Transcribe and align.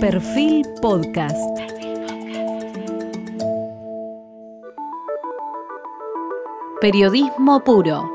Perfil 0.00 0.64
Podcast. 0.80 1.36
Periodismo 6.80 7.64
puro. 7.64 8.08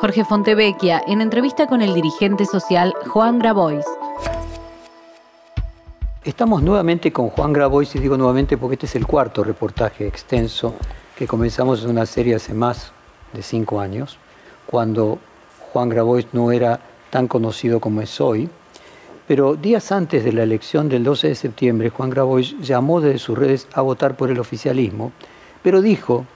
Jorge 0.00 0.24
Fontevecchia 0.24 1.02
en 1.08 1.20
entrevista 1.20 1.66
con 1.66 1.82
el 1.82 1.94
dirigente 1.94 2.44
social 2.44 2.94
Juan 3.08 3.40
Grabois. 3.40 3.84
Estamos 6.22 6.62
nuevamente 6.62 7.12
con 7.12 7.30
Juan 7.30 7.52
Grabois 7.52 7.92
y 7.96 7.98
digo 7.98 8.16
nuevamente 8.16 8.56
porque 8.56 8.74
este 8.74 8.86
es 8.86 8.94
el 8.94 9.08
cuarto 9.08 9.42
reportaje 9.42 10.06
extenso 10.06 10.74
que 11.16 11.26
comenzamos 11.26 11.82
en 11.82 11.90
una 11.90 12.06
serie 12.06 12.36
hace 12.36 12.54
más 12.54 12.92
de 13.32 13.42
cinco 13.42 13.80
años, 13.80 14.16
cuando 14.64 15.18
Juan 15.72 15.88
Grabois 15.88 16.28
no 16.32 16.52
era 16.52 16.78
tan 17.10 17.26
conocido 17.26 17.80
como 17.80 18.00
es 18.00 18.20
hoy. 18.20 18.48
Pero 19.26 19.56
días 19.56 19.90
antes 19.90 20.24
de 20.24 20.32
la 20.32 20.44
elección 20.44 20.88
del 20.88 21.02
12 21.02 21.28
de 21.28 21.34
septiembre, 21.34 21.90
Juan 21.90 22.10
Grabois 22.10 22.56
llamó 22.60 23.00
desde 23.00 23.18
sus 23.18 23.36
redes 23.36 23.66
a 23.72 23.80
votar 23.80 24.16
por 24.16 24.30
el 24.30 24.38
oficialismo, 24.38 25.10
pero 25.64 25.82
dijo 25.82 26.26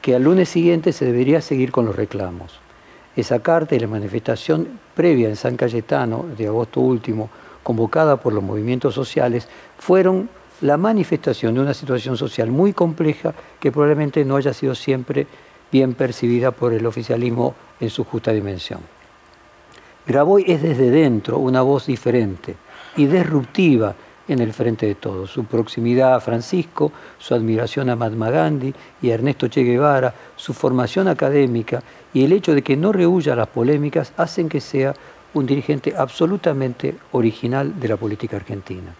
que 0.00 0.14
al 0.14 0.22
lunes 0.22 0.48
siguiente 0.48 0.92
se 0.92 1.04
debería 1.04 1.40
seguir 1.40 1.72
con 1.72 1.86
los 1.86 1.96
reclamos. 1.96 2.60
Esa 3.16 3.40
carta 3.40 3.74
y 3.74 3.80
la 3.80 3.88
manifestación 3.88 4.78
previa 4.94 5.28
en 5.28 5.34
San 5.34 5.56
Cayetano 5.56 6.26
de 6.38 6.46
agosto 6.46 6.80
último, 6.80 7.30
convocada 7.64 8.16
por 8.18 8.32
los 8.32 8.44
movimientos 8.44 8.94
sociales, 8.94 9.48
fueron 9.78 10.30
la 10.60 10.76
manifestación 10.76 11.54
de 11.54 11.60
una 11.60 11.74
situación 11.74 12.16
social 12.16 12.50
muy 12.52 12.72
compleja 12.72 13.34
que 13.58 13.72
probablemente 13.72 14.24
no 14.24 14.36
haya 14.36 14.54
sido 14.54 14.76
siempre 14.76 15.26
bien 15.72 15.94
percibida 15.94 16.52
por 16.52 16.72
el 16.72 16.86
oficialismo 16.86 17.56
en 17.80 17.90
su 17.90 18.04
justa 18.04 18.30
dimensión. 18.30 18.99
Graboy 20.06 20.44
es 20.46 20.62
desde 20.62 20.90
dentro 20.90 21.38
una 21.38 21.62
voz 21.62 21.86
diferente 21.86 22.56
y 22.96 23.06
disruptiva 23.06 23.94
en 24.28 24.38
el 24.40 24.52
frente 24.52 24.86
de 24.86 24.94
todos. 24.94 25.30
Su 25.30 25.44
proximidad 25.44 26.14
a 26.14 26.20
Francisco, 26.20 26.92
su 27.18 27.34
admiración 27.34 27.90
a 27.90 27.96
Mahatma 27.96 28.30
Gandhi 28.30 28.72
y 29.02 29.10
a 29.10 29.14
Ernesto 29.14 29.48
Che 29.48 29.62
Guevara, 29.62 30.14
su 30.36 30.54
formación 30.54 31.08
académica 31.08 31.82
y 32.14 32.24
el 32.24 32.32
hecho 32.32 32.54
de 32.54 32.62
que 32.62 32.76
no 32.76 32.92
rehuya 32.92 33.36
las 33.36 33.48
polémicas 33.48 34.12
hacen 34.16 34.48
que 34.48 34.60
sea 34.60 34.94
un 35.34 35.46
dirigente 35.46 35.94
absolutamente 35.96 36.96
original 37.12 37.78
de 37.78 37.88
la 37.88 37.96
política 37.96 38.36
argentina. 38.36 38.94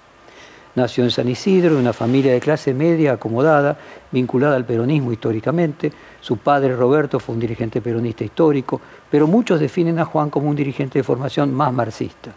Nació 0.74 1.02
en 1.02 1.10
San 1.10 1.28
Isidro, 1.28 1.74
en 1.74 1.80
una 1.80 1.92
familia 1.92 2.32
de 2.32 2.40
clase 2.40 2.72
media 2.72 3.14
acomodada, 3.14 3.76
vinculada 4.12 4.54
al 4.54 4.64
peronismo 4.64 5.12
históricamente. 5.12 5.92
Su 6.20 6.36
padre 6.36 6.76
Roberto 6.76 7.18
fue 7.18 7.34
un 7.34 7.40
dirigente 7.40 7.80
peronista 7.80 8.22
histórico, 8.22 8.80
pero 9.10 9.26
muchos 9.26 9.58
definen 9.58 9.98
a 9.98 10.04
Juan 10.04 10.30
como 10.30 10.48
un 10.48 10.54
dirigente 10.54 11.00
de 11.00 11.02
formación 11.02 11.52
más 11.52 11.72
marxista. 11.72 12.32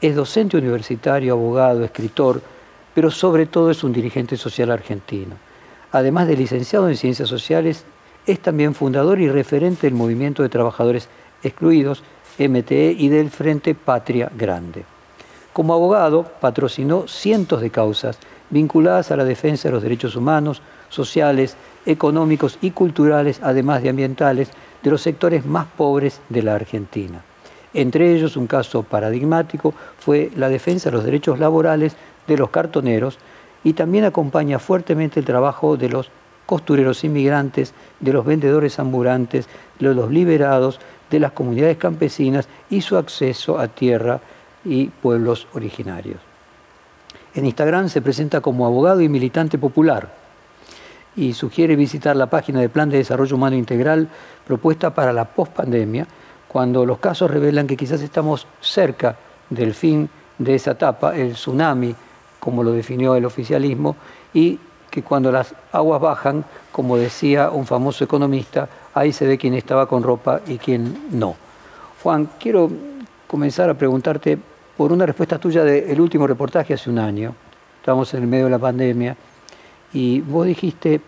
Es 0.00 0.14
docente 0.14 0.56
universitario, 0.56 1.34
abogado, 1.34 1.84
escritor, 1.84 2.40
pero 2.94 3.10
sobre 3.10 3.44
todo 3.44 3.70
es 3.70 3.84
un 3.84 3.92
dirigente 3.92 4.38
social 4.38 4.70
argentino. 4.70 5.36
Además 5.92 6.28
de 6.28 6.36
licenciado 6.36 6.88
en 6.88 6.96
Ciencias 6.96 7.28
Sociales, 7.28 7.84
es 8.26 8.40
también 8.40 8.74
fundador 8.74 9.20
y 9.20 9.28
referente 9.28 9.86
del 9.86 9.94
Movimiento 9.94 10.42
de 10.42 10.48
Trabajadores 10.48 11.08
Excluidos, 11.42 12.02
MTE, 12.38 12.96
y 12.98 13.08
del 13.08 13.30
Frente 13.30 13.74
Patria 13.74 14.30
Grande. 14.36 14.95
Como 15.56 15.72
abogado, 15.72 16.24
patrocinó 16.38 17.08
cientos 17.08 17.62
de 17.62 17.70
causas 17.70 18.18
vinculadas 18.50 19.10
a 19.10 19.16
la 19.16 19.24
defensa 19.24 19.68
de 19.68 19.72
los 19.72 19.82
derechos 19.82 20.14
humanos, 20.14 20.60
sociales, 20.90 21.56
económicos 21.86 22.58
y 22.60 22.72
culturales, 22.72 23.40
además 23.42 23.82
de 23.82 23.88
ambientales, 23.88 24.50
de 24.82 24.90
los 24.90 25.00
sectores 25.00 25.46
más 25.46 25.66
pobres 25.66 26.20
de 26.28 26.42
la 26.42 26.56
Argentina. 26.56 27.22
Entre 27.72 28.14
ellos, 28.14 28.36
un 28.36 28.46
caso 28.46 28.82
paradigmático 28.82 29.72
fue 29.98 30.30
la 30.36 30.50
defensa 30.50 30.90
de 30.90 30.96
los 30.96 31.06
derechos 31.06 31.38
laborales 31.38 31.96
de 32.26 32.36
los 32.36 32.50
cartoneros 32.50 33.18
y 33.64 33.72
también 33.72 34.04
acompaña 34.04 34.58
fuertemente 34.58 35.20
el 35.20 35.24
trabajo 35.24 35.78
de 35.78 35.88
los 35.88 36.10
costureros 36.44 37.02
inmigrantes, 37.02 37.72
de 38.00 38.12
los 38.12 38.26
vendedores 38.26 38.78
ambulantes, 38.78 39.48
de 39.78 39.94
los 39.94 40.10
liberados, 40.10 40.80
de 41.08 41.18
las 41.18 41.32
comunidades 41.32 41.78
campesinas 41.78 42.46
y 42.68 42.82
su 42.82 42.98
acceso 42.98 43.58
a 43.58 43.68
tierra 43.68 44.20
y 44.66 44.86
pueblos 44.86 45.46
originarios. 45.54 46.18
En 47.34 47.44
Instagram 47.44 47.88
se 47.88 48.02
presenta 48.02 48.40
como 48.40 48.66
abogado 48.66 49.00
y 49.00 49.08
militante 49.08 49.58
popular 49.58 50.12
y 51.16 51.32
sugiere 51.32 51.76
visitar 51.76 52.16
la 52.16 52.28
página 52.28 52.60
de 52.60 52.68
Plan 52.68 52.90
de 52.90 52.98
Desarrollo 52.98 53.36
Humano 53.36 53.56
Integral 53.56 54.08
propuesta 54.46 54.94
para 54.94 55.12
la 55.12 55.24
pospandemia, 55.24 56.06
cuando 56.48 56.86
los 56.86 56.98
casos 56.98 57.30
revelan 57.30 57.66
que 57.66 57.76
quizás 57.76 58.02
estamos 58.02 58.46
cerca 58.60 59.16
del 59.50 59.74
fin 59.74 60.08
de 60.38 60.54
esa 60.54 60.72
etapa, 60.72 61.16
el 61.16 61.32
tsunami, 61.32 61.94
como 62.38 62.62
lo 62.62 62.72
definió 62.72 63.14
el 63.14 63.24
oficialismo, 63.24 63.96
y 64.32 64.58
que 64.90 65.02
cuando 65.02 65.32
las 65.32 65.54
aguas 65.72 66.00
bajan, 66.00 66.44
como 66.72 66.96
decía 66.96 67.50
un 67.50 67.66
famoso 67.66 68.04
economista, 68.04 68.68
ahí 68.94 69.12
se 69.12 69.26
ve 69.26 69.38
quién 69.38 69.54
estaba 69.54 69.86
con 69.86 70.02
ropa 70.02 70.40
y 70.46 70.58
quién 70.58 71.08
no. 71.10 71.34
Juan, 72.02 72.28
quiero 72.38 72.70
comenzar 73.26 73.68
a 73.68 73.74
preguntarte 73.74 74.38
por 74.76 74.92
una 74.92 75.06
respuesta 75.06 75.38
tuya 75.38 75.64
del 75.64 76.00
último 76.00 76.26
reportaje 76.26 76.74
hace 76.74 76.90
un 76.90 76.98
año. 76.98 77.34
Estábamos 77.80 78.12
en 78.14 78.22
el 78.22 78.28
medio 78.28 78.44
de 78.44 78.50
la 78.50 78.58
pandemia 78.58 79.16
y 79.92 80.20
vos 80.20 80.46
dijiste, 80.46 81.00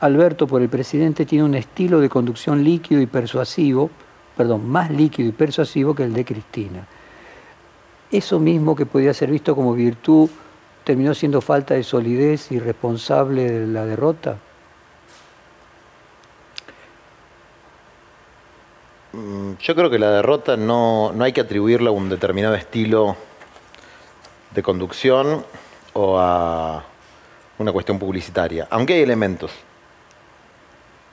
Alberto, 0.00 0.46
por 0.46 0.62
el 0.62 0.68
presidente, 0.68 1.24
tiene 1.24 1.44
un 1.44 1.54
estilo 1.54 2.00
de 2.00 2.08
conducción 2.08 2.64
líquido 2.64 3.00
y 3.00 3.06
persuasivo, 3.06 3.90
perdón, 4.36 4.68
más 4.68 4.90
líquido 4.90 5.28
y 5.28 5.32
persuasivo 5.32 5.94
que 5.94 6.04
el 6.04 6.12
de 6.12 6.24
Cristina. 6.24 6.86
Eso 8.10 8.38
mismo 8.38 8.74
que 8.74 8.86
podía 8.86 9.14
ser 9.14 9.30
visto 9.30 9.54
como 9.54 9.74
virtud 9.74 10.28
terminó 10.82 11.14
siendo 11.14 11.40
falta 11.40 11.74
de 11.74 11.82
solidez 11.82 12.52
y 12.52 12.58
responsable 12.58 13.50
de 13.50 13.66
la 13.66 13.86
derrota. 13.86 14.38
Yo 19.60 19.74
creo 19.74 19.90
que 19.90 19.98
la 19.98 20.10
derrota 20.10 20.56
no, 20.56 21.12
no 21.12 21.24
hay 21.24 21.32
que 21.32 21.40
atribuirla 21.40 21.90
a 21.90 21.92
un 21.92 22.08
determinado 22.08 22.54
estilo 22.54 23.16
de 24.54 24.62
conducción 24.62 25.44
o 25.92 26.18
a 26.18 26.84
una 27.58 27.72
cuestión 27.72 27.98
publicitaria, 27.98 28.66
aunque 28.70 28.94
hay 28.94 29.02
elementos. 29.02 29.50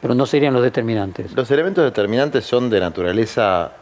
Pero 0.01 0.16
no 0.16 0.25
serían 0.25 0.53
los 0.53 0.63
determinantes. 0.63 1.31
Los 1.34 1.50
elementos 1.51 1.84
determinantes 1.84 2.45
son 2.45 2.69
de 2.69 2.79
naturaleza 2.79 3.73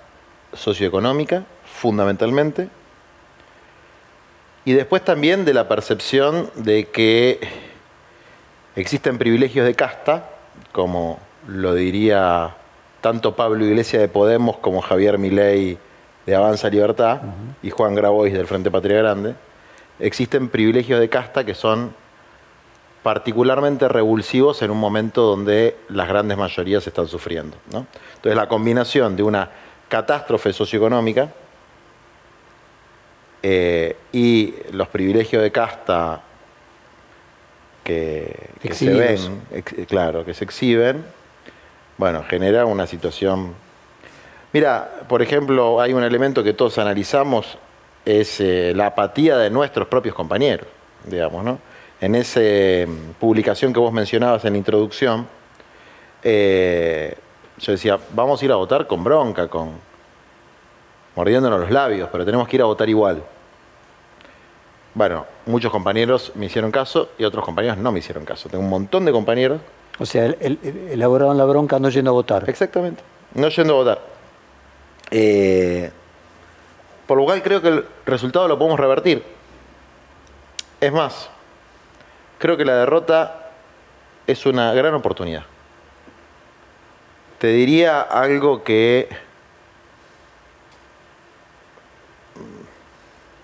socioeconómica, 0.53 1.43
fundamentalmente, 1.65 2.69
y 4.65 4.73
después 4.73 5.03
también 5.03 5.45
de 5.45 5.53
la 5.53 5.67
percepción 5.67 6.49
de 6.55 6.85
que 6.85 7.39
existen 8.75 9.17
privilegios 9.17 9.65
de 9.65 9.73
casta, 9.73 10.29
como 10.71 11.19
lo 11.47 11.73
diría 11.73 12.55
tanto 13.01 13.35
Pablo 13.35 13.65
Iglesias 13.65 14.01
de 14.01 14.07
Podemos 14.07 14.57
como 14.57 14.81
Javier 14.81 15.17
Milei 15.17 15.77
de 16.25 16.35
Avanza 16.35 16.69
Libertad 16.69 17.21
y 17.63 17.69
Juan 17.69 17.95
Grabois 17.95 18.33
del 18.33 18.47
Frente 18.47 18.69
Patria 18.69 18.97
Grande, 18.97 19.35
existen 19.99 20.49
privilegios 20.49 20.99
de 20.99 21.09
casta 21.09 21.43
que 21.43 21.55
son 21.55 21.93
particularmente 23.03 23.87
revulsivos 23.87 24.61
en 24.61 24.71
un 24.71 24.79
momento 24.79 25.23
donde 25.23 25.77
las 25.87 26.07
grandes 26.07 26.37
mayorías 26.37 26.85
están 26.85 27.07
sufriendo. 27.07 27.57
Entonces 27.67 28.35
la 28.35 28.47
combinación 28.47 29.15
de 29.15 29.23
una 29.23 29.49
catástrofe 29.87 30.53
socioeconómica 30.53 31.29
eh, 33.41 33.95
y 34.11 34.53
los 34.71 34.89
privilegios 34.89 35.41
de 35.41 35.51
casta 35.51 36.21
que, 37.83 38.49
que 38.61 38.73
se 38.73 38.93
ven, 38.93 39.41
claro, 39.87 40.25
que 40.25 40.33
se 40.33 40.43
exhiben, 40.43 41.03
bueno, 41.99 42.23
genera 42.23 42.65
una 42.65 42.87
situación... 42.87 43.53
Mira, 44.53 45.01
por 45.09 45.21
ejemplo, 45.21 45.81
hay 45.81 45.91
un 45.93 46.01
elemento 46.01 46.41
que 46.41 46.53
todos 46.53 46.77
analizamos, 46.77 47.57
es 48.05 48.39
eh, 48.39 48.71
la 48.73 48.87
apatía 48.87 49.37
de 49.37 49.49
nuestros 49.49 49.89
propios 49.89 50.15
compañeros, 50.15 50.65
digamos, 51.03 51.43
¿no? 51.43 51.59
En 51.99 52.15
esa 52.15 52.39
mm, 52.39 53.15
publicación 53.19 53.73
que 53.73 53.81
vos 53.81 53.91
mencionabas 53.91 54.45
en 54.45 54.53
la 54.53 54.57
introducción, 54.59 55.27
eh, 56.23 57.17
yo 57.57 57.73
decía, 57.73 57.99
vamos 58.13 58.41
a 58.41 58.45
ir 58.45 58.53
a 58.53 58.55
votar 58.55 58.87
con 58.87 59.03
bronca, 59.03 59.49
con 59.49 59.71
mordiéndonos 61.17 61.59
los 61.59 61.69
labios, 61.69 62.07
pero 62.09 62.23
tenemos 62.23 62.47
que 62.47 62.55
ir 62.55 62.61
a 62.61 62.65
votar 62.65 62.87
igual. 62.87 63.21
Bueno, 64.93 65.25
muchos 65.45 65.69
compañeros 65.69 66.31
me 66.35 66.45
hicieron 66.45 66.71
caso 66.71 67.09
y 67.17 67.25
otros 67.25 67.43
compañeros 67.43 67.77
no 67.77 67.91
me 67.91 67.99
hicieron 67.99 68.23
caso. 68.23 68.47
Tengo 68.47 68.63
un 68.63 68.69
montón 68.69 69.03
de 69.03 69.11
compañeros 69.11 69.59
o 69.99 70.05
sea, 70.05 70.25
elaboraron 70.25 71.37
la 71.37 71.45
bronca 71.45 71.77
no 71.77 71.89
yendo 71.89 72.11
a 72.11 72.13
votar. 72.13 72.49
Exactamente, 72.49 73.03
no 73.35 73.49
yendo 73.49 73.73
a 73.73 73.77
votar. 73.77 74.01
Eh, 75.11 75.91
por 77.05 77.17
lo 77.17 77.25
cual 77.25 77.41
creo 77.43 77.61
que 77.61 77.67
el 77.67 77.85
resultado 78.05 78.47
lo 78.47 78.57
podemos 78.57 78.79
revertir. 78.79 79.23
Es 80.79 80.93
más, 80.93 81.29
creo 82.37 82.55
que 82.55 82.63
la 82.63 82.75
derrota 82.75 83.51
es 84.25 84.45
una 84.45 84.73
gran 84.73 84.93
oportunidad. 84.93 85.43
Te 87.39 87.47
diría 87.47 88.01
algo 88.01 88.63
que 88.63 89.09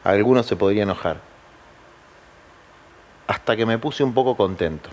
algunos 0.04 0.46
se 0.46 0.56
podría 0.56 0.84
enojar. 0.84 1.18
hasta 3.28 3.56
que 3.56 3.66
me 3.66 3.80
puse 3.80 4.04
un 4.04 4.14
poco 4.14 4.38
contento. 4.38 4.90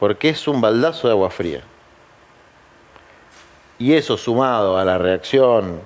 Porque 0.00 0.30
es 0.30 0.48
un 0.48 0.60
baldazo 0.60 1.06
de 1.06 1.12
agua 1.12 1.30
fría. 1.30 1.62
Y 3.78 3.92
eso 3.94 4.16
sumado 4.16 4.76
a 4.76 4.84
la 4.84 4.98
reacción 4.98 5.80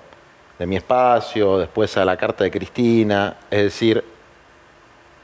de 0.59 0.67
mi 0.67 0.77
espacio, 0.77 1.59
después 1.59 1.97
a 1.97 2.05
la 2.05 2.17
carta 2.17 2.45
de 2.45 2.51
Cristina, 2.51 3.37
es 3.51 3.65
decir, 3.65 4.05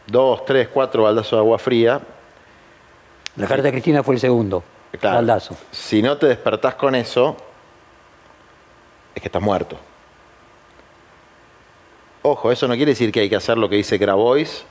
dos, 0.06 0.44
tres, 0.44 0.68
cuatro 0.68 1.04
baldazos 1.04 1.32
de 1.32 1.38
agua 1.38 1.58
fría. 1.58 2.00
La 3.36 3.46
carta 3.46 3.62
de 3.62 3.72
Cristina 3.72 4.02
fue 4.02 4.16
el 4.16 4.20
segundo 4.20 4.62
Claro, 4.98 5.16
baldazo. 5.16 5.56
Si 5.70 6.02
no 6.02 6.16
te 6.16 6.26
despertás 6.26 6.74
con 6.74 6.94
eso, 6.96 7.36
es 9.14 9.22
que 9.22 9.28
estás 9.28 9.42
muerto. 9.42 9.76
Ojo, 12.22 12.50
eso 12.50 12.66
no 12.66 12.74
quiere 12.74 12.90
decir 12.92 13.12
que 13.12 13.20
hay 13.20 13.30
que 13.30 13.36
hacer 13.36 13.56
lo 13.56 13.68
que 13.68 13.76
dice 13.76 13.98
Grabois, 13.98 14.64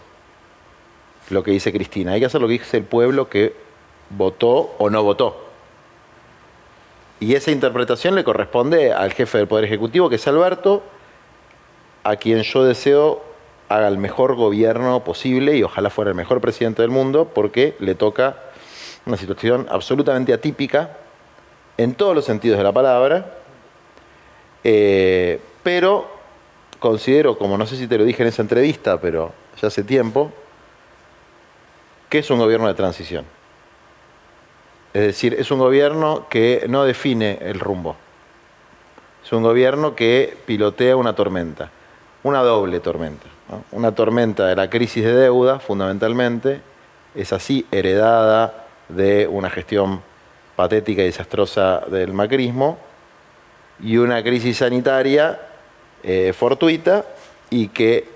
lo 1.29 1.41
que 1.41 1.51
dice 1.51 1.71
Cristina. 1.71 2.11
Hay 2.11 2.19
que 2.19 2.25
hacer 2.25 2.41
lo 2.41 2.47
que 2.47 2.53
dice 2.53 2.77
el 2.77 2.83
pueblo 2.83 3.29
que 3.29 3.68
votó 4.09 4.75
o 4.77 4.89
no 4.89 5.03
votó. 5.03 5.49
Y 7.19 7.35
esa 7.35 7.51
interpretación 7.51 8.15
le 8.15 8.23
corresponde 8.23 8.93
al 8.93 9.11
jefe 9.13 9.37
del 9.37 9.47
Poder 9.47 9.65
Ejecutivo, 9.65 10.09
que 10.09 10.15
es 10.15 10.27
Alberto, 10.27 10.83
a 12.03 12.15
quien 12.15 12.41
yo 12.43 12.63
deseo 12.63 13.21
haga 13.67 13.87
el 13.87 13.97
mejor 13.97 14.35
gobierno 14.35 15.03
posible 15.03 15.55
y 15.55 15.63
ojalá 15.63 15.89
fuera 15.89 16.09
el 16.11 16.15
mejor 16.15 16.41
presidente 16.41 16.81
del 16.81 16.91
mundo, 16.91 17.29
porque 17.33 17.75
le 17.79 17.93
toca 17.93 18.37
una 19.05 19.17
situación 19.17 19.67
absolutamente 19.69 20.33
atípica 20.33 20.97
en 21.77 21.93
todos 21.93 22.15
los 22.15 22.25
sentidos 22.25 22.57
de 22.57 22.63
la 22.63 22.71
palabra, 22.71 23.37
eh, 24.63 25.39
pero 25.61 26.09
considero, 26.79 27.37
como 27.37 27.57
no 27.57 27.65
sé 27.65 27.75
si 27.75 27.87
te 27.87 27.97
lo 27.97 28.05
dije 28.05 28.23
en 28.23 28.29
esa 28.29 28.41
entrevista, 28.41 28.99
pero 28.99 29.33
ya 29.61 29.67
hace 29.67 29.83
tiempo, 29.83 30.31
que 32.09 32.19
es 32.19 32.29
un 32.29 32.39
gobierno 32.39 32.67
de 32.67 32.73
transición. 32.73 33.25
Es 34.93 35.01
decir, 35.01 35.35
es 35.37 35.51
un 35.51 35.59
gobierno 35.59 36.27
que 36.29 36.65
no 36.67 36.83
define 36.83 37.37
el 37.41 37.59
rumbo. 37.59 37.95
Es 39.23 39.31
un 39.31 39.43
gobierno 39.43 39.95
que 39.95 40.35
pilotea 40.45 40.95
una 40.95 41.13
tormenta, 41.13 41.69
una 42.23 42.41
doble 42.41 42.79
tormenta. 42.79 43.27
Una 43.71 43.93
tormenta 43.93 44.45
de 44.45 44.55
la 44.55 44.69
crisis 44.69 45.03
de 45.03 45.13
deuda, 45.13 45.59
fundamentalmente, 45.59 46.61
es 47.15 47.33
así 47.33 47.65
heredada 47.71 48.65
de 48.89 49.27
una 49.27 49.49
gestión 49.49 50.01
patética 50.55 51.01
y 51.01 51.05
desastrosa 51.05 51.81
del 51.87 52.13
macrismo, 52.13 52.77
y 53.81 53.97
una 53.97 54.21
crisis 54.23 54.57
sanitaria 54.57 55.39
eh, 56.03 56.33
fortuita 56.33 57.05
y 57.49 57.69
que 57.69 58.07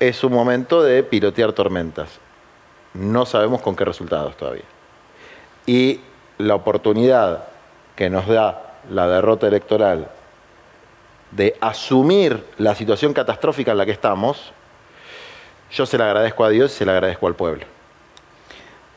es 0.00 0.24
un 0.24 0.32
momento 0.32 0.82
de 0.82 1.02
pilotear 1.02 1.52
tormentas. 1.52 2.18
No 2.94 3.24
sabemos 3.24 3.60
con 3.60 3.76
qué 3.76 3.84
resultados 3.84 4.36
todavía. 4.36 4.64
Y 5.66 6.00
la 6.38 6.54
oportunidad 6.54 7.44
que 7.96 8.10
nos 8.10 8.26
da 8.26 8.78
la 8.90 9.06
derrota 9.06 9.46
electoral 9.46 10.08
de 11.30 11.56
asumir 11.60 12.44
la 12.58 12.74
situación 12.74 13.12
catastrófica 13.12 13.72
en 13.72 13.78
la 13.78 13.86
que 13.86 13.92
estamos, 13.92 14.52
yo 15.70 15.86
se 15.86 15.96
la 15.98 16.06
agradezco 16.06 16.44
a 16.44 16.50
Dios 16.50 16.72
y 16.72 16.78
se 16.78 16.84
la 16.84 16.92
agradezco 16.92 17.26
al 17.26 17.34
pueblo. 17.34 17.64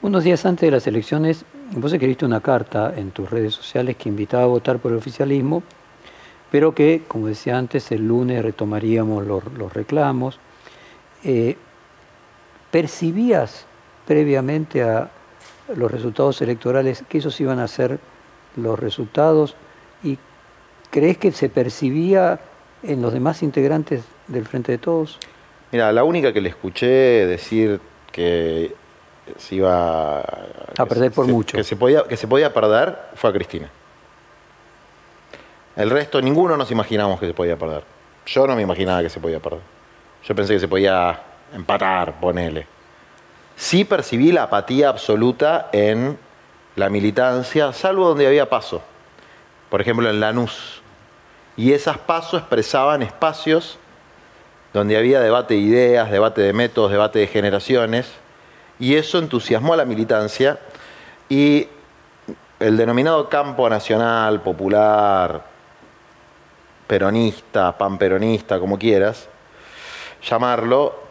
Unos 0.01 0.23
días 0.23 0.45
antes 0.45 0.67
de 0.67 0.71
las 0.71 0.85
elecciones, 0.85 1.45
vos 1.71 1.91
escribiste 1.91 2.25
una 2.25 2.41
carta 2.41 2.93
en 2.95 3.11
tus 3.11 3.29
redes 3.29 3.55
sociales 3.55 3.95
que 3.95 4.09
invitaba 4.09 4.43
a 4.43 4.47
votar 4.47 4.79
por 4.79 4.91
el 4.91 4.97
oficialismo, 4.97 5.63
pero 6.51 6.75
que, 6.75 7.03
como 7.07 7.27
decía 7.27 7.57
antes, 7.57 7.91
el 7.91 8.07
lunes 8.07 8.43
retomaríamos 8.43 9.25
los, 9.25 9.73
reclamos. 9.73 10.39
Eh, 11.23 11.57
¿Percibías 12.69 13.65
previamente 14.05 14.83
a 14.83 15.09
los 15.73 15.91
resultados 15.91 16.41
electorales 16.41 17.03
que 17.07 17.19
esos 17.19 17.39
iban 17.41 17.59
a 17.59 17.67
ser 17.67 17.99
los 18.55 18.79
resultados? 18.79 19.55
¿Y 20.03 20.17
crees 20.91 21.17
que 21.17 21.31
se 21.31 21.49
percibía 21.49 22.39
en 22.83 23.01
los 23.01 23.13
demás 23.13 23.43
integrantes 23.43 24.03
del 24.27 24.45
Frente 24.45 24.71
de 24.71 24.77
Todos? 24.77 25.19
Mira, 25.71 25.91
la 25.91 26.03
única 26.03 26.31
que 26.31 26.41
le 26.41 26.49
escuché 26.49 27.25
decir 27.25 27.79
que 28.11 28.73
se 29.37 29.55
iba 29.55 30.19
a 30.19 30.85
perder 30.87 31.11
por 31.11 31.25
se, 31.25 31.31
mucho. 31.31 31.57
Que 31.57 31.63
se, 31.63 31.75
podía, 31.75 32.03
que 32.03 32.15
se 32.15 32.27
podía 32.27 32.53
perder 32.53 32.97
fue 33.15 33.29
a 33.29 33.33
Cristina. 33.33 33.69
El 35.75 35.89
resto, 35.89 36.21
ninguno 36.21 36.55
nos 36.55 36.71
imaginamos 36.71 37.19
que 37.19 37.27
se 37.27 37.33
podía 37.33 37.57
perder. 37.57 37.83
Yo 38.25 38.47
no 38.47 38.55
me 38.55 38.61
imaginaba 38.61 39.01
que 39.01 39.09
se 39.09 39.19
podía 39.19 39.39
perder. 39.39 39.61
Yo 40.23 40.35
pensé 40.35 40.53
que 40.53 40.59
se 40.59 40.67
podía 40.67 41.19
empatar, 41.53 42.19
ponele. 42.19 42.67
Sí 43.55 43.85
percibí 43.85 44.31
la 44.31 44.43
apatía 44.43 44.89
absoluta 44.89 45.69
en 45.71 46.17
la 46.75 46.89
militancia, 46.89 47.71
salvo 47.73 48.09
donde 48.09 48.27
había 48.27 48.49
paso. 48.49 48.81
Por 49.69 49.81
ejemplo, 49.81 50.09
en 50.09 50.19
Lanús. 50.19 50.81
Y 51.57 51.71
esas 51.71 51.97
pasos 51.97 52.41
expresaban 52.41 53.01
espacios 53.01 53.77
donde 54.73 54.97
había 54.97 55.21
debate 55.21 55.53
de 55.53 55.61
ideas, 55.61 56.11
debate 56.11 56.41
de 56.41 56.51
métodos, 56.51 56.91
debate 56.91 57.19
de 57.19 57.27
generaciones, 57.27 58.11
y 58.77 58.95
eso 58.95 59.19
entusiasmó 59.19 59.73
a 59.73 59.77
la 59.77 59.85
militancia 59.85 60.59
y 61.29 61.69
el 62.59 62.75
denominado 62.75 63.29
campo 63.29 63.69
nacional, 63.69 64.41
popular, 64.41 65.45
peronista, 66.87 67.77
panperonista, 67.77 68.59
como 68.59 68.77
quieras 68.77 69.29
llamarlo, 70.21 71.04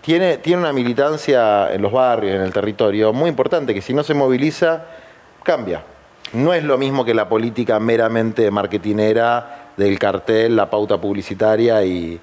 tiene, 0.00 0.38
tiene 0.38 0.62
una 0.62 0.72
militancia 0.72 1.72
en 1.72 1.82
los 1.82 1.92
barrios, 1.92 2.36
en 2.36 2.42
el 2.42 2.52
territorio, 2.52 3.12
muy 3.12 3.28
importante, 3.28 3.74
que 3.74 3.82
si 3.82 3.92
no 3.92 4.02
se 4.02 4.14
moviliza, 4.14 4.84
cambia. 5.42 5.82
No 6.32 6.54
es 6.54 6.62
lo 6.64 6.78
mismo 6.78 7.04
que 7.04 7.14
la 7.14 7.28
política 7.28 7.80
meramente 7.80 8.50
marketinera 8.50 9.72
del 9.76 9.98
cartel, 9.98 10.56
la 10.56 10.70
pauta 10.70 11.00
publicitaria 11.00 11.84
y, 11.84 12.20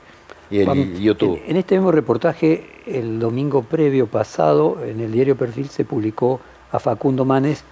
y 0.50 0.60
el 0.60 1.00
YouTube. 1.00 1.42
En, 1.44 1.52
en, 1.52 1.58
este 1.58 1.76
mismo 1.76 1.92
reportaje, 1.92 2.70
el 2.86 3.20
domingo 3.20 3.64
previo 3.64 4.08
pasado, 4.08 4.78
en 4.86 5.00
el 5.02 5.12
diario 5.12 5.36
Perfil 5.36 5.70
se 5.70 5.84
publicó 5.84 6.40
a 6.72 6.80
Facundo 6.80 7.26
Manes 7.26 7.64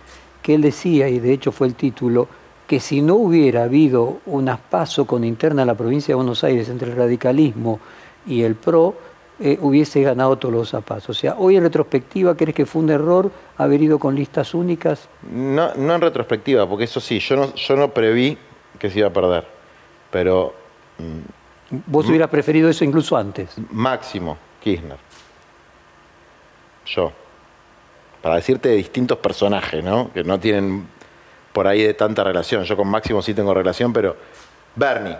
que 0.41 0.53
él 0.53 0.61
decía, 0.61 1.09
y 1.09 1.17
de 1.17 1.33
hecho 1.33 1.51
fue 1.51 1.65
el 1.65 1.73
título, 1.73 2.27
que 2.67 2.79
si 2.79 3.01
no 3.01 3.15
hubiera 3.15 3.63
habido 3.63 4.19
un 4.27 4.47
aspaso 4.49 5.05
con 5.05 5.23
interna 5.23 5.63
a 5.63 5.65
la 5.65 5.73
provincia 5.73 6.11
de 6.11 6.17
Buenos 6.17 6.43
Aires 6.43 6.69
entre 6.69 6.91
el 6.91 6.95
radicalismo 6.95 7.79
y 8.27 8.43
el 8.43 8.53
PRO, 8.53 8.95
eh, 9.39 9.57
hubiese 9.61 10.01
ganado 10.01 10.37
todos 10.37 10.53
los 10.53 10.69
zapatos. 10.69 11.09
O 11.09 11.13
sea, 11.13 11.35
hoy 11.37 11.57
en 11.57 11.63
retrospectiva, 11.63 12.35
¿crees 12.35 12.55
que 12.55 12.65
fue 12.65 12.81
un 12.81 12.89
error 12.89 13.31
haber 13.57 13.81
ido 13.81 13.99
con 13.99 14.15
listas 14.15 14.53
únicas? 14.53 15.07
No, 15.31 15.73
no 15.75 15.95
en 15.95 16.01
retrospectiva, 16.01 16.67
porque 16.67 16.85
eso 16.85 16.99
sí, 16.99 17.19
yo 17.19 17.35
no, 17.35 17.53
yo 17.53 17.75
no 17.75 17.93
preví 17.93 18.37
que 18.79 18.89
se 18.89 18.99
iba 18.99 19.07
a 19.07 19.13
perder, 19.13 19.45
pero... 20.11 20.53
Mmm, 20.97 21.45
¿Vos 21.87 22.07
hubieras 22.07 22.29
preferido 22.29 22.69
eso 22.69 22.83
incluso 22.83 23.17
antes? 23.17 23.55
Máximo, 23.71 24.37
Kirchner. 24.61 24.97
Yo. 26.85 27.11
Para 28.21 28.35
decirte 28.35 28.69
de 28.69 28.75
distintos 28.75 29.17
personajes, 29.17 29.83
¿no? 29.83 30.11
Que 30.13 30.23
no 30.23 30.39
tienen 30.39 30.87
por 31.51 31.67
ahí 31.67 31.83
de 31.83 31.93
tanta 31.93 32.23
relación. 32.23 32.63
Yo 32.63 32.77
con 32.77 32.87
Máximo 32.87 33.21
sí 33.21 33.33
tengo 33.33 33.53
relación, 33.53 33.93
pero 33.93 34.15
Bernie, 34.75 35.17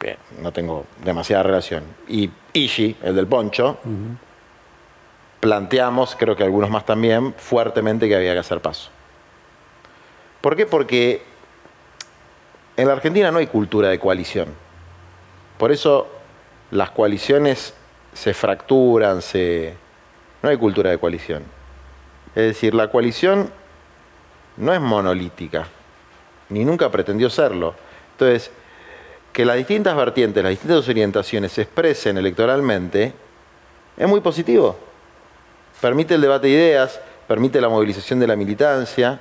bien, 0.00 0.16
no 0.40 0.52
tengo 0.52 0.86
demasiada 1.04 1.42
relación. 1.42 1.84
Y 2.08 2.30
Ishi, 2.52 2.96
el 3.02 3.14
del 3.14 3.26
poncho, 3.26 3.78
uh 3.84 3.88
-huh. 3.88 4.16
planteamos, 5.40 6.16
creo 6.18 6.36
que 6.36 6.44
algunos 6.44 6.70
más 6.70 6.84
también, 6.84 7.34
fuertemente 7.34 8.08
que 8.08 8.16
había 8.16 8.32
que 8.32 8.38
hacer 8.40 8.60
paso. 8.60 8.90
¿Por 10.40 10.56
qué? 10.56 10.66
Porque 10.66 11.22
en 12.76 12.86
la 12.86 12.94
Argentina 12.94 13.30
no 13.30 13.38
hay 13.38 13.48
cultura 13.48 13.88
de 13.88 13.98
coalición. 13.98 14.48
Por 15.58 15.72
eso 15.72 16.06
las 16.70 16.90
coaliciones 16.90 17.74
se 18.12 18.34
fracturan, 18.34 19.22
se... 19.22 19.74
no 20.42 20.48
hay 20.48 20.56
cultura 20.56 20.90
de 20.90 20.98
coalición. 20.98 21.42
Es 22.34 22.44
decir, 22.44 22.74
la 22.74 22.88
coalición 22.88 23.50
no 24.56 24.72
es 24.72 24.80
monolítica, 24.80 25.66
ni 26.48 26.64
nunca 26.64 26.90
pretendió 26.90 27.30
serlo. 27.30 27.74
Entonces, 28.12 28.50
que 29.38 29.44
las 29.44 29.54
distintas 29.54 29.94
vertientes, 29.94 30.42
las 30.42 30.50
distintas 30.50 30.88
orientaciones 30.88 31.52
se 31.52 31.62
expresen 31.62 32.18
electoralmente 32.18 33.12
es 33.96 34.08
muy 34.08 34.20
positivo. 34.20 34.76
Permite 35.80 36.16
el 36.16 36.20
debate 36.20 36.48
de 36.48 36.54
ideas, 36.54 37.00
permite 37.28 37.60
la 37.60 37.68
movilización 37.68 38.18
de 38.18 38.26
la 38.26 38.34
militancia, 38.34 39.20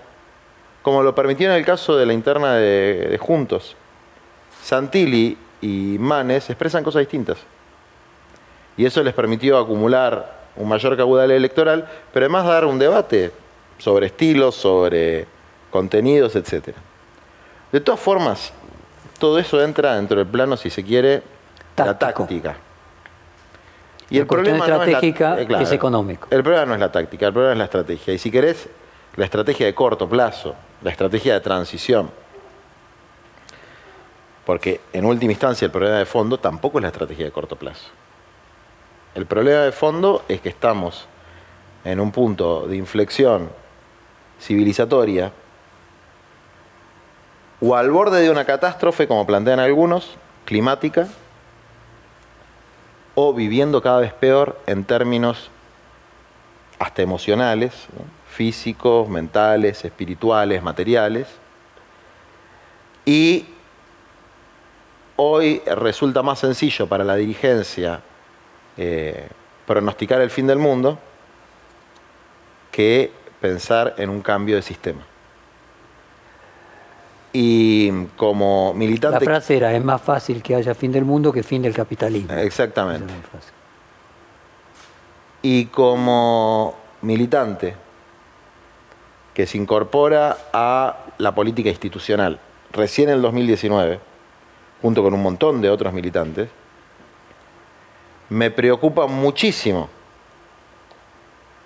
como 0.82 1.04
lo 1.04 1.14
permitió 1.14 1.52
en 1.52 1.56
el 1.56 1.64
caso 1.64 1.96
de 1.96 2.08
la 2.08 2.14
interna 2.14 2.56
de, 2.56 3.10
de 3.12 3.18
Juntos. 3.20 3.76
Santilli 4.64 5.38
y 5.62 5.98
Manes 6.00 6.50
expresan 6.50 6.84
cosas 6.84 7.02
distintas. 7.02 7.38
Y 8.76 8.88
eso 8.88 9.04
les 9.04 9.14
permitió 9.14 9.60
acumular 9.60 10.48
un 10.56 10.68
mayor 10.68 10.98
caudal 10.98 11.30
electoral, 11.30 11.88
pero 12.12 12.26
además 12.26 12.48
dar 12.48 12.66
un 12.66 12.80
debate 12.80 13.32
sobre 13.78 14.08
estilos, 14.08 14.56
sobre 14.56 15.28
contenidos, 15.70 16.36
etc. 16.36 16.70
De 17.72 17.82
todas 17.82 18.00
formas, 18.00 18.52
todo 19.18 19.40
eso 19.40 19.62
entra 19.62 19.96
dentro 19.96 20.18
del 20.18 20.28
plano, 20.28 20.58
si 20.58 20.70
se 20.70 20.84
quiere, 20.84 21.24
la 21.78 21.98
táctica. 21.98 22.56
Y 24.10 24.16
La 24.16 24.22
el 24.22 24.28
problema 24.28 24.58
no 24.60 24.64
es 24.64 24.70
la- 24.70 24.76
estratégica 24.86 25.42
eh, 25.42 25.46
claro, 25.48 25.64
es 25.64 25.72
económico. 25.72 26.28
El 26.32 26.42
problema 26.44 26.66
no 26.66 26.74
es 26.76 26.80
la 26.80 26.92
táctica, 26.92 27.28
el 27.28 27.34
problema 27.34 27.54
es 27.54 27.58
la 27.58 27.64
estrategia. 27.66 28.14
Y 28.14 28.18
si 28.18 28.32
querés, 28.32 28.70
la 29.16 29.26
estrategia 29.26 29.66
de 29.66 29.76
corto 29.76 30.08
plazo, 30.08 30.56
la 30.82 30.92
estrategia 30.92 31.34
de 31.34 31.42
transición. 31.42 32.10
Porque 34.46 34.80
en 34.94 35.06
última 35.06 35.34
instancia 35.34 35.66
el 35.66 35.72
problema 35.72 35.98
de 35.98 36.06
fondo 36.06 36.38
tampoco 36.38 36.78
es 36.78 36.84
la 36.84 36.88
estrategia 36.88 37.26
de 37.26 37.32
corto 37.32 37.56
plazo. 37.58 37.90
El 39.14 39.26
problema 39.26 39.62
de 39.62 39.72
fondo 39.74 40.24
es 40.30 40.40
que 40.40 40.50
estamos 40.50 41.06
en 41.84 42.00
un 42.00 42.12
punto 42.12 42.66
de 42.68 42.78
inflexión 42.78 43.50
civilizatoria 44.40 45.32
o 47.60 47.76
al 47.76 47.92
borde 47.92 48.22
de 48.22 48.30
una 48.30 48.46
catástrofe, 48.46 49.08
como 49.08 49.26
plantean 49.26 49.60
algunos, 49.60 50.16
climática, 50.46 51.08
o 53.16 53.34
viviendo 53.34 53.82
cada 53.82 54.00
vez 54.00 54.14
peor 54.14 54.60
en 54.68 54.84
términos 54.84 55.50
hasta 56.78 57.02
emocionales, 57.02 57.74
físicos, 58.30 59.10
mentales, 59.10 59.84
espirituales, 59.84 60.62
materiales. 60.62 61.28
Y 63.06 63.48
hoy 65.16 65.64
resulta 65.66 66.22
más 66.22 66.40
sencillo 66.40 66.86
para 66.88 67.04
la 67.04 67.16
dirigencia 67.16 68.02
eh, 68.78 69.28
pronosticar 69.66 70.22
el 70.22 70.30
fin 70.30 70.46
del 70.46 70.60
mundo 70.60 71.00
que 72.72 73.12
pensar 73.42 73.96
en 73.98 74.12
un 74.12 74.22
cambio 74.22 74.56
de 74.56 74.62
sistema. 74.62 75.02
Y 77.34 77.92
como 78.16 78.72
La 78.74 78.80
militante... 78.80 79.26
frase 79.26 79.58
era, 79.58 79.74
es 79.74 79.84
más 79.84 80.02
fácil 80.02 80.42
que 80.42 80.56
haya 80.56 80.74
fin 80.74 80.92
del 80.92 81.06
mundo 81.06 81.32
que 81.32 81.44
fin 81.44 81.62
del 81.62 81.74
capitalismo. 81.74 82.34
Exactamente. 82.34 83.14
La. 83.14 83.52
Y 85.42 85.66
como 85.66 86.76
militante 87.02 87.76
que 89.34 89.46
se 89.46 89.58
incorpora 89.58 90.38
a 90.52 90.98
la 91.20 91.36
política 91.36 91.70
institucional 91.70 92.40
recién 92.72 93.10
en 93.10 93.16
el 93.16 93.22
2019, 93.22 94.00
junto 94.82 95.04
con 95.04 95.14
un 95.14 95.22
montón 95.22 95.62
de 95.62 95.70
otros 95.70 95.94
militantes, 95.94 96.50
me 98.30 98.52
preocupa 98.52 99.08
muchísimo 99.08 99.90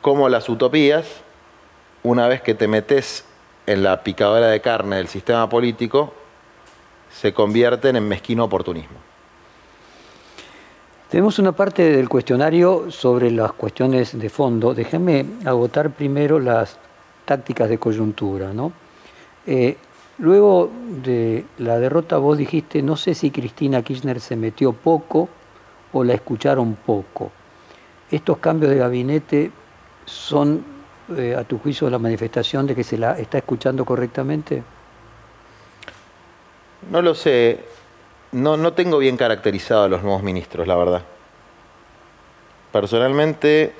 cómo 0.02 0.30
las 0.30 0.50
utopías, 0.50 1.06
una 2.04 2.28
vez 2.28 2.42
que 2.42 2.54
te 2.54 2.68
metes 2.68 3.26
en 3.66 3.84
la 3.84 4.04
picadora 4.04 4.48
de 4.48 4.62
carne 4.62 4.98
del 4.98 5.08
sistema 5.08 5.48
político, 5.48 6.14
se 7.12 7.34
convierten 7.34 7.96
en 7.96 8.08
mezquino 8.08 8.46
oportunismo. 8.46 8.98
Tenemos 11.10 11.40
una 11.40 11.52
parte 11.52 11.84
del 11.84 12.08
cuestionario 12.08 12.90
sobre 12.90 13.32
las 13.32 13.52
cuestiones 13.52 14.18
de 14.18 14.30
fondo. 14.30 14.74
Déjame 14.74 15.26
agotar 15.44 15.90
primero 15.90 16.40
las 16.40 16.78
tácticas 17.26 17.68
de 17.68 17.78
coyuntura. 17.78 18.54
¿no? 18.54 18.72
Eh, 19.46 19.76
luego 20.20 20.70
de 21.04 21.44
la 21.58 21.80
derrota 21.80 22.18
vos 22.18 22.38
dijiste, 22.38 22.82
no 22.82 22.96
sé 22.96 23.14
si 23.14 23.30
Cristina 23.30 23.82
Kirchner 23.82 24.22
se 24.22 24.38
metió 24.38 24.72
poco 24.72 25.28
o 25.92 26.04
la 26.06 26.14
escucharon 26.14 26.76
poco. 26.76 27.32
¿Estos 28.10 28.38
cambios 28.38 28.72
de 28.72 28.78
gabinete 28.78 29.52
son, 30.06 30.64
eh, 31.18 31.36
a 31.36 31.44
tu 31.44 31.60
juicio, 31.60 31.90
la 31.90 32.00
manifestación 32.00 32.68
de 32.68 32.76
que 32.76 32.84
se 32.84 32.98
la 32.98 33.18
está 33.18 33.38
escuchando 33.38 33.86
correctamente? 33.86 34.64
No 36.90 37.02
lo 37.02 37.14
sé. 37.16 37.66
No, 38.32 38.58
no 38.58 38.74
tengo 38.74 38.98
bien 38.98 39.18
caracterizado 39.18 39.84
a 39.84 39.90
los 39.90 40.04
nuevos 40.04 40.24
ministros, 40.24 40.68
la 40.68 40.76
verdad. 40.76 41.02
Personalmente 42.72 43.74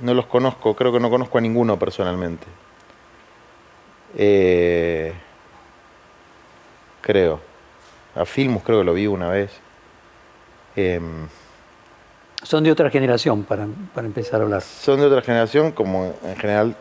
no 0.00 0.12
los 0.12 0.26
conozco, 0.26 0.74
creo 0.74 0.92
que 0.92 1.00
no 1.00 1.08
conozco 1.10 1.38
a 1.38 1.40
ninguno 1.40 1.78
personalmente. 1.78 2.46
Eh, 4.16 5.12
creo. 7.00 7.40
A 8.14 8.24
Filmus 8.24 8.62
creo 8.62 8.78
que 8.78 8.84
lo 8.84 8.94
vi 8.94 9.06
una 9.06 9.28
vez. 9.28 9.50
Em, 10.76 11.26
Son 12.44 12.62
de 12.62 12.70
otra 12.70 12.88
generación, 12.90 13.42
para, 13.42 13.66
para 13.94 14.06
empezar 14.06 14.40
a 14.40 14.44
hablar. 14.44 14.60
son 14.62 15.00
de 15.00 15.06
otra 15.06 15.20
generación, 15.22 15.72
como 15.72 16.14
en 16.24 16.36
general 16.36 16.76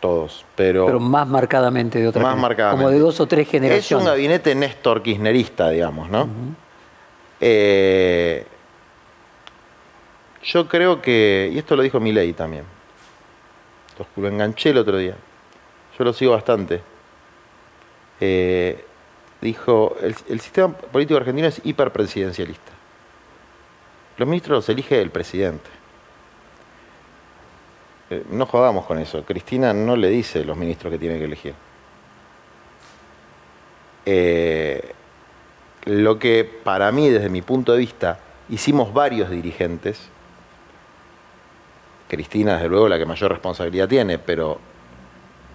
todos, 0.00 0.44
pero, 0.56 0.86
Pero 0.86 1.00
más 1.00 1.26
marcadamente 1.28 1.98
de 2.00 2.08
otra 2.08 2.22
más 2.22 2.36
marcadamente. 2.38 2.82
Como 2.84 2.90
de 2.90 3.00
dos 3.00 3.18
o 3.20 3.26
tres 3.26 3.46
Es 3.46 3.50
generaciones. 3.50 4.06
un 4.06 4.10
gabinete 4.10 4.54
Néstor 4.54 5.02
kirchnerista, 5.02 5.70
digamos, 5.70 6.08
¿no? 6.08 6.28
Eh, 7.40 8.46
yo 10.44 10.68
creo 10.68 11.02
que, 11.02 11.50
y 11.52 11.58
esto 11.58 11.74
lo 11.76 11.82
dijo 11.82 11.98
Milei 12.00 12.32
también, 12.32 12.64
lo 14.16 14.28
enganché 14.28 14.70
el 14.70 14.78
otro 14.78 14.96
día, 14.96 15.14
yo 15.98 16.04
lo 16.04 16.12
sigo 16.12 16.32
bastante, 16.32 16.80
Eh, 18.20 18.84
dijo, 19.40 19.96
el, 20.02 20.14
el 20.28 20.40
sistema 20.40 20.72
político 20.74 21.18
argentino 21.18 21.46
es 21.46 21.60
hiperpresidencialista. 21.64 22.72
Los 24.18 24.28
ministros 24.28 24.56
los 24.56 24.68
elige 24.68 25.00
el 25.00 25.10
presidente. 25.10 25.70
Eh, 28.10 28.24
no 28.30 28.46
jodamos 28.46 28.84
con 28.84 28.98
eso. 28.98 29.24
Cristina 29.24 29.72
no 29.72 29.96
le 29.96 30.08
dice 30.08 30.44
los 30.44 30.56
ministros 30.56 30.92
que 30.92 30.98
tiene 30.98 31.18
que 31.18 31.24
elegir. 31.24 31.54
Eh, 34.04 34.92
lo 35.84 36.18
que 36.18 36.44
para 36.44 36.90
mí, 36.90 37.08
desde 37.08 37.28
mi 37.28 37.42
punto 37.42 37.72
de 37.72 37.78
vista, 37.78 38.18
hicimos 38.48 38.92
varios 38.92 39.30
dirigentes, 39.30 40.08
Cristina 42.08 42.54
desde 42.54 42.68
luego 42.68 42.88
la 42.88 42.98
que 42.98 43.04
mayor 43.04 43.30
responsabilidad 43.30 43.88
tiene, 43.88 44.18
pero 44.18 44.58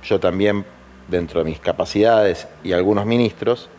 yo 0.04 0.20
también, 0.20 0.66
dentro 1.08 1.44
de 1.44 1.50
mis 1.50 1.60
capacidades 1.60 2.48
y 2.64 2.72
algunos 2.72 3.06
ministros, 3.06 3.70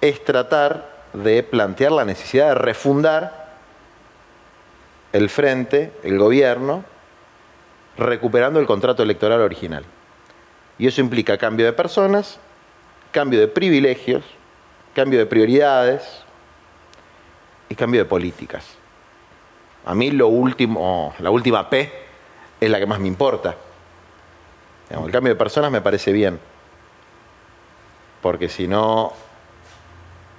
es 0.00 0.24
tratar 0.24 1.04
de 1.12 1.42
plantear 1.42 1.92
la 1.92 2.04
necesidad 2.04 2.48
de 2.48 2.54
refundar 2.54 3.37
el 5.12 5.28
frente, 5.28 5.92
el 6.02 6.18
gobierno, 6.18 6.84
recuperando 7.96 8.60
el 8.60 8.66
contrato 8.66 9.02
electoral 9.02 9.40
original. 9.40 9.84
Y 10.78 10.86
eso 10.86 11.00
implica 11.00 11.38
cambio 11.38 11.66
de 11.66 11.72
personas, 11.72 12.38
cambio 13.10 13.40
de 13.40 13.48
privilegios, 13.48 14.24
cambio 14.94 15.18
de 15.18 15.26
prioridades 15.26 16.22
y 17.68 17.74
cambio 17.74 18.00
de 18.00 18.04
políticas. 18.04 18.76
A 19.84 19.94
mí 19.94 20.10
lo 20.10 20.28
último, 20.28 21.14
la 21.18 21.30
última 21.30 21.68
P 21.68 21.90
es 22.60 22.70
la 22.70 22.78
que 22.78 22.86
más 22.86 23.00
me 23.00 23.08
importa. 23.08 23.56
El 24.90 25.10
cambio 25.10 25.32
de 25.32 25.38
personas 25.38 25.70
me 25.70 25.80
parece 25.80 26.12
bien. 26.12 26.38
Porque 28.22 28.48
si 28.48 28.66
no, 28.66 29.12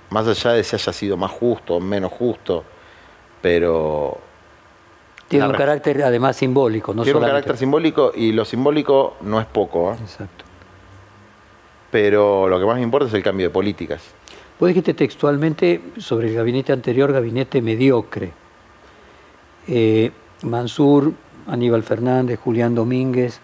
más 0.09 0.27
allá 0.27 0.53
de 0.53 0.63
si 0.63 0.75
haya 0.75 0.93
sido 0.93 1.17
más 1.17 1.31
justo 1.31 1.75
o 1.75 1.79
menos 1.79 2.11
justo, 2.11 2.63
pero 3.41 4.19
Tiene 5.29 5.45
un 5.45 5.53
carácter 5.53 6.03
además 6.03 6.35
simbólico, 6.35 6.93
no 6.93 7.03
tiene 7.03 7.19
un 7.19 7.25
carácter 7.25 7.55
simbólico 7.55 8.11
y 8.15 8.31
lo 8.33 8.43
simbólico 8.43 9.15
no 9.21 9.39
es 9.39 9.45
poco, 9.45 9.93
¿eh? 9.93 9.97
Exacto. 10.01 10.43
pero 11.91 12.47
lo 12.49 12.59
que 12.59 12.65
más 12.65 12.75
me 12.75 12.81
importa 12.81 13.07
es 13.07 13.13
el 13.13 13.23
cambio 13.23 13.47
de 13.47 13.49
políticas. 13.51 14.01
Vos 14.59 14.67
dijiste 14.67 14.93
textualmente 14.93 15.81
sobre 15.97 16.29
el 16.29 16.35
gabinete 16.35 16.73
anterior, 16.73 17.13
gabinete 17.13 17.61
mediocre. 17.61 18.31
Eh, 19.67 20.11
Mansur, 20.43 21.13
Aníbal 21.47 21.83
Fernández, 21.83 22.39
Julián 22.39 22.75
Domínguez, 22.75 23.39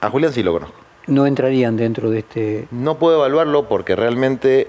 A 0.00 0.10
Julián 0.10 0.32
sí 0.32 0.42
lo 0.42 0.52
conozco. 0.52 0.76
no 1.06 1.24
entrarían 1.26 1.76
dentro 1.76 2.10
de 2.10 2.18
este... 2.18 2.68
No 2.70 2.98
puedo 2.98 3.16
evaluarlo 3.16 3.68
porque 3.68 3.96
realmente, 3.96 4.68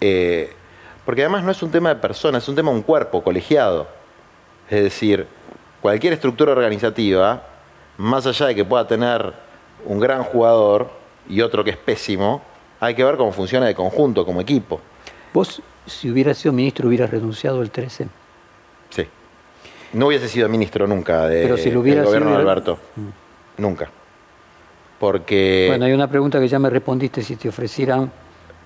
eh, 0.00 0.52
porque 1.04 1.22
además 1.22 1.42
no 1.42 1.50
es 1.50 1.62
un 1.62 1.70
tema 1.70 1.88
de 1.88 1.96
personas, 1.96 2.42
es 2.44 2.48
un 2.48 2.54
tema 2.54 2.70
de 2.70 2.76
un 2.76 2.82
cuerpo 2.82 3.22
colegiado. 3.24 3.88
Es 4.70 4.82
decir, 4.82 5.26
cualquier 5.86 6.14
estructura 6.14 6.50
organizativa, 6.50 7.44
más 7.98 8.26
allá 8.26 8.46
de 8.46 8.56
que 8.56 8.64
pueda 8.64 8.88
tener 8.88 9.32
un 9.84 10.00
gran 10.00 10.24
jugador 10.24 10.90
y 11.28 11.40
otro 11.42 11.62
que 11.62 11.70
es 11.70 11.76
pésimo, 11.76 12.42
hay 12.80 12.96
que 12.96 13.04
ver 13.04 13.16
cómo 13.16 13.30
funciona 13.30 13.66
de 13.66 13.74
conjunto, 13.76 14.26
como 14.26 14.40
equipo. 14.40 14.80
Vos, 15.32 15.62
si 15.86 16.10
hubieras 16.10 16.38
sido 16.38 16.52
ministro, 16.52 16.88
hubieras 16.88 17.08
renunciado 17.08 17.62
el 17.62 17.70
13. 17.70 18.08
Sí. 18.90 19.06
No 19.92 20.08
hubiese 20.08 20.26
sido 20.26 20.48
ministro 20.48 20.88
nunca 20.88 21.28
de- 21.28 21.44
Pero 21.44 21.56
si 21.56 21.70
lo 21.70 21.82
del 21.82 22.02
gobierno 22.02 22.30
de 22.30 22.36
sido- 22.36 22.40
Alberto. 22.40 22.78
Nunca. 23.56 23.88
Porque 24.98 25.66
Bueno, 25.68 25.84
hay 25.84 25.92
una 25.92 26.08
pregunta 26.10 26.40
que 26.40 26.48
ya 26.48 26.58
me 26.58 26.68
respondiste, 26.68 27.22
si 27.22 27.36
te 27.36 27.48
ofrecieran 27.48 28.10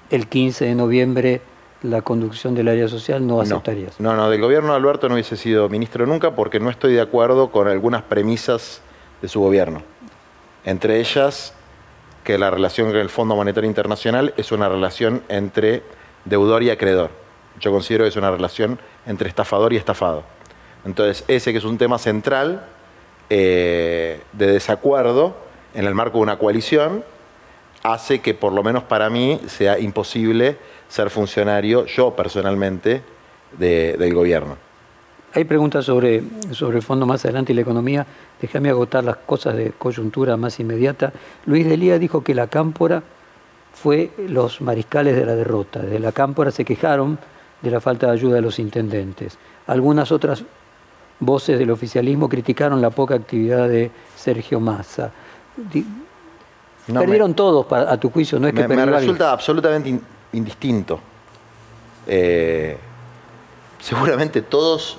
el 0.09 0.27
15 0.27 0.65
de 0.65 0.75
noviembre 0.75 1.43
la 1.83 2.03
conducción 2.03 2.55
del 2.55 2.69
área 2.69 2.89
social, 2.89 3.27
no 3.27 3.41
aceptarías. 3.41 3.99
No, 4.01 4.15
no, 4.15 4.29
del 4.29 4.41
gobierno 4.41 4.71
de 4.71 4.77
Alberto 4.77 5.09
no 5.09 5.15
hubiese 5.15 5.37
sido 5.37 5.69
ministro 5.69 6.07
nunca 6.07 6.35
porque 6.35 6.61
no 6.61 6.71
estoy 6.71 6.95
de 6.95 7.01
acuerdo 7.01 7.51
con 7.51 7.69
algunas 7.69 8.03
premisas 8.03 8.83
de 9.23 9.29
su 9.29 9.41
gobierno. 9.41 9.83
Entre 10.65 11.01
ellas, 11.01 11.55
que 12.25 12.37
la 12.37 12.51
relación 12.51 12.89
con 12.89 12.99
el 12.99 13.09
Fondo 13.09 13.35
Monetario 13.35 13.69
Internacional 13.69 14.35
es 14.37 14.53
una 14.53 14.69
relación 14.69 15.23
entre 15.29 15.83
deudor 16.25 16.63
y 16.63 16.71
acreedor. 16.71 17.11
Yo 17.59 17.73
considero 17.73 18.05
que 18.05 18.09
es 18.09 18.17
una 18.17 18.31
relación 18.31 18.79
entre 19.07 19.29
estafador 19.29 19.73
y 19.73 19.77
estafado. 19.77 20.23
Entonces, 20.85 21.25
ese 21.29 21.53
que 21.53 21.59
es 21.59 21.65
un 21.65 21.79
tema 21.79 21.99
central 21.99 22.67
eh, 23.31 24.21
de 24.33 24.47
desacuerdo 24.47 25.35
en 25.75 25.87
el 25.87 25.95
marco 25.95 26.19
de 26.19 26.23
una 26.25 26.39
coalición, 26.39 27.05
hace 27.83 28.21
que 28.21 28.35
por 28.35 28.53
lo 28.53 28.63
menos 28.63 28.85
para 28.85 29.09
mí 29.09 29.41
sea 29.47 29.79
imposible 29.79 30.59
ser 30.91 31.09
funcionario, 31.09 31.87
yo 31.87 32.15
personalmente, 32.15 33.03
del 33.57 34.15
gobierno. 34.15 34.57
Hay 35.33 35.45
preguntas 35.45 35.85
sobre, 35.85 36.23
sobre 36.51 36.79
el 36.79 36.83
fondo 36.83 37.07
más 37.07 37.25
adelante 37.25 37.53
y 37.53 37.55
la 37.55 37.63
economía. 37.63 38.05
Déjame 38.41 38.69
agotar 38.69 39.05
las 39.05 39.17
cosas 39.17 39.55
de 39.57 39.71
coyuntura 39.71 40.37
más 40.37 40.59
inmediata. 40.59 41.13
Luis 41.47 41.67
Delía 41.67 41.99
dijo 41.99 42.25
que 42.25 42.35
la 42.35 42.49
cámpora 42.49 43.03
fue 43.73 44.11
los 44.29 44.61
mariscales 44.61 45.15
de 45.15 45.25
la 45.25 45.37
derrota. 45.37 45.81
Desde 45.81 46.01
la 46.01 46.11
cámpora 46.11 46.51
se 46.51 46.65
quejaron 46.65 47.19
de 47.63 47.71
la 47.71 47.81
falta 47.81 48.07
de 48.09 48.13
ayuda 48.13 48.35
de 48.37 48.43
los 48.43 48.59
intendentes. 48.59 49.39
Algunas 49.69 50.11
otras 50.11 50.43
voces 51.21 51.59
del 51.59 51.71
oficialismo 51.71 52.29
criticaron 52.29 52.81
la 52.81 52.91
poca 52.91 53.15
actividad 53.15 53.69
de 53.69 53.93
Sergio 54.17 54.59
Massa. 54.59 55.13
Perdieron 56.93 57.35
todos, 57.35 57.71
a 57.71 57.97
tu 57.99 58.11
juicio, 58.11 58.41
no 58.41 58.49
es 58.49 58.55
que 58.55 58.67
Me, 58.67 58.75
me 58.75 58.87
resulta 58.87 59.31
absolutamente 59.31 60.01
indistinto. 60.33 61.01
Eh, 62.07 62.77
seguramente 63.79 64.43
todos 64.43 64.99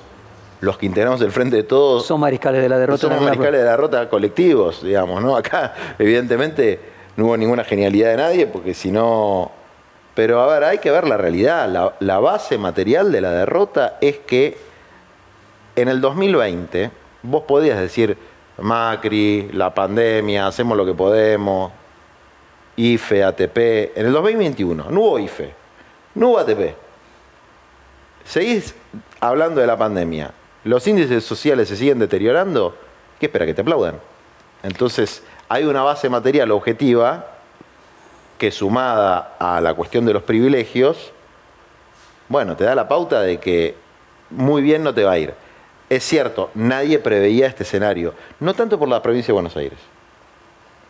los 0.61 0.77
que 0.77 0.85
integramos 0.85 1.21
el 1.21 1.31
Frente 1.31 1.55
de 1.55 1.63
Todos... 1.63 2.05
Son 2.05 2.19
mariscales 2.19 2.61
de 2.61 2.69
la 2.69 2.77
derrota. 2.77 3.01
Somos 3.01 3.21
mariscales 3.21 3.59
de 3.59 3.65
la 3.65 3.71
derrota 3.71 4.09
colectivos, 4.09 4.83
digamos, 4.83 5.21
¿no? 5.21 5.35
Acá, 5.35 5.73
evidentemente, 6.00 6.79
no 7.17 7.25
hubo 7.25 7.38
ninguna 7.38 7.63
genialidad 7.63 8.11
de 8.11 8.17
nadie, 8.17 8.47
porque 8.47 8.73
si 8.73 8.91
no... 8.91 9.51
Pero 10.13 10.41
a 10.41 10.47
ver, 10.53 10.63
hay 10.65 10.77
que 10.79 10.91
ver 10.91 11.07
la 11.07 11.17
realidad. 11.17 11.69
La, 11.69 11.95
la 12.00 12.19
base 12.19 12.57
material 12.57 13.11
de 13.11 13.21
la 13.21 13.31
derrota 13.31 13.97
es 14.01 14.17
que 14.19 14.57
en 15.75 15.88
el 15.88 16.01
2020 16.01 16.91
vos 17.23 17.43
podías 17.43 17.79
decir 17.79 18.17
Macri, 18.57 19.50
la 19.53 19.73
pandemia, 19.73 20.47
hacemos 20.47 20.77
lo 20.77 20.85
que 20.85 20.93
podemos, 20.93 21.71
IFE, 22.75 23.23
ATP. 23.23 23.57
En 23.95 24.05
el 24.05 24.11
2021 24.13 24.89
no 24.89 25.01
hubo 25.01 25.19
IFE, 25.19 25.53
no 26.15 26.29
hubo 26.29 26.39
ATP. 26.39 26.75
Seguís 28.25 28.75
hablando 29.19 29.61
de 29.61 29.67
la 29.67 29.77
pandemia, 29.77 30.31
los 30.63 30.85
índices 30.87 31.23
sociales 31.23 31.67
se 31.67 31.75
siguen 31.75 31.99
deteriorando, 31.99 32.75
¿qué 33.19 33.25
espera? 33.25 33.45
Que 33.45 33.53
te 33.53 33.61
aplaudan. 33.61 33.99
Entonces, 34.63 35.23
hay 35.49 35.65
una 35.65 35.83
base 35.83 36.07
material 36.09 36.51
objetiva 36.51 37.27
que 38.37 38.51
sumada 38.51 39.35
a 39.39 39.59
la 39.61 39.73
cuestión 39.73 40.05
de 40.05 40.13
los 40.13 40.23
privilegios, 40.23 41.11
bueno, 42.27 42.55
te 42.55 42.63
da 42.63 42.73
la 42.75 42.87
pauta 42.87 43.21
de 43.21 43.39
que 43.39 43.75
muy 44.29 44.61
bien 44.61 44.83
no 44.83 44.93
te 44.93 45.03
va 45.03 45.11
a 45.11 45.17
ir. 45.17 45.33
Es 45.89 46.03
cierto, 46.03 46.49
nadie 46.55 46.99
preveía 46.99 47.47
este 47.47 47.63
escenario, 47.63 48.13
no 48.39 48.53
tanto 48.53 48.79
por 48.79 48.87
la 48.87 49.01
provincia 49.01 49.27
de 49.27 49.33
Buenos 49.33 49.57
Aires. 49.57 49.77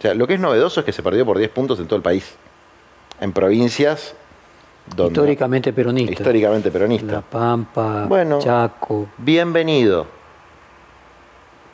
O 0.01 0.03
sea, 0.03 0.15
lo 0.15 0.25
que 0.25 0.33
es 0.33 0.39
novedoso 0.39 0.79
es 0.79 0.85
que 0.87 0.91
se 0.91 1.03
perdió 1.03 1.27
por 1.27 1.37
10 1.37 1.51
puntos 1.51 1.79
en 1.79 1.85
todo 1.85 1.97
el 1.97 2.01
país. 2.01 2.33
En 3.19 3.33
provincias 3.33 4.15
donde, 4.95 5.11
históricamente 5.11 5.71
peronistas. 5.71 6.19
Históricamente 6.19 6.71
peronistas. 6.71 7.11
La 7.11 7.21
Pampa, 7.21 8.09
Chaco. 8.39 9.09
Bienvenido. 9.19 10.07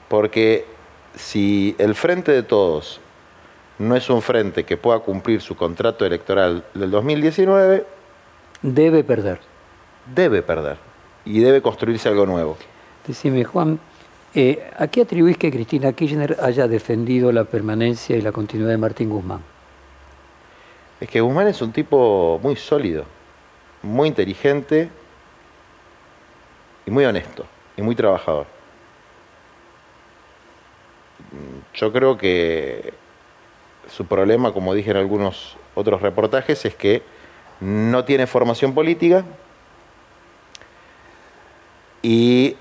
Porque 0.09 0.65
si 1.15 1.73
el 1.77 1.95
frente 1.95 2.33
de 2.33 2.43
todos 2.43 2.99
no 3.79 3.95
es 3.95 4.09
un 4.09 4.21
frente 4.21 4.65
que 4.65 4.75
pueda 4.75 4.99
cumplir 4.99 5.39
su 5.39 5.55
contrato 5.55 6.05
electoral 6.05 6.65
del 6.73 6.91
2019, 6.91 7.85
debe 8.61 9.05
perder. 9.05 9.39
Debe 10.13 10.41
perder. 10.41 10.75
Y 11.23 11.39
debe 11.39 11.61
construirse 11.61 12.09
algo 12.09 12.25
nuevo. 12.25 12.57
Decime, 13.07 13.45
Juan, 13.45 13.79
eh, 14.39 14.69
¿a 14.77 14.85
qué 14.87 15.01
atribuís 15.01 15.35
que 15.35 15.49
Cristina 15.49 15.93
Kirchner 15.93 16.37
haya 16.39 16.67
defendido 16.67 17.31
la 17.31 17.45
permanencia 17.45 18.15
y 18.15 18.21
la 18.21 18.31
continuidad 18.31 18.69
de 18.69 18.77
Martín 18.77 19.09
Guzmán? 19.09 19.41
Es 20.99 21.09
que 21.09 21.21
Guzmán 21.21 21.47
es 21.47 21.59
un 21.63 21.71
tipo 21.71 22.39
muy 22.43 22.55
sólido, 22.55 23.05
muy 23.81 24.09
inteligente 24.09 24.89
y 26.85 26.91
muy 26.91 27.03
honesto 27.05 27.47
y 27.75 27.81
muy 27.81 27.95
trabajador. 27.95 28.45
Yo 31.73 31.91
creo 31.91 32.15
que 32.15 32.93
su 33.89 34.05
problema, 34.05 34.53
como 34.53 34.75
dije 34.75 34.91
en 34.91 34.97
algunos 34.97 35.57
otros 35.73 35.99
reportajes, 35.99 36.63
es 36.63 36.75
que 36.75 37.01
no 37.59 38.05
tiene 38.05 38.27
formación 38.27 38.75
política 38.75 39.25
y 42.03 42.55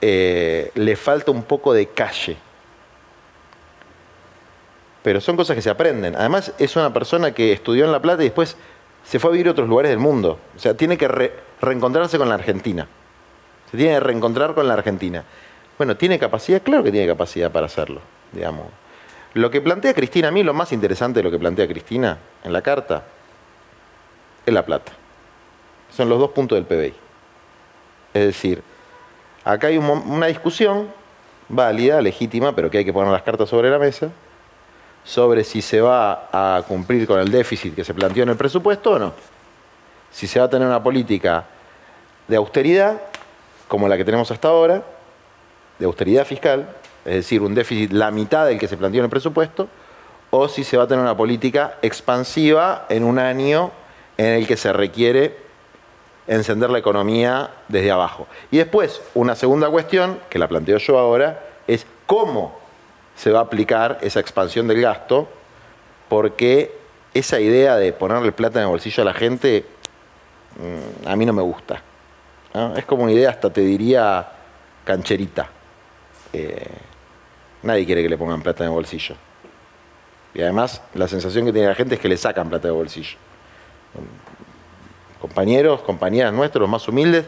eh, 0.00 0.70
le 0.74 0.96
falta 0.96 1.30
un 1.30 1.42
poco 1.42 1.72
de 1.72 1.86
calle. 1.88 2.36
Pero 5.02 5.20
son 5.20 5.36
cosas 5.36 5.56
que 5.56 5.62
se 5.62 5.70
aprenden. 5.70 6.16
Además, 6.16 6.52
es 6.58 6.76
una 6.76 6.92
persona 6.92 7.32
que 7.32 7.52
estudió 7.52 7.84
en 7.84 7.92
La 7.92 8.02
Plata 8.02 8.22
y 8.22 8.26
después 8.26 8.56
se 9.04 9.18
fue 9.18 9.30
a 9.30 9.32
vivir 9.32 9.48
a 9.48 9.52
otros 9.52 9.68
lugares 9.68 9.90
del 9.90 9.98
mundo. 9.98 10.38
O 10.56 10.58
sea, 10.58 10.74
tiene 10.74 10.98
que 10.98 11.32
reencontrarse 11.60 12.18
con 12.18 12.28
la 12.28 12.34
Argentina. 12.34 12.86
Se 13.70 13.76
tiene 13.76 13.94
que 13.94 14.00
reencontrar 14.00 14.54
con 14.54 14.66
la 14.68 14.74
Argentina. 14.74 15.24
Bueno, 15.76 15.96
¿tiene 15.96 16.18
capacidad? 16.18 16.62
Claro 16.62 16.82
que 16.82 16.90
tiene 16.90 17.06
capacidad 17.06 17.50
para 17.50 17.66
hacerlo, 17.66 18.00
digamos. 18.32 18.66
Lo 19.34 19.50
que 19.50 19.60
plantea 19.60 19.94
Cristina, 19.94 20.28
a 20.28 20.30
mí 20.30 20.42
lo 20.42 20.54
más 20.54 20.72
interesante 20.72 21.20
de 21.20 21.24
lo 21.24 21.30
que 21.30 21.38
plantea 21.38 21.68
Cristina 21.68 22.18
en 22.42 22.52
la 22.52 22.62
carta 22.62 23.04
es 24.44 24.52
la 24.52 24.64
plata. 24.64 24.92
Son 25.94 26.08
los 26.08 26.18
dos 26.18 26.30
puntos 26.30 26.56
del 26.56 26.64
PBI. 26.64 26.94
Es 28.14 28.26
decir, 28.26 28.62
Acá 29.48 29.68
hay 29.68 29.78
una 29.78 30.26
discusión 30.26 30.88
válida, 31.48 32.02
legítima, 32.02 32.54
pero 32.54 32.70
que 32.70 32.76
hay 32.76 32.84
que 32.84 32.92
poner 32.92 33.10
las 33.10 33.22
cartas 33.22 33.48
sobre 33.48 33.70
la 33.70 33.78
mesa, 33.78 34.10
sobre 35.04 35.42
si 35.42 35.62
se 35.62 35.80
va 35.80 36.28
a 36.30 36.62
cumplir 36.68 37.06
con 37.06 37.18
el 37.18 37.30
déficit 37.30 37.74
que 37.74 37.82
se 37.82 37.94
planteó 37.94 38.24
en 38.24 38.28
el 38.28 38.36
presupuesto 38.36 38.90
o 38.90 38.98
no. 38.98 39.14
Si 40.10 40.26
se 40.26 40.38
va 40.38 40.44
a 40.44 40.50
tener 40.50 40.68
una 40.68 40.82
política 40.82 41.46
de 42.26 42.36
austeridad, 42.36 43.00
como 43.68 43.88
la 43.88 43.96
que 43.96 44.04
tenemos 44.04 44.30
hasta 44.30 44.48
ahora, 44.48 44.82
de 45.78 45.86
austeridad 45.86 46.26
fiscal, 46.26 46.68
es 47.06 47.14
decir, 47.14 47.40
un 47.40 47.54
déficit 47.54 47.90
la 47.90 48.10
mitad 48.10 48.44
del 48.44 48.58
que 48.58 48.68
se 48.68 48.76
planteó 48.76 49.00
en 49.00 49.04
el 49.04 49.10
presupuesto, 49.10 49.66
o 50.28 50.46
si 50.48 50.62
se 50.62 50.76
va 50.76 50.82
a 50.82 50.86
tener 50.86 51.02
una 51.02 51.16
política 51.16 51.78
expansiva 51.80 52.84
en 52.90 53.02
un 53.02 53.18
año 53.18 53.70
en 54.18 54.26
el 54.26 54.46
que 54.46 54.58
se 54.58 54.74
requiere 54.74 55.47
encender 56.28 56.70
la 56.70 56.78
economía 56.78 57.50
desde 57.68 57.90
abajo. 57.90 58.26
Y 58.50 58.58
después, 58.58 59.02
una 59.14 59.34
segunda 59.34 59.68
cuestión, 59.70 60.20
que 60.28 60.38
la 60.38 60.46
planteo 60.46 60.78
yo 60.78 60.98
ahora, 60.98 61.42
es 61.66 61.86
cómo 62.06 62.58
se 63.16 63.32
va 63.32 63.40
a 63.40 63.42
aplicar 63.42 63.98
esa 64.02 64.20
expansión 64.20 64.68
del 64.68 64.80
gasto, 64.80 65.28
porque 66.08 66.76
esa 67.14 67.40
idea 67.40 67.76
de 67.76 67.92
ponerle 67.92 68.30
plata 68.32 68.60
en 68.60 68.64
el 68.64 68.70
bolsillo 68.70 69.02
a 69.02 69.06
la 69.06 69.14
gente, 69.14 69.64
mm, 70.56 71.08
a 71.08 71.16
mí 71.16 71.26
no 71.26 71.32
me 71.32 71.42
gusta. 71.42 71.82
Es 72.76 72.84
como 72.86 73.04
una 73.04 73.12
idea, 73.12 73.30
hasta 73.30 73.50
te 73.52 73.60
diría, 73.60 74.26
cancherita. 74.84 75.48
Eh, 76.32 76.66
nadie 77.62 77.86
quiere 77.86 78.02
que 78.02 78.08
le 78.08 78.18
pongan 78.18 78.42
plata 78.42 78.64
en 78.64 78.70
el 78.70 78.74
bolsillo. 78.74 79.14
Y 80.34 80.42
además, 80.42 80.82
la 80.94 81.08
sensación 81.08 81.46
que 81.46 81.52
tiene 81.52 81.68
la 81.68 81.74
gente 81.74 81.94
es 81.94 82.00
que 82.00 82.08
le 82.08 82.16
sacan 82.16 82.48
plata 82.48 82.68
de 82.68 82.72
bolsillo 82.72 83.16
compañeros, 85.20 85.80
compañeras 85.80 86.32
nuestros, 86.32 86.60
los 86.62 86.70
más 86.70 86.88
humildes, 86.88 87.26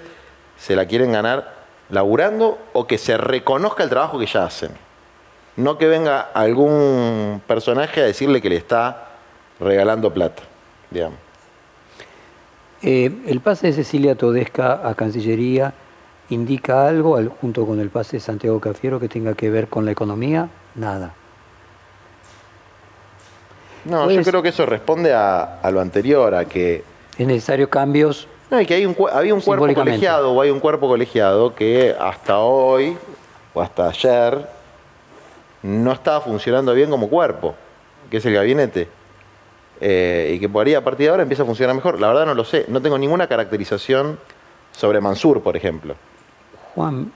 se 0.59 0.77
la 0.77 0.87
quieren 0.87 1.13
ganar 1.13 1.61
laburando 1.91 2.59
o 2.73 2.87
que 2.87 2.99
se 2.99 3.17
reconozca 3.17 3.83
el 3.83 3.91
trabajo 3.91 4.19
que 4.19 4.27
ya 4.27 4.45
hacen. 4.45 4.71
No 5.57 5.79
que 5.79 5.87
venga 5.87 6.21
algún 6.21 7.43
personaje 7.47 8.01
a 8.01 8.05
decirle 8.05 8.41
que 8.41 8.49
le 8.49 8.57
está 8.57 9.09
regalando 9.59 10.13
plata, 10.13 10.43
digamos. 10.91 11.19
Eh, 12.83 13.13
el 13.27 13.41
pase 13.41 13.67
de 13.67 13.73
Cecilia 13.75 14.15
Todesca 14.15 14.89
a 14.89 14.95
Cancillería 14.95 15.75
indica 16.31 16.87
algo, 16.87 17.19
junto 17.41 17.67
con 17.67 17.81
el 17.81 17.91
pase 17.91 18.17
de 18.17 18.21
Santiago 18.21 18.61
Cafiero, 18.61 19.01
que 19.01 19.09
tenga 19.09 19.35
que 19.35 19.51
ver 19.51 19.69
con 19.69 19.85
la 19.85 19.91
economía, 19.91 20.49
nada. 20.75 21.13
No, 23.85 24.11
yo 24.11 24.23
creo 24.23 24.43
que 24.43 24.51
eso 24.51 24.65
responde 24.67 25.13
a 25.13 25.69
lo 25.73 25.81
anterior, 25.81 26.35
a 26.35 26.45
que 26.45 26.85
es 27.21 27.27
necesario 27.27 27.69
cambios. 27.69 28.27
No, 28.51 28.61
y 28.61 28.67
que 28.67 28.75
hay 28.75 28.87
un, 28.87 28.97
había 29.13 29.35
un 29.35 29.43
cuerpo 29.43 29.73
colegiado 29.75 30.33
o 30.33 30.41
hay 30.41 30.51
un 30.51 30.59
cuerpo 30.59 30.89
colegiado 30.89 31.55
que 31.55 31.95
hasta 32.01 32.39
hoy 32.39 32.97
o 33.53 33.61
hasta 33.61 33.89
ayer 33.89 34.49
no 35.63 35.93
estaba 35.93 36.23
funcionando 36.23 36.73
bien 36.73 36.89
como 36.89 37.09
cuerpo, 37.11 37.55
que 38.11 38.17
es 38.17 38.27
el 38.27 38.33
gabinete. 38.33 38.89
Eh, 39.83 40.33
y 40.35 40.41
que 40.41 40.49
por 40.49 40.67
ahí 40.67 40.75
a 40.75 40.83
partir 40.83 41.05
de 41.07 41.11
ahora 41.11 41.23
empieza 41.23 41.43
a 41.43 41.47
funcionar 41.47 41.75
mejor. 41.77 42.01
La 42.01 42.09
verdad 42.09 42.25
no 42.25 42.35
lo 42.35 42.45
sé. 42.45 42.65
No 42.69 42.81
tengo 42.81 42.97
ninguna 42.97 43.27
caracterización 43.27 44.19
sobre 44.73 45.01
Mansur, 45.01 45.43
por 45.43 45.57
ejemplo. 45.57 45.97
Juan, 46.75 47.13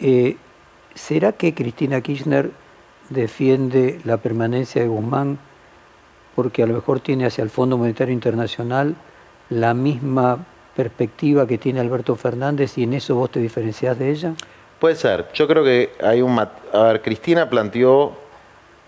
eh, 0.00 0.36
¿será 0.94 1.32
que 1.32 1.54
Cristina 1.54 2.02
Kirchner 2.02 2.50
defiende 3.08 4.00
la 4.04 4.18
permanencia 4.18 4.82
de 4.82 4.88
Guzmán 4.88 5.38
porque 6.34 6.62
a 6.62 6.66
lo 6.66 6.74
mejor 6.74 7.00
tiene 7.00 7.26
hacia 7.26 7.42
el 7.42 7.50
Fondo 7.50 7.78
Monetario 7.78 8.12
Internacional 8.12 8.96
la 9.50 9.74
misma 9.74 10.44
perspectiva 10.74 11.46
que 11.46 11.58
tiene 11.58 11.80
Alberto 11.80 12.16
Fernández 12.16 12.76
y 12.78 12.82
en 12.84 12.94
eso 12.94 13.14
vos 13.14 13.30
te 13.30 13.40
diferenciás 13.40 13.98
de 13.98 14.10
ella? 14.10 14.34
Puede 14.78 14.96
ser. 14.96 15.28
Yo 15.34 15.46
creo 15.46 15.64
que 15.64 15.92
hay 16.02 16.20
un... 16.20 16.38
A 16.38 16.50
ver, 16.72 17.02
Cristina 17.02 17.48
planteó 17.48 18.12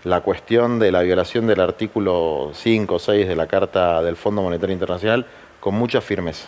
la 0.03 0.21
cuestión 0.21 0.79
de 0.79 0.91
la 0.91 1.01
violación 1.01 1.47
del 1.47 1.59
artículo 1.59 2.51
5 2.53 2.95
o 2.95 2.99
6 2.99 3.27
de 3.27 3.35
la 3.35 3.47
Carta 3.47 4.01
del 4.01 4.15
Fondo 4.15 4.41
Monetario 4.41 4.73
Internacional 4.73 5.25
con 5.59 5.75
mucha 5.75 6.01
firmeza. 6.01 6.47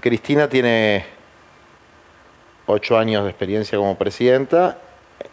Cristina 0.00 0.48
tiene 0.48 1.04
ocho 2.66 2.98
años 2.98 3.22
de 3.24 3.30
experiencia 3.30 3.78
como 3.78 3.96
presidenta, 3.96 4.78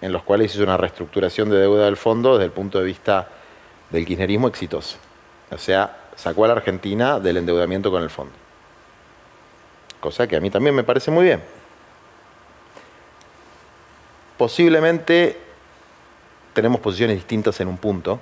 en 0.02 0.12
los 0.12 0.24
cuales 0.24 0.54
hizo 0.54 0.63
una 0.63 0.78
reestructuración 0.78 1.50
de 1.50 1.58
deuda 1.58 1.86
del 1.86 1.98
fondo 1.98 2.34
desde 2.34 2.46
el 2.46 2.52
punto 2.52 2.80
de 2.80 2.86
vista 2.86 3.28
del 3.89 4.06
kirchnerismo 4.06 4.48
exitoso. 4.48 4.98
O 5.54 5.58
sea, 5.58 5.98
sacó 6.16 6.46
a 6.46 6.48
la 6.48 6.54
Argentina 6.54 7.20
del 7.20 7.38
endeudamiento 7.38 7.92
con 7.92 8.04
el 8.04 8.10
fondo. 8.10 8.34
Cosa 10.00 10.28
que 10.28 10.36
a 10.36 10.39
mí 10.39 10.50
también 10.50 10.76
me 10.76 10.84
parece 10.84 11.12
muy 11.12 11.26
bien. 11.26 11.42
Posiblemente 14.38 15.38
tenemos 16.54 16.82
posiciones 16.82 17.18
distintas 17.18 17.60
en 17.62 17.68
un 17.68 17.78
punto, 17.78 18.20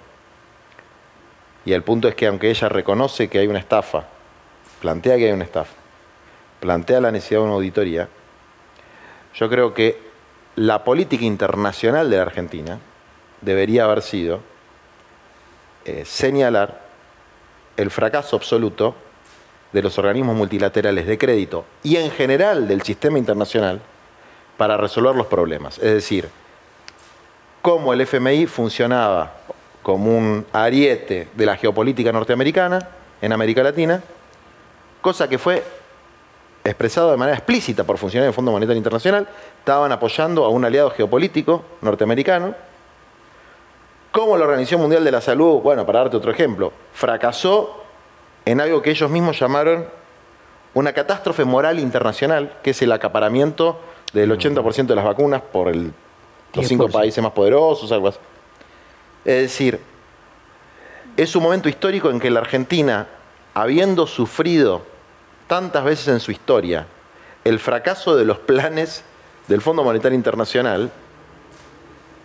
y 1.65 1.73
el 1.73 1.83
punto 1.83 2.07
es 2.07 2.15
que 2.15 2.27
aunque 2.27 2.49
ella 2.49 2.69
reconoce 2.69 3.27
que 3.29 3.39
hay 3.39 3.47
una 3.47 3.59
estafa, 3.59 4.05
plantea 4.79 5.17
que 5.17 5.27
hay 5.27 5.31
una 5.31 5.43
estafa, 5.43 5.73
plantea 6.59 7.01
la 7.01 7.11
necesidad 7.11 7.41
de 7.41 7.45
una 7.45 7.55
auditoría, 7.55 8.07
yo 9.35 9.49
creo 9.49 9.73
que 9.73 9.99
la 10.55 10.83
política 10.83 11.23
internacional 11.23 12.09
de 12.09 12.17
la 12.17 12.23
Argentina 12.23 12.79
debería 13.41 13.85
haber 13.85 14.01
sido 14.01 14.41
eh, 15.85 16.03
señalar 16.05 16.90
el 17.81 17.91
fracaso 17.91 18.35
absoluto 18.35 18.95
de 19.73 19.81
los 19.81 19.97
organismos 19.97 20.35
multilaterales 20.35 21.07
de 21.07 21.17
crédito 21.17 21.65
y 21.83 21.95
en 21.95 22.11
general 22.11 22.67
del 22.67 22.81
sistema 22.81 23.17
internacional 23.17 23.81
para 24.57 24.77
resolver 24.77 25.15
los 25.15 25.27
problemas. 25.27 25.77
Es 25.77 25.93
decir, 25.93 26.29
cómo 27.61 27.93
el 27.93 28.01
FMI 28.01 28.45
funcionaba 28.45 29.33
como 29.81 30.15
un 30.15 30.45
ariete 30.53 31.29
de 31.33 31.45
la 31.45 31.57
geopolítica 31.57 32.11
norteamericana 32.11 32.87
en 33.21 33.33
América 33.33 33.63
Latina, 33.63 34.01
cosa 35.01 35.27
que 35.27 35.37
fue 35.37 35.63
expresado 36.63 37.09
de 37.11 37.17
manera 37.17 37.37
explícita 37.37 37.83
por 37.83 37.97
funcionarios 37.97 38.29
del 38.31 38.35
Fondo 38.35 38.51
Monetario 38.51 38.77
Internacional, 38.77 39.27
estaban 39.57 39.91
apoyando 39.91 40.45
a 40.45 40.49
un 40.49 40.63
aliado 40.63 40.91
geopolítico 40.91 41.63
norteamericano, 41.81 42.53
como 44.11 44.37
la 44.37 44.43
Organización 44.45 44.81
Mundial 44.81 45.03
de 45.03 45.11
la 45.11 45.21
Salud, 45.21 45.61
bueno, 45.61 45.85
para 45.85 45.99
darte 45.99 46.17
otro 46.17 46.31
ejemplo, 46.31 46.73
fracasó 46.93 47.83
en 48.45 48.59
algo 48.59 48.81
que 48.81 48.91
ellos 48.91 49.09
mismos 49.09 49.39
llamaron 49.39 49.85
una 50.73 50.93
catástrofe 50.93 51.45
moral 51.45 51.79
internacional, 51.79 52.57
que 52.61 52.71
es 52.71 52.81
el 52.81 52.91
acaparamiento 52.91 53.79
del 54.13 54.31
80% 54.31 54.87
de 54.87 54.95
las 54.95 55.05
vacunas 55.05 55.41
por 55.41 55.69
el, 55.69 55.93
los 56.53 56.67
cinco 56.67 56.89
países 56.89 57.23
más 57.23 57.31
poderosos, 57.31 57.91
algo 57.91 58.09
así. 58.09 58.19
Es 59.23 59.41
decir, 59.43 59.79
es 61.15 61.35
un 61.35 61.43
momento 61.43 61.69
histórico 61.69 62.09
en 62.09 62.19
que 62.19 62.29
la 62.29 62.39
Argentina, 62.39 63.07
habiendo 63.53 64.07
sufrido 64.07 64.81
tantas 65.47 65.83
veces 65.83 66.07
en 66.09 66.19
su 66.19 66.31
historia 66.31 66.87
el 67.43 67.59
fracaso 67.59 68.15
de 68.15 68.25
los 68.25 68.39
planes 68.39 69.03
del 69.47 69.61
Fondo 69.61 69.83
Monetario 69.83 70.15
Internacional, 70.15 70.91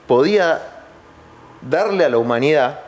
podía 0.06 0.75
darle 1.62 2.04
a 2.04 2.08
la 2.08 2.18
humanidad 2.18 2.80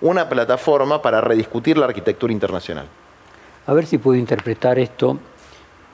una 0.00 0.28
plataforma 0.28 1.02
para 1.02 1.20
rediscutir 1.20 1.76
la 1.76 1.86
arquitectura 1.86 2.32
internacional. 2.32 2.86
A 3.66 3.72
ver 3.72 3.86
si 3.86 3.98
puedo 3.98 4.18
interpretar 4.18 4.78
esto 4.78 5.18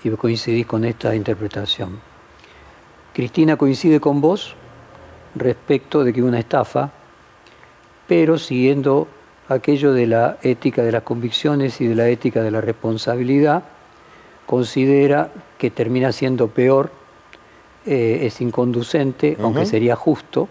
y 0.04 0.10
coincidís 0.10 0.66
con 0.66 0.84
esta 0.84 1.14
interpretación. 1.14 1.98
Cristina 3.12 3.56
coincide 3.56 3.98
con 3.98 4.20
vos 4.20 4.54
respecto 5.34 6.04
de 6.04 6.12
que 6.12 6.22
una 6.22 6.38
estafa, 6.38 6.90
pero 8.06 8.38
siguiendo 8.38 9.08
aquello 9.48 9.92
de 9.92 10.06
la 10.06 10.38
ética 10.42 10.82
de 10.82 10.92
las 10.92 11.02
convicciones 11.02 11.80
y 11.80 11.86
de 11.86 11.94
la 11.94 12.08
ética 12.08 12.42
de 12.42 12.50
la 12.50 12.60
responsabilidad, 12.60 13.64
considera 14.46 15.30
que 15.58 15.70
termina 15.70 16.12
siendo 16.12 16.48
peor, 16.48 16.90
eh, 17.84 18.20
es 18.22 18.40
inconducente, 18.40 19.36
aunque 19.40 19.66
sería 19.66 19.96
justo, 19.96 20.48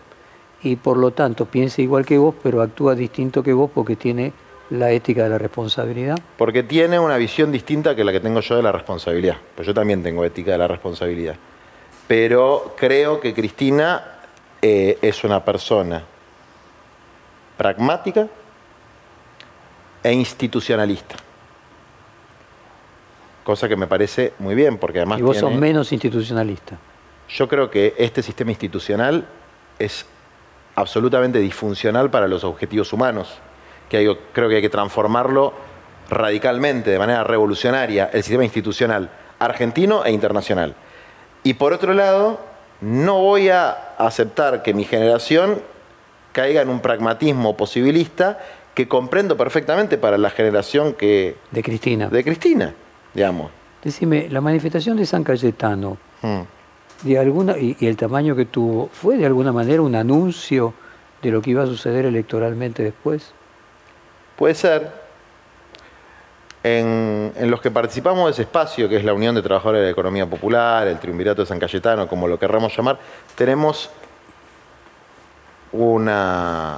y 0.65 0.75
por 0.75 0.97
lo 0.97 1.11
tanto 1.11 1.45
piensa 1.45 1.81
igual 1.81 2.05
que 2.05 2.17
vos, 2.17 2.35
pero 2.41 2.61
actúa 2.61 2.95
distinto 2.95 3.43
que 3.43 3.53
vos 3.53 3.69
porque 3.73 3.95
tiene 3.95 4.33
la 4.71 4.91
ética 4.91 5.23
de 5.23 5.29
la 5.29 5.37
responsabilidad. 5.37 6.17
Porque 6.37 6.63
tiene 6.63 6.99
una 6.99 7.17
visión 7.17 7.51
distinta 7.51 7.95
que 7.95 8.03
la 8.03 8.11
que 8.11 8.19
tengo 8.19 8.39
yo 8.39 8.55
de 8.55 8.63
la 8.63 8.71
responsabilidad, 8.71 9.37
pues 9.55 9.67
yo 9.67 9.73
también 9.73 10.01
tengo 10.01 10.25
ética 10.25 10.53
de 10.53 10.57
la 10.57 10.67
responsabilidad. 10.67 11.35
Pero 12.07 12.73
creo 12.77 13.19
que 13.19 13.33
Cristina 13.33 14.19
eh, 14.61 14.97
es 15.01 15.23
una 15.23 15.45
persona 15.45 16.03
pragmática, 17.57 18.27
e 20.05 20.13
institucionalista. 20.13 21.15
Cosa 23.43 23.67
que 23.67 23.75
me 23.75 23.87
parece 23.87 24.33
muy 24.37 24.53
bien, 24.53 24.77
porque 24.77 24.99
además... 24.99 25.17
Y 25.17 25.23
vos 25.23 25.37
sos 25.37 25.53
menos 25.53 25.91
institucionalista. 25.91 26.77
Yo 27.27 27.47
creo 27.47 27.71
que 27.71 27.95
este 27.97 28.21
sistema 28.21 28.51
institucional 28.51 29.25
es 29.79 30.05
absolutamente 30.75 31.39
disfuncional 31.39 32.09
para 32.09 32.27
los 32.27 32.43
objetivos 32.43 32.91
humanos, 32.93 33.39
que 33.89 34.17
creo 34.33 34.49
que 34.49 34.55
hay 34.57 34.61
que 34.61 34.69
transformarlo 34.69 35.53
radicalmente, 36.09 36.91
de 36.91 36.99
manera 36.99 37.23
revolucionaria, 37.23 38.09
el 38.13 38.23
sistema 38.23 38.43
institucional 38.43 39.09
argentino 39.39 40.05
e 40.05 40.11
internacional. 40.11 40.75
Y 41.43 41.55
por 41.55 41.73
otro 41.73 41.93
lado, 41.93 42.39
no 42.81 43.19
voy 43.19 43.49
a 43.49 43.71
aceptar 43.97 44.63
que 44.63 44.73
mi 44.73 44.83
generación 44.83 45.61
caiga 46.31 46.61
en 46.61 46.69
un 46.69 46.81
pragmatismo 46.81 47.55
posibilista 47.55 48.39
que 48.73 48.87
comprendo 48.87 49.37
perfectamente 49.37 49.97
para 49.97 50.17
la 50.17 50.29
generación 50.29 50.93
que... 50.93 51.37
De 51.51 51.63
Cristina. 51.63 52.09
De 52.09 52.23
Cristina, 52.23 52.73
digamos. 53.13 53.51
Decime, 53.83 54.27
la 54.29 54.41
manifestación 54.41 54.97
de 54.97 55.05
San 55.05 55.23
Cayetano, 55.23 55.97
hmm. 56.21 56.41
De 57.03 57.19
alguna, 57.19 57.57
y, 57.57 57.77
el 57.81 57.97
tamaño 57.97 58.35
que 58.35 58.45
tuvo, 58.45 58.89
¿fue 58.91 59.17
de 59.17 59.25
alguna 59.25 59.51
manera 59.51 59.81
un 59.81 59.95
anuncio 59.95 60.73
de 61.21 61.31
lo 61.31 61.41
que 61.41 61.51
iba 61.51 61.63
a 61.63 61.67
suceder 61.67 62.05
electoralmente 62.05 62.83
después? 62.83 63.33
Puede 64.35 64.55
ser. 64.55 65.05
En, 66.63 67.31
en, 67.35 67.51
los 67.51 67.61
que 67.61 67.69
participamos 67.69 68.25
de 68.25 68.31
ese 68.31 68.41
espacio, 68.41 68.89
que 68.89 68.97
es 68.97 69.03
la 69.03 69.13
Unión 69.13 69.35
de 69.35 69.43
Trabajadores 69.43 69.81
de 69.81 69.85
la 69.85 69.91
Economía 69.91 70.27
Popular, 70.27 70.87
el 70.87 70.97
Triunvirato 70.99 71.43
de 71.43 71.45
San 71.45 71.59
Cayetano, 71.59 72.07
como 72.07 72.27
lo 72.27 72.39
querramos 72.39 72.75
llamar, 72.75 72.97
tenemos 73.35 73.91
una 75.71 76.77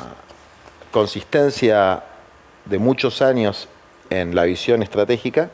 consistencia 0.92 2.04
de 2.66 2.80
muchos 2.80 3.22
años 3.22 3.70
en 4.10 4.36
la 4.36 4.44
visión 4.44 4.84
estratégica, 4.84 5.50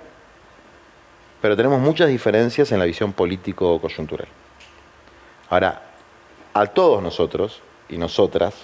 pero 1.41 1.55
tenemos 1.55 1.79
muchas 1.79 2.07
diferencias 2.07 2.71
en 2.71 2.79
la 2.79 2.85
visión 2.85 3.13
político-coyuntural. 3.13 4.27
Ahora, 5.53 5.83
a 6.55 6.65
todos 6.65 7.03
nosotros 7.03 7.61
y 7.87 7.97
nosotras 7.97 8.55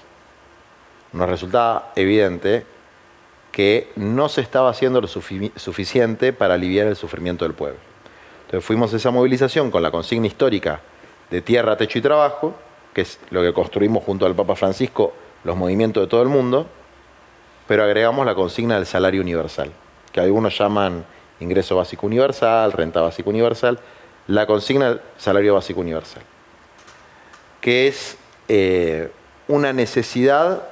nos 1.13 1.29
resulta 1.29 1.91
evidente 1.95 2.65
que 3.51 3.91
no 3.95 4.27
se 4.27 4.41
estaba 4.41 4.71
haciendo 4.71 4.99
lo 4.99 5.07
suficiente 5.07 6.33
para 6.33 6.55
aliviar 6.55 6.87
el 6.87 6.95
sufrimiento 6.95 7.45
del 7.45 7.53
pueblo. 7.53 7.77
Entonces 8.45 8.65
fuimos 8.65 8.91
a 8.91 8.97
esa 8.97 9.11
movilización 9.11 9.69
con 9.69 9.83
la 9.83 9.91
consigna 9.91 10.25
histórica 10.25 10.79
de 11.29 11.43
tierra, 11.43 11.77
techo 11.77 11.99
y 11.99 12.01
trabajo, 12.01 12.55
que 12.91 13.01
es 13.01 13.19
lo 13.29 13.43
que 13.43 13.53
construimos 13.53 14.03
junto 14.03 14.25
al 14.25 14.33
Papa 14.33 14.55
Francisco 14.55 15.13
los 15.43 15.55
movimientos 15.55 16.01
de 16.01 16.07
todo 16.07 16.23
el 16.23 16.29
mundo, 16.29 16.65
pero 17.67 17.83
agregamos 17.83 18.25
la 18.25 18.33
consigna 18.33 18.77
del 18.77 18.87
salario 18.87 19.21
universal, 19.21 19.71
que 20.11 20.21
algunos 20.21 20.57
llaman 20.57 21.05
ingreso 21.39 21.75
básico 21.75 22.07
universal, 22.07 22.71
renta 22.71 22.99
básica 22.99 23.29
universal, 23.29 23.79
la 24.25 24.47
consigna 24.47 24.89
del 24.89 25.01
salario 25.17 25.53
básico 25.53 25.81
universal, 25.81 26.23
que 27.61 27.87
es 27.87 28.17
eh, 28.47 29.11
una 29.47 29.73
necesidad 29.73 30.63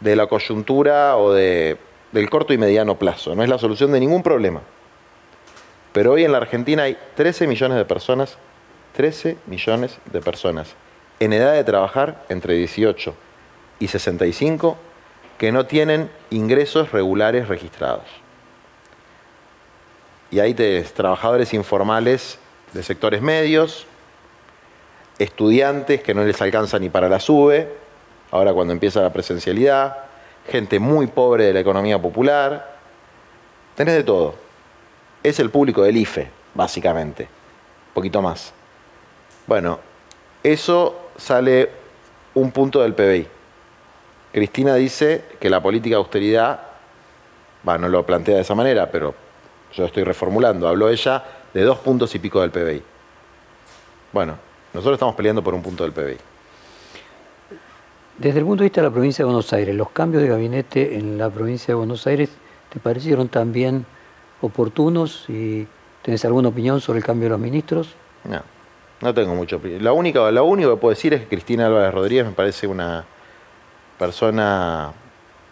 de 0.00 0.16
la 0.16 0.26
coyuntura 0.26 1.16
o 1.16 1.32
de, 1.32 1.78
del 2.12 2.28
corto 2.28 2.52
y 2.52 2.58
mediano 2.58 2.98
plazo, 2.98 3.34
no 3.34 3.42
es 3.42 3.48
la 3.48 3.58
solución 3.58 3.92
de 3.92 4.00
ningún 4.00 4.22
problema. 4.22 4.60
Pero 5.92 6.12
hoy 6.12 6.24
en 6.24 6.32
la 6.32 6.38
Argentina 6.38 6.84
hay 6.84 6.96
13 7.16 7.46
millones 7.46 7.76
de 7.76 7.84
personas, 7.84 8.38
13 8.94 9.36
millones 9.46 9.98
de 10.12 10.20
personas 10.20 10.74
en 11.20 11.32
edad 11.32 11.52
de 11.52 11.62
trabajar 11.62 12.24
entre 12.28 12.54
18 12.54 13.14
y 13.78 13.86
65 13.86 14.76
que 15.38 15.52
no 15.52 15.66
tienen 15.66 16.10
ingresos 16.30 16.90
regulares 16.90 17.46
registrados. 17.46 18.06
Y 20.32 20.40
hay 20.40 20.54
trabajadores 20.54 21.54
informales 21.54 22.40
de 22.72 22.82
sectores 22.82 23.22
medios, 23.22 23.86
estudiantes 25.22 26.02
que 26.02 26.14
no 26.14 26.24
les 26.24 26.40
alcanza 26.42 26.78
ni 26.78 26.88
para 26.88 27.08
la 27.08 27.20
SUBE, 27.20 27.68
ahora 28.30 28.52
cuando 28.52 28.72
empieza 28.72 29.00
la 29.00 29.12
presencialidad, 29.12 29.96
gente 30.48 30.78
muy 30.78 31.06
pobre 31.06 31.44
de 31.44 31.52
la 31.52 31.60
economía 31.60 32.00
popular, 32.00 32.76
tenés 33.74 33.94
de 33.94 34.04
todo. 34.04 34.34
Es 35.22 35.38
el 35.38 35.50
público 35.50 35.82
del 35.82 35.96
IFE, 35.96 36.28
básicamente, 36.54 37.24
un 37.24 37.94
poquito 37.94 38.20
más. 38.20 38.52
Bueno, 39.46 39.78
eso 40.42 41.10
sale 41.16 41.70
un 42.34 42.50
punto 42.50 42.82
del 42.82 42.94
PBI. 42.94 43.28
Cristina 44.32 44.74
dice 44.74 45.24
que 45.38 45.50
la 45.50 45.62
política 45.62 45.96
de 45.96 45.98
austeridad, 45.98 46.60
va, 47.68 47.78
no 47.78 47.88
lo 47.88 48.04
plantea 48.04 48.36
de 48.36 48.40
esa 48.40 48.54
manera, 48.54 48.90
pero 48.90 49.14
yo 49.72 49.84
estoy 49.84 50.04
reformulando, 50.04 50.66
habló 50.66 50.88
ella 50.88 51.22
de 51.52 51.62
dos 51.62 51.78
puntos 51.78 52.14
y 52.14 52.18
pico 52.18 52.40
del 52.40 52.50
PBI. 52.50 52.82
Bueno, 54.12 54.36
nosotros 54.72 54.94
estamos 54.94 55.14
peleando 55.14 55.42
por 55.42 55.54
un 55.54 55.62
punto 55.62 55.84
del 55.84 55.92
PBI. 55.92 56.16
Desde 58.18 58.38
el 58.38 58.44
punto 58.44 58.62
de 58.62 58.66
vista 58.66 58.80
de 58.80 58.88
la 58.88 58.92
provincia 58.92 59.22
de 59.22 59.26
Buenos 59.26 59.52
Aires, 59.52 59.74
¿los 59.74 59.90
cambios 59.90 60.22
de 60.22 60.28
gabinete 60.28 60.96
en 60.96 61.18
la 61.18 61.30
provincia 61.30 61.68
de 61.68 61.74
Buenos 61.74 62.06
Aires 62.06 62.30
te 62.68 62.78
parecieron 62.78 63.28
también 63.28 63.84
oportunos 64.40 65.24
y 65.28 65.66
tenés 66.02 66.24
alguna 66.24 66.48
opinión 66.48 66.80
sobre 66.80 66.98
el 66.98 67.04
cambio 67.04 67.24
de 67.24 67.30
los 67.30 67.40
ministros? 67.40 67.94
No, 68.24 68.42
no 69.00 69.14
tengo 69.14 69.34
mucha 69.34 69.56
opinión. 69.56 69.82
La 69.82 69.92
única, 69.92 70.30
lo 70.30 70.44
único 70.44 70.74
que 70.74 70.80
puedo 70.80 70.94
decir 70.94 71.14
es 71.14 71.22
que 71.22 71.28
Cristina 71.28 71.66
Álvarez 71.66 71.92
Rodríguez 71.92 72.26
me 72.26 72.32
parece 72.32 72.66
una 72.66 73.04
persona 73.98 74.92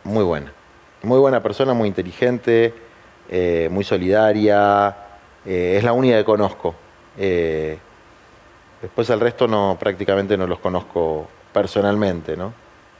muy 0.04 0.24
buena. 0.24 0.52
Muy 1.02 1.18
buena 1.18 1.42
persona, 1.42 1.72
muy 1.72 1.88
inteligente, 1.88 2.74
eh, 3.28 3.68
muy 3.70 3.84
solidaria. 3.84 4.96
Eh, 5.46 5.76
es 5.78 5.84
la 5.84 5.92
única 5.92 6.16
que 6.16 6.24
conozco. 6.24 6.74
Eh, 7.16 7.78
después 8.80 9.08
el 9.10 9.20
resto 9.20 9.46
no, 9.46 9.76
prácticamente 9.78 10.36
no 10.36 10.46
los 10.46 10.58
conozco 10.58 11.28
personalmente, 11.52 12.36
¿no? 12.36 12.52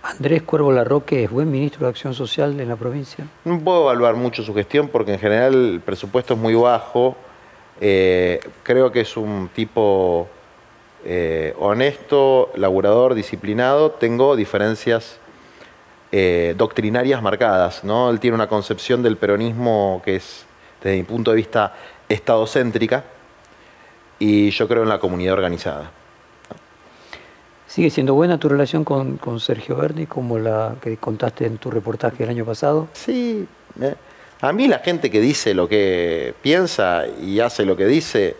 Andrés 0.02 0.42
Cuervo 0.42 0.72
Larroque 0.72 1.24
es 1.24 1.30
buen 1.30 1.50
ministro 1.50 1.84
de 1.84 1.90
Acción 1.90 2.14
Social 2.14 2.58
en 2.58 2.68
la 2.68 2.76
provincia. 2.76 3.26
No 3.44 3.60
puedo 3.60 3.82
evaluar 3.82 4.16
mucho 4.16 4.42
su 4.42 4.54
gestión 4.54 4.88
porque 4.88 5.12
en 5.12 5.18
general 5.18 5.54
el 5.54 5.80
presupuesto 5.80 6.34
es 6.34 6.40
muy 6.40 6.54
bajo. 6.54 7.16
creo 7.78 8.90
que 8.90 9.00
es 9.00 9.16
un 9.16 9.50
tipo 9.54 10.26
honesto, 11.58 12.50
laburador, 12.54 13.14
disciplinado. 13.14 13.90
Tengo 13.90 14.36
diferencias 14.36 15.20
eh, 16.12 16.54
doctrinarias 16.56 17.22
marcadas. 17.22 17.84
¿no? 17.84 18.10
Él 18.10 18.18
tiene 18.18 18.34
una 18.34 18.48
concepción 18.48 19.00
del 19.00 19.16
peronismo 19.16 20.02
que 20.04 20.16
es, 20.16 20.44
desde 20.82 20.96
mi 20.96 21.04
punto 21.04 21.30
de 21.30 21.36
vista, 21.36 21.74
estadocéntrica 22.08 23.04
y 24.20 24.50
yo 24.50 24.68
creo 24.68 24.84
en 24.84 24.88
la 24.88 25.00
comunidad 25.00 25.32
organizada. 25.32 25.90
¿Sigue 27.66 27.90
siendo 27.90 28.14
buena 28.14 28.38
tu 28.38 28.48
relación 28.48 28.84
con, 28.84 29.40
Sergio 29.40 29.76
Berni 29.76 30.06
como 30.06 30.38
la 30.38 30.76
que 30.80 30.96
contaste 30.96 31.46
en 31.46 31.58
tu 31.58 31.70
reportaje 31.70 32.24
el 32.24 32.30
año 32.30 32.44
pasado? 32.44 32.88
Sí. 32.92 33.46
Eh, 33.80 33.94
a 34.40 34.52
mí 34.52 34.68
la 34.68 34.80
gente 34.80 35.10
que 35.10 35.20
dice 35.20 35.54
lo 35.54 35.68
que 35.68 36.34
piensa 36.42 37.04
y 37.06 37.40
hace 37.40 37.64
lo 37.64 37.76
que 37.76 37.86
dice, 37.86 38.36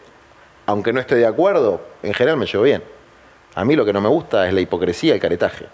aunque 0.66 0.92
no 0.92 1.00
esté 1.00 1.14
de 1.14 1.26
acuerdo, 1.26 1.80
en 2.02 2.12
general 2.12 2.38
me 2.38 2.46
llevo 2.46 2.64
bien. 2.64 2.82
A 3.54 3.64
mí 3.64 3.76
lo 3.76 3.84
que 3.84 3.92
no 3.92 4.00
me 4.00 4.08
gusta 4.08 4.46
es 4.46 4.52
la 4.52 4.60
hipocresía 4.60 5.12
y 5.12 5.14
el 5.14 5.20
caretaje. 5.20 5.66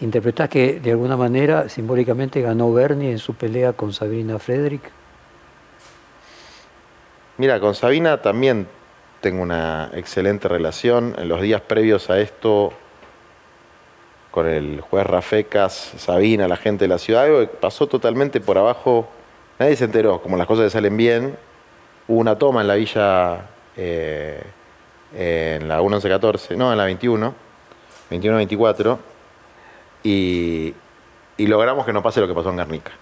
¿Interpretás 0.00 0.48
que 0.48 0.80
de 0.80 0.92
alguna 0.92 1.16
manera 1.16 1.68
simbólicamente 1.68 2.40
ganó 2.40 2.72
Bernie 2.72 3.10
en 3.10 3.18
su 3.18 3.34
pelea 3.34 3.72
con 3.72 3.92
Sabina 3.92 4.38
Frederick? 4.38 4.82
Mira, 7.40 7.58
con 7.58 7.74
Sabina 7.74 8.20
también 8.20 8.68
tengo 9.22 9.42
una 9.42 9.90
excelente 9.94 10.46
relación. 10.46 11.14
En 11.16 11.26
los 11.30 11.40
días 11.40 11.62
previos 11.62 12.10
a 12.10 12.20
esto, 12.20 12.70
con 14.30 14.46
el 14.46 14.82
juez 14.82 15.06
Rafecas, 15.06 15.72
Sabina, 15.96 16.46
la 16.48 16.58
gente 16.58 16.84
de 16.84 16.88
la 16.88 16.98
ciudad, 16.98 17.26
pasó 17.58 17.86
totalmente 17.86 18.42
por 18.42 18.58
abajo. 18.58 19.08
Nadie 19.58 19.74
se 19.74 19.86
enteró, 19.86 20.20
como 20.20 20.36
las 20.36 20.46
cosas 20.46 20.64
le 20.64 20.70
salen 20.70 20.98
bien. 20.98 21.34
Hubo 22.08 22.18
una 22.20 22.36
toma 22.36 22.60
en 22.60 22.68
la 22.68 22.74
villa, 22.74 23.46
eh, 23.74 24.42
en 25.16 25.66
la 25.66 25.80
1114, 25.80 26.58
no, 26.58 26.70
en 26.70 26.76
la 26.76 26.84
21, 26.84 27.34
21-24 28.10 28.98
y, 30.02 30.74
logramos 31.38 31.86
que 31.86 31.94
no 31.94 32.02
pase 32.02 32.20
lo 32.20 32.28
que 32.28 32.34
pasó 32.34 32.50
en 32.50 32.58
Guernica. 32.58 32.92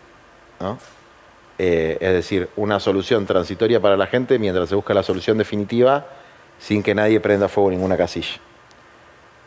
Eh, 1.59 1.99
es 2.01 2.13
decir, 2.13 2.49
una 2.55 2.79
solución 2.79 3.27
transitoria 3.27 3.81
para 3.81 3.97
la 3.97 4.07
gente 4.07 4.39
mientras 4.39 4.69
se 4.69 4.77
busca 4.77 4.95
la 4.95 5.03
solución 5.03 5.39
definitiva 5.39 6.07
sin 6.59 6.85
que 6.85 6.95
nadie 6.95 7.19
prenda 7.19 7.49
fuego 7.49 7.71
ninguna 7.71 7.97
casilla. 7.97 8.37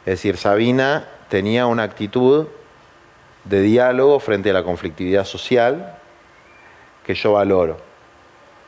Es 0.06 0.14
decir, 0.14 0.36
Sabina 0.36 1.08
tenía 1.30 1.68
una 1.68 1.84
actitud 1.84 2.48
de 3.46 3.62
diálogo 3.62 4.20
frente 4.20 4.50
a 4.50 4.54
la 4.54 4.64
conflictividad 4.64 5.26
social 5.26 5.98
que 7.06 7.16
yo 7.16 7.34
valoro. 7.34 7.78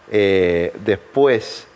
Eh, 0.09 0.73
después, 0.85 1.67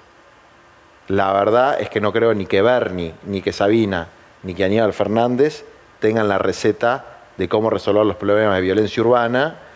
la 1.07 1.33
verdad 1.33 1.81
es 1.81 1.89
que 1.89 1.99
no 1.99 2.13
creo 2.13 2.33
ni 2.33 2.45
que 2.45 2.61
Bernie, 2.61 3.13
ni 3.25 3.41
que 3.41 3.51
Sabina, 3.51 4.07
ni 4.43 4.53
que 4.53 4.63
Aníbal 4.63 4.93
Fernández 4.93 5.65
tengan 5.99 6.27
la 6.27 6.37
receta 6.37 7.17
de 7.37 7.49
cómo 7.49 7.69
resolver 7.69 8.05
los 8.05 8.15
problemas 8.15 8.55
de 8.55 8.61
violencia 8.61 9.03
urbana 9.03 9.66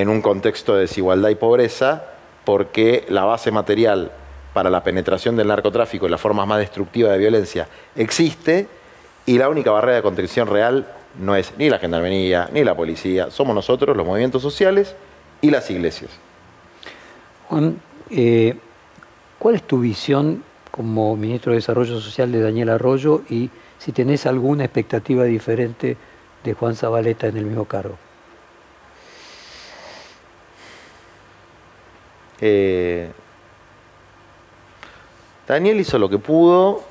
en 0.00 0.08
un 0.08 0.20
contexto 0.20 0.74
de 0.74 0.82
desigualdad 0.82 1.30
y 1.30 1.36
pobreza, 1.36 2.04
porque 2.44 3.06
la 3.08 3.24
base 3.24 3.50
material 3.50 4.12
para 4.52 4.68
la 4.68 4.82
penetración 4.82 5.36
del 5.36 5.48
narcotráfico 5.48 6.06
y 6.06 6.10
las 6.10 6.20
formas 6.20 6.46
más 6.46 6.58
destructivas 6.58 7.12
de 7.12 7.18
violencia 7.18 7.66
existe 7.94 8.68
y 9.24 9.38
la 9.38 9.48
única 9.48 9.70
barrera 9.70 9.96
de 9.96 10.02
contención 10.02 10.48
real 10.48 10.86
no 11.18 11.34
es 11.34 11.54
ni 11.56 11.70
la 11.70 11.78
gendarmería 11.78 12.50
ni 12.52 12.62
la 12.62 12.74
policía, 12.74 13.30
somos 13.30 13.54
nosotros, 13.54 13.96
los 13.96 14.06
movimientos 14.06 14.42
sociales 14.42 14.94
y 15.40 15.50
las 15.50 15.70
iglesias. 15.70 16.10
Juan, 17.48 17.80
eh, 18.10 18.54
¿cuál 19.38 19.54
es 19.54 19.62
tu 19.62 19.80
visión 19.80 20.42
como 20.70 21.16
ministro 21.16 21.52
de 21.52 21.56
Desarrollo 21.56 21.98
Social 22.00 22.30
de 22.30 22.40
Daniel 22.40 22.68
Arroyo 22.68 23.22
y 23.30 23.48
si 23.78 23.92
tenés 23.92 24.26
alguna 24.26 24.64
expectativa 24.64 25.24
diferente 25.24 25.96
de 26.44 26.52
Juan 26.52 26.76
Zabaleta 26.76 27.28
en 27.28 27.38
el 27.38 27.46
mismo 27.46 27.64
cargo. 27.64 27.96
Eh, 32.40 33.10
Daniel 35.46 35.80
hizo 35.80 35.98
lo 35.98 36.08
que 36.08 36.18
pudo. 36.18 36.82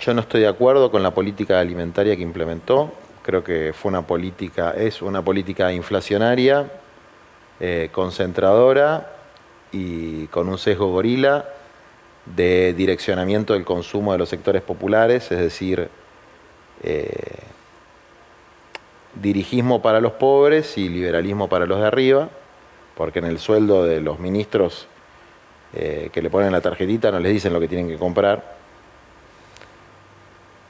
Yo 0.00 0.14
no 0.14 0.22
estoy 0.22 0.40
de 0.40 0.48
acuerdo 0.48 0.90
con 0.90 1.02
la 1.02 1.12
política 1.12 1.60
alimentaria 1.60 2.16
que 2.16 2.22
implementó. 2.22 2.92
Creo 3.22 3.44
que 3.44 3.72
fue 3.72 3.90
una 3.90 4.02
política, 4.02 4.72
es 4.72 5.00
una 5.00 5.22
política 5.22 5.72
inflacionaria, 5.72 6.70
eh, 7.60 7.90
concentradora 7.92 9.12
y 9.70 10.26
con 10.26 10.48
un 10.48 10.58
sesgo 10.58 10.90
gorila 10.90 11.44
de 12.26 12.72
direccionamiento 12.74 13.52
del 13.52 13.64
consumo 13.64 14.12
de 14.12 14.18
los 14.18 14.28
sectores 14.28 14.62
populares, 14.62 15.30
es 15.30 15.38
decir, 15.38 15.88
eh, 16.82 17.38
dirigismo 19.14 19.82
para 19.82 20.00
los 20.00 20.12
pobres 20.12 20.78
y 20.78 20.88
liberalismo 20.88 21.48
para 21.48 21.66
los 21.66 21.80
de 21.80 21.86
arriba, 21.86 22.28
porque 23.02 23.18
en 23.18 23.24
el 23.24 23.40
sueldo 23.40 23.82
de 23.82 24.00
los 24.00 24.20
ministros 24.20 24.86
eh, 25.74 26.08
que 26.12 26.22
le 26.22 26.30
ponen 26.30 26.52
la 26.52 26.60
tarjetita 26.60 27.10
no 27.10 27.18
les 27.18 27.32
dicen 27.32 27.52
lo 27.52 27.58
que 27.58 27.66
tienen 27.66 27.88
que 27.88 27.96
comprar. 27.96 28.54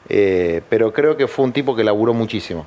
Eh, 0.08 0.62
pero 0.66 0.94
creo 0.94 1.14
que 1.14 1.28
fue 1.28 1.44
un 1.44 1.52
tipo 1.52 1.76
que 1.76 1.84
laburó 1.84 2.14
muchísimo. 2.14 2.66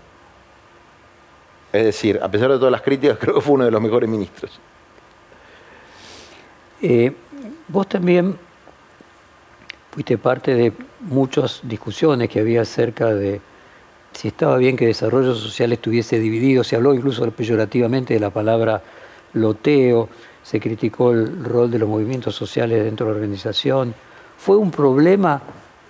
Es 1.74 1.84
decir, 1.84 2.20
a 2.22 2.30
pesar 2.30 2.52
de 2.52 2.58
todas 2.60 2.72
las 2.72 2.84
críticas, 2.84 3.18
creo 3.20 3.34
que 3.34 3.42
fue 3.42 3.56
uno 3.56 3.66
de 3.66 3.72
los 3.72 3.82
mejores 3.82 4.08
ministros. 4.08 4.60
vos 7.68 7.90
también 7.90 8.38
fuiste 9.90 10.20
parte 10.20 10.54
de 10.54 10.74
muchas 11.00 11.62
discusiones 11.64 12.30
que 12.30 12.40
había 12.40 12.62
acerca 12.62 13.16
de 13.16 13.42
si 14.12 14.28
estaba 14.28 14.58
bien 14.58 14.78
que 14.78 14.86
desarrollo 14.86 15.34
social 15.34 15.74
estuviese 15.74 16.20
dividido, 16.20 16.64
se 16.64 16.76
habló 16.76 16.94
incluso 16.94 17.28
peyorativamente 17.32 18.14
de 18.14 18.20
la 18.20 18.30
palabra 18.30 18.84
loteo, 19.36 20.10
se 20.44 20.60
criticó 20.60 21.12
el 21.12 21.44
rol 21.44 21.72
de 21.72 21.80
los 21.80 21.88
movimientos 21.88 22.36
sociales 22.36 22.84
dentro 22.84 23.06
de 23.06 23.12
la 23.12 23.16
organización. 23.18 23.94
¿Fue 24.38 24.58
un 24.58 24.72
problema 24.72 25.42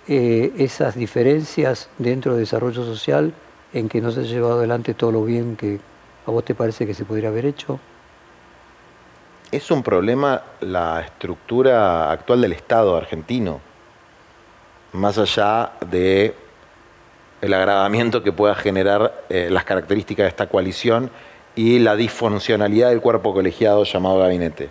eh, 0.06 0.52
esas 0.58 0.94
diferencias 0.94 1.88
dentro 1.98 2.32
del 2.32 2.42
desarrollo 2.42 2.84
social 2.84 3.32
en 3.72 3.88
que 3.88 4.00
no 4.00 4.10
se 4.10 4.20
ha 4.20 4.24
llevado 4.24 4.58
adelante 4.58 4.94
todo 4.94 5.12
lo 5.12 5.24
bien 5.24 5.56
que 5.56 5.80
a 6.26 6.30
vos 6.30 6.44
te 6.44 6.54
parece 6.54 6.86
que 6.86 6.94
se 6.94 7.04
podría 7.04 7.28
haber 7.28 7.46
hecho? 7.46 7.80
Es 9.50 9.70
un 9.70 9.82
problema 9.82 10.42
la 10.60 11.00
estructura 11.00 12.10
actual 12.10 12.40
del 12.40 12.52
Estado 12.52 12.96
argentino 12.96 13.60
más 14.92 15.18
allá 15.18 15.72
de 15.88 16.34
el 17.40 17.54
agravamiento 17.54 18.22
que 18.22 18.32
pueda 18.32 18.54
generar 18.54 19.24
eh, 19.28 19.48
las 19.50 19.64
características 19.64 20.24
de 20.24 20.28
esta 20.28 20.48
coalición 20.48 21.10
y 21.56 21.78
la 21.78 21.96
disfuncionalidad 21.96 22.90
del 22.90 23.00
cuerpo 23.00 23.32
colegiado 23.32 23.82
llamado 23.82 24.18
gabinete. 24.18 24.68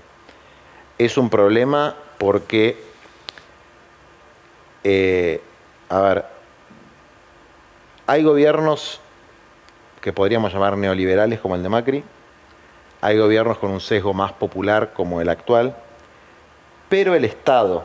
Es 1.00 1.17
un 1.17 1.30
problema 1.30 1.95
porque, 2.19 2.78
eh, 4.84 5.41
a 5.89 6.00
ver, 6.00 6.26
hay 8.06 8.24
gobiernos 8.24 9.02
que 10.00 10.13
podríamos 10.13 10.54
llamar 10.54 10.78
neoliberales 10.78 11.39
como 11.39 11.56
el 11.56 11.63
de 11.63 11.69
Macri, 11.69 12.04
hay 13.02 13.17
gobiernos 13.17 13.58
con 13.58 13.71
un 13.71 13.82
sesgo 13.82 14.13
más 14.13 14.32
popular 14.32 14.93
como 14.93 15.19
el 15.19 15.30
actual, 15.30 15.76
Pero 16.88 17.15
el 17.15 17.26
Estado, 17.26 17.84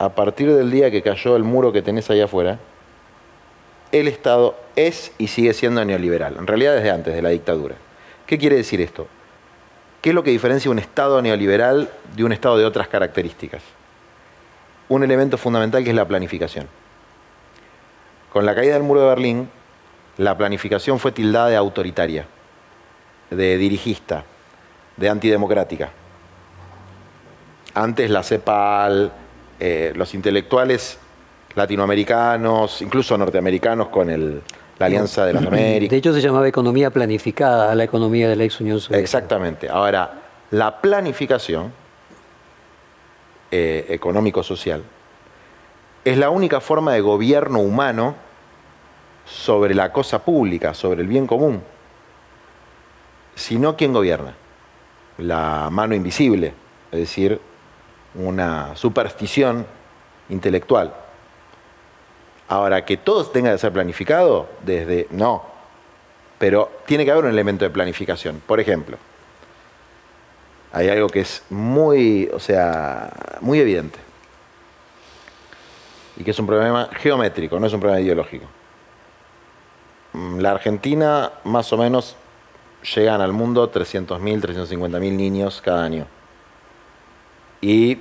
a 0.00 0.08
partir 0.08 0.52
del 0.52 0.68
día 0.68 0.90
que 0.90 1.00
cayó 1.00 1.36
el 1.36 1.44
muro 1.44 1.72
que 1.72 1.80
tenés 1.80 2.10
ahí 2.10 2.20
afuera, 2.20 2.58
el 4.00 4.08
Estado 4.08 4.56
es 4.74 5.12
y 5.18 5.28
sigue 5.28 5.54
siendo 5.54 5.84
neoliberal, 5.84 6.36
en 6.36 6.48
realidad 6.48 6.74
desde 6.74 6.90
antes 6.90 7.14
de 7.14 7.22
la 7.22 7.28
dictadura. 7.28 7.76
¿Qué 8.26 8.38
quiere 8.38 8.56
decir 8.56 8.80
esto? 8.80 9.06
¿Qué 10.02 10.08
es 10.08 10.14
lo 10.14 10.24
que 10.24 10.32
diferencia 10.32 10.68
un 10.68 10.80
Estado 10.80 11.22
neoliberal 11.22 11.88
de 12.16 12.24
un 12.24 12.32
Estado 12.32 12.58
de 12.58 12.64
otras 12.64 12.88
características? 12.88 13.62
Un 14.88 15.04
elemento 15.04 15.38
fundamental 15.38 15.84
que 15.84 15.90
es 15.90 15.96
la 15.96 16.08
planificación. 16.08 16.66
Con 18.32 18.44
la 18.44 18.56
caída 18.56 18.74
del 18.74 18.82
muro 18.82 19.00
de 19.00 19.06
Berlín, 19.06 19.48
la 20.16 20.36
planificación 20.36 20.98
fue 20.98 21.12
tildada 21.12 21.50
de 21.50 21.56
autoritaria, 21.56 22.26
de 23.30 23.56
dirigista, 23.56 24.24
de 24.96 25.08
antidemocrática. 25.08 25.90
Antes 27.74 28.10
la 28.10 28.24
CEPAL, 28.24 29.12
eh, 29.60 29.92
los 29.94 30.14
intelectuales 30.14 30.98
latinoamericanos, 31.54 32.82
incluso 32.82 33.16
norteamericanos 33.16 33.88
con 33.88 34.10
el, 34.10 34.42
la 34.78 34.86
Alianza 34.86 35.24
de 35.26 35.34
las 35.34 35.46
Américas. 35.46 35.90
De 35.90 35.96
hecho 35.96 36.12
se 36.12 36.20
llamaba 36.20 36.48
economía 36.48 36.90
planificada 36.90 37.70
a 37.70 37.74
la 37.74 37.84
economía 37.84 38.28
de 38.28 38.36
la 38.36 38.44
ex 38.44 38.60
Unión 38.60 38.80
Soviética. 38.80 39.00
Exactamente. 39.02 39.68
Ahora, 39.68 40.22
la 40.50 40.80
planificación 40.80 41.72
eh, 43.50 43.86
económico-social 43.88 44.82
es 46.04 46.18
la 46.18 46.30
única 46.30 46.60
forma 46.60 46.92
de 46.92 47.00
gobierno 47.00 47.60
humano 47.60 48.16
sobre 49.24 49.74
la 49.74 49.92
cosa 49.92 50.24
pública, 50.24 50.74
sobre 50.74 51.02
el 51.02 51.08
bien 51.08 51.26
común. 51.26 51.62
Si 53.34 53.58
no, 53.58 53.76
¿quién 53.76 53.92
gobierna? 53.92 54.34
La 55.18 55.68
mano 55.70 55.94
invisible, 55.94 56.52
es 56.92 56.98
decir, 56.98 57.40
una 58.14 58.76
superstición 58.76 59.66
intelectual. 60.28 60.92
Ahora, 62.54 62.84
que 62.84 62.96
todo 62.96 63.26
tenga 63.26 63.50
que 63.50 63.58
ser 63.58 63.72
planificado, 63.72 64.48
desde 64.62 65.08
no. 65.10 65.42
Pero 66.38 66.70
tiene 66.86 67.04
que 67.04 67.10
haber 67.10 67.24
un 67.24 67.30
elemento 67.32 67.64
de 67.64 67.70
planificación. 67.70 68.40
Por 68.46 68.60
ejemplo, 68.60 68.96
hay 70.72 70.88
algo 70.88 71.08
que 71.08 71.18
es 71.18 71.42
muy, 71.50 72.30
o 72.32 72.38
sea, 72.38 73.12
muy 73.40 73.58
evidente. 73.58 73.98
Y 76.16 76.22
que 76.22 76.30
es 76.30 76.38
un 76.38 76.46
problema 76.46 76.90
geométrico, 76.92 77.58
no 77.58 77.66
es 77.66 77.72
un 77.72 77.80
problema 77.80 78.00
ideológico. 78.00 78.46
Mm, 80.12 80.38
la 80.38 80.52
Argentina, 80.52 81.32
más 81.42 81.72
o 81.72 81.76
menos, 81.76 82.14
llegan 82.94 83.20
al 83.20 83.32
mundo 83.32 83.72
300.000, 83.72 84.40
350.000 84.40 85.00
niños 85.00 85.60
cada 85.60 85.82
año. 85.82 86.06
Y 87.60 87.98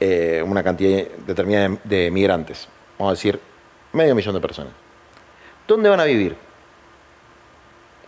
eh, 0.00 0.42
una 0.42 0.62
cantidad 0.62 1.06
determinada 1.26 1.76
de 1.84 2.10
migrantes. 2.10 2.66
Vamos 2.98 3.10
a 3.10 3.14
decir, 3.16 3.53
medio 3.94 4.14
millón 4.14 4.34
de 4.34 4.40
personas. 4.40 4.72
¿Dónde 5.66 5.88
van 5.88 6.00
a 6.00 6.04
vivir? 6.04 6.36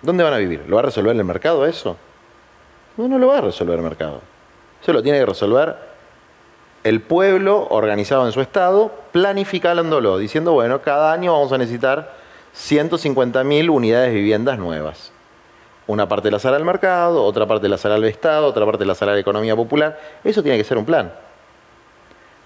¿Dónde 0.02 0.22
van 0.22 0.34
a 0.34 0.38
vivir? 0.38 0.64
¿Lo 0.68 0.76
va 0.76 0.82
a 0.82 0.84
resolver 0.86 1.16
el 1.16 1.24
mercado 1.24 1.64
eso? 1.66 1.96
No, 2.96 3.08
no 3.08 3.18
lo 3.18 3.28
va 3.28 3.38
a 3.38 3.40
resolver 3.40 3.76
el 3.76 3.84
mercado. 3.84 4.20
Eso 4.82 4.92
lo 4.92 5.02
tiene 5.02 5.18
que 5.18 5.26
resolver 5.26 5.76
el 6.84 7.00
pueblo 7.00 7.66
organizado 7.70 8.26
en 8.26 8.32
su 8.32 8.40
estado, 8.40 8.92
planificándolo, 9.12 10.18
diciendo, 10.18 10.52
bueno, 10.52 10.82
cada 10.82 11.12
año 11.12 11.32
vamos 11.32 11.50
a 11.52 11.58
necesitar 11.58 12.14
150.000 12.54 13.70
unidades 13.70 14.10
de 14.10 14.14
viviendas 14.14 14.58
nuevas. 14.58 15.12
Una 15.88 16.08
parte 16.08 16.30
la 16.30 16.38
sala 16.38 16.56
del 16.56 16.64
mercado, 16.64 17.22
otra 17.24 17.46
parte 17.46 17.68
la 17.68 17.78
sala 17.78 17.94
del 17.94 18.04
Estado, 18.04 18.46
otra 18.46 18.64
parte 18.66 18.84
la 18.84 18.94
sala 18.94 19.12
de 19.12 19.16
la 19.16 19.20
economía 19.20 19.54
popular. 19.54 19.98
Eso 20.24 20.42
tiene 20.42 20.58
que 20.58 20.64
ser 20.64 20.78
un 20.78 20.84
plan. 20.84 21.12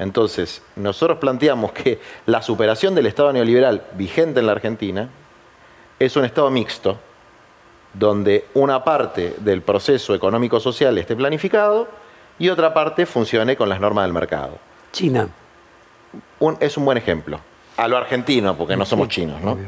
Entonces, 0.01 0.63
nosotros 0.77 1.19
planteamos 1.19 1.73
que 1.73 2.01
la 2.25 2.41
superación 2.41 2.95
del 2.95 3.05
Estado 3.05 3.35
neoliberal 3.35 3.83
vigente 3.93 4.41
en 4.41 4.47
la 4.47 4.53
Argentina 4.53 5.11
es 5.99 6.17
un 6.17 6.25
Estado 6.25 6.51
mixto, 6.51 6.99
donde 7.93 8.47
una 8.55 8.83
parte 8.83 9.37
del 9.41 9.61
proceso 9.61 10.15
económico-social 10.15 10.97
esté 10.97 11.15
planificado 11.15 11.87
y 12.39 12.49
otra 12.49 12.73
parte 12.73 13.05
funcione 13.05 13.57
con 13.57 13.69
las 13.69 13.79
normas 13.79 14.05
del 14.05 14.15
mercado. 14.15 14.57
China. 14.91 15.29
es 16.61 16.77
un 16.79 16.85
buen 16.87 16.97
ejemplo. 16.97 17.39
A 17.77 17.87
lo 17.87 17.99
argentino, 17.99 18.57
porque 18.57 18.79
no 18.79 18.87
somos 18.87 19.09
chinos, 19.09 19.43
¿no? 19.43 19.59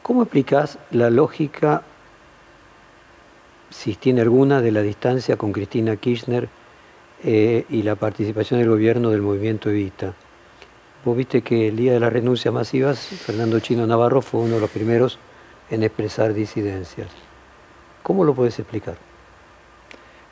¿Cómo 0.00 0.22
explicas 0.22 0.78
la 0.92 1.10
lógica, 1.10 1.82
si 3.68 3.94
tiene 3.96 4.22
alguna, 4.22 4.62
de 4.62 4.72
la 4.72 4.80
distancia 4.80 5.36
con 5.36 5.52
Cristina 5.52 5.96
Kirchner 5.96 6.48
eh, 7.24 7.64
y 7.68 7.82
la 7.82 7.96
participación 7.96 8.60
del 8.60 8.68
gobierno 8.68 9.10
del 9.10 9.22
movimiento 9.22 9.70
Evita. 9.70 10.14
Vos 11.04 11.16
viste 11.16 11.42
que 11.42 11.68
el 11.68 11.76
día 11.76 11.92
de 11.92 12.00
las 12.00 12.12
renuncias 12.12 12.52
masivas, 12.52 12.98
Fernando 12.98 13.60
Chino 13.60 13.86
Navarro 13.86 14.20
fue 14.20 14.40
uno 14.40 14.56
de 14.56 14.60
los 14.60 14.70
primeros 14.70 15.18
en 15.70 15.82
expresar 15.82 16.34
disidencias. 16.34 17.08
¿Cómo 18.02 18.24
lo 18.24 18.34
puedes 18.34 18.58
explicar? 18.58 18.96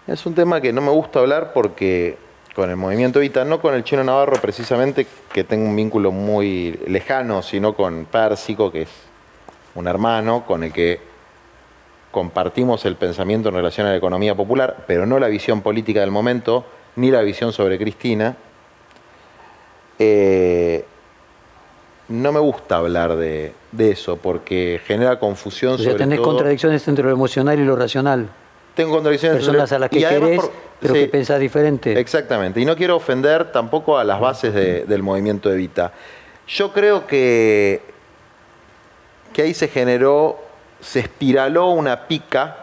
Es 0.07 0.25
un 0.27 0.35
tema 0.35 0.61
que 0.61 0.72
no 0.72 0.81
me 0.81 0.90
gusta 0.90 1.18
hablar 1.18 1.53
porque 1.53 2.16
con 2.55 2.70
el 2.70 2.77
movimiento 2.77 3.18
Evita, 3.18 3.44
no 3.44 3.61
con 3.61 3.75
el 3.75 3.85
Chino 3.85 4.03
Navarro 4.03 4.40
precisamente, 4.40 5.07
que 5.33 5.44
tengo 5.44 5.66
un 5.68 5.77
vínculo 5.77 6.11
muy 6.12 6.79
lejano, 6.87 7.42
sino 7.42 7.75
con 7.75 8.07
Pérsico, 8.07 8.72
que 8.72 8.83
es 8.83 8.90
un 9.75 9.87
hermano 9.88 10.44
con 10.46 10.64
el 10.64 10.72
que 10.72 11.15
compartimos 12.16 12.87
el 12.87 12.96
pensamiento 12.96 13.50
en 13.50 13.57
relación 13.57 13.87
a 13.87 13.90
la 13.90 13.96
economía 13.96 14.35
popular, 14.35 14.85
pero 14.87 15.05
no 15.05 15.18
la 15.18 15.29
visión 15.29 15.61
política 15.61 16.00
del 16.00 16.11
momento, 16.11 16.64
ni 16.94 17.11
la 17.11 17.20
visión 17.20 17.52
sobre 17.52 17.76
Cristina, 17.76 18.38
eh, 19.98 20.87
no 22.09 22.33
me 22.33 22.40
gusta 22.40 22.79
hablar 22.79 23.16
de, 23.16 23.52
eso 23.79 24.16
porque 24.16 24.81
genera 24.87 25.18
confusión. 25.18 25.74
O 25.74 25.79
sea, 25.79 25.94
tenés 25.94 26.20
contradicciones 26.20 26.88
entre 26.88 27.05
lo 27.05 27.11
emocional 27.11 27.61
y 27.61 27.66
lo 27.66 27.76
racional. 27.76 28.31
Tengo 28.74 28.92
contradicciones 28.92 29.37
Personas 29.37 29.70
a 29.72 29.79
las 29.79 29.90
que 29.90 29.98
querés, 29.98 30.40
pero 30.81 30.94
que 30.94 31.09
pensás 31.09 31.38
diferente. 31.38 32.00
Exactamente. 32.00 32.62
Y 32.62 32.64
no 32.64 32.76
quiero 32.76 32.96
ofender 32.96 33.52
tampoco 33.52 33.98
a 33.98 34.05
las 34.05 34.18
bases 34.18 34.55
del 34.55 35.02
movimiento 35.02 35.52
Evita. 35.52 35.92
Yo 36.48 36.72
creo 36.72 37.07
que, 37.07 37.83
que 39.35 39.42
ahí 39.42 39.52
se 39.52 39.68
generó, 39.68 40.45
se 40.87 41.01
espiraló 41.01 41.70
una 41.70 42.07
pica. 42.07 42.57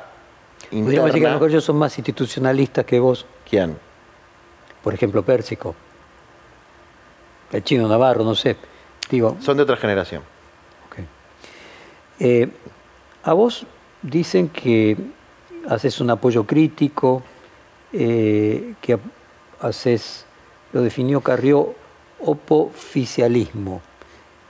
Interna. 0.71 0.85
Podríamos 0.85 1.07
decir 1.07 1.21
que 1.21 1.27
a 1.27 1.29
lo 1.29 1.35
mejor 1.35 1.49
ellos 1.49 1.63
son 1.63 1.77
más 1.77 1.97
institucionalistas 1.97 2.85
que 2.85 2.99
vos. 2.99 3.25
¿Quién? 3.47 3.77
por 4.83 4.93
ejemplo, 4.93 5.23
Pérsico, 5.23 5.73
el 7.51 7.63
chino 7.63 7.87
Navarro, 7.87 8.23
no 8.23 8.35
sé. 8.35 8.57
Digo, 9.09 9.37
Son 9.39 9.55
de 9.57 9.63
otra 9.63 9.77
generación. 9.77 10.21
Eh, 12.19 12.47
a 13.23 13.33
vos 13.33 13.65
dicen 14.01 14.47
que 14.49 14.95
haces 15.67 15.99
un 15.99 16.11
apoyo 16.11 16.45
crítico, 16.45 17.23
eh, 17.91 18.75
que 18.79 18.99
haces, 19.59 20.25
lo 20.73 20.81
definió 20.81 21.21
Carrió, 21.21 21.73
opoficialismo. 22.19 23.81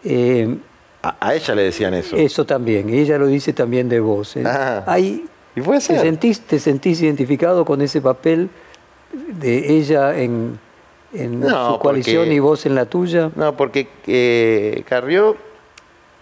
Eh, 0.03 0.57
a, 1.03 1.35
ella 1.35 1.55
le 1.55 1.63
decían 1.63 1.93
eso. 1.93 2.15
Eso 2.15 2.45
también, 2.45 2.89
ella 2.89 3.17
lo 3.17 3.27
dice 3.27 3.51
también 3.51 3.89
de 3.89 3.99
vos. 3.99 4.35
Ah, 4.45 4.97
¿Y 4.97 5.25
¿Te, 5.53 5.79
sentís, 5.81 6.41
¿Te 6.41 6.59
sentís 6.59 7.01
identificado 7.01 7.65
con 7.65 7.81
ese 7.81 8.01
papel 8.01 8.49
de 9.11 9.77
ella 9.77 10.17
en, 10.17 10.57
su 11.11 11.79
coalición 11.79 12.31
y 12.31 12.39
vos 12.39 12.65
en 12.65 12.75
la 12.75 12.85
tuya? 12.85 13.29
No, 13.35 13.55
porque 13.55 13.87
eh, 14.07 14.83
Carrió 14.87 15.35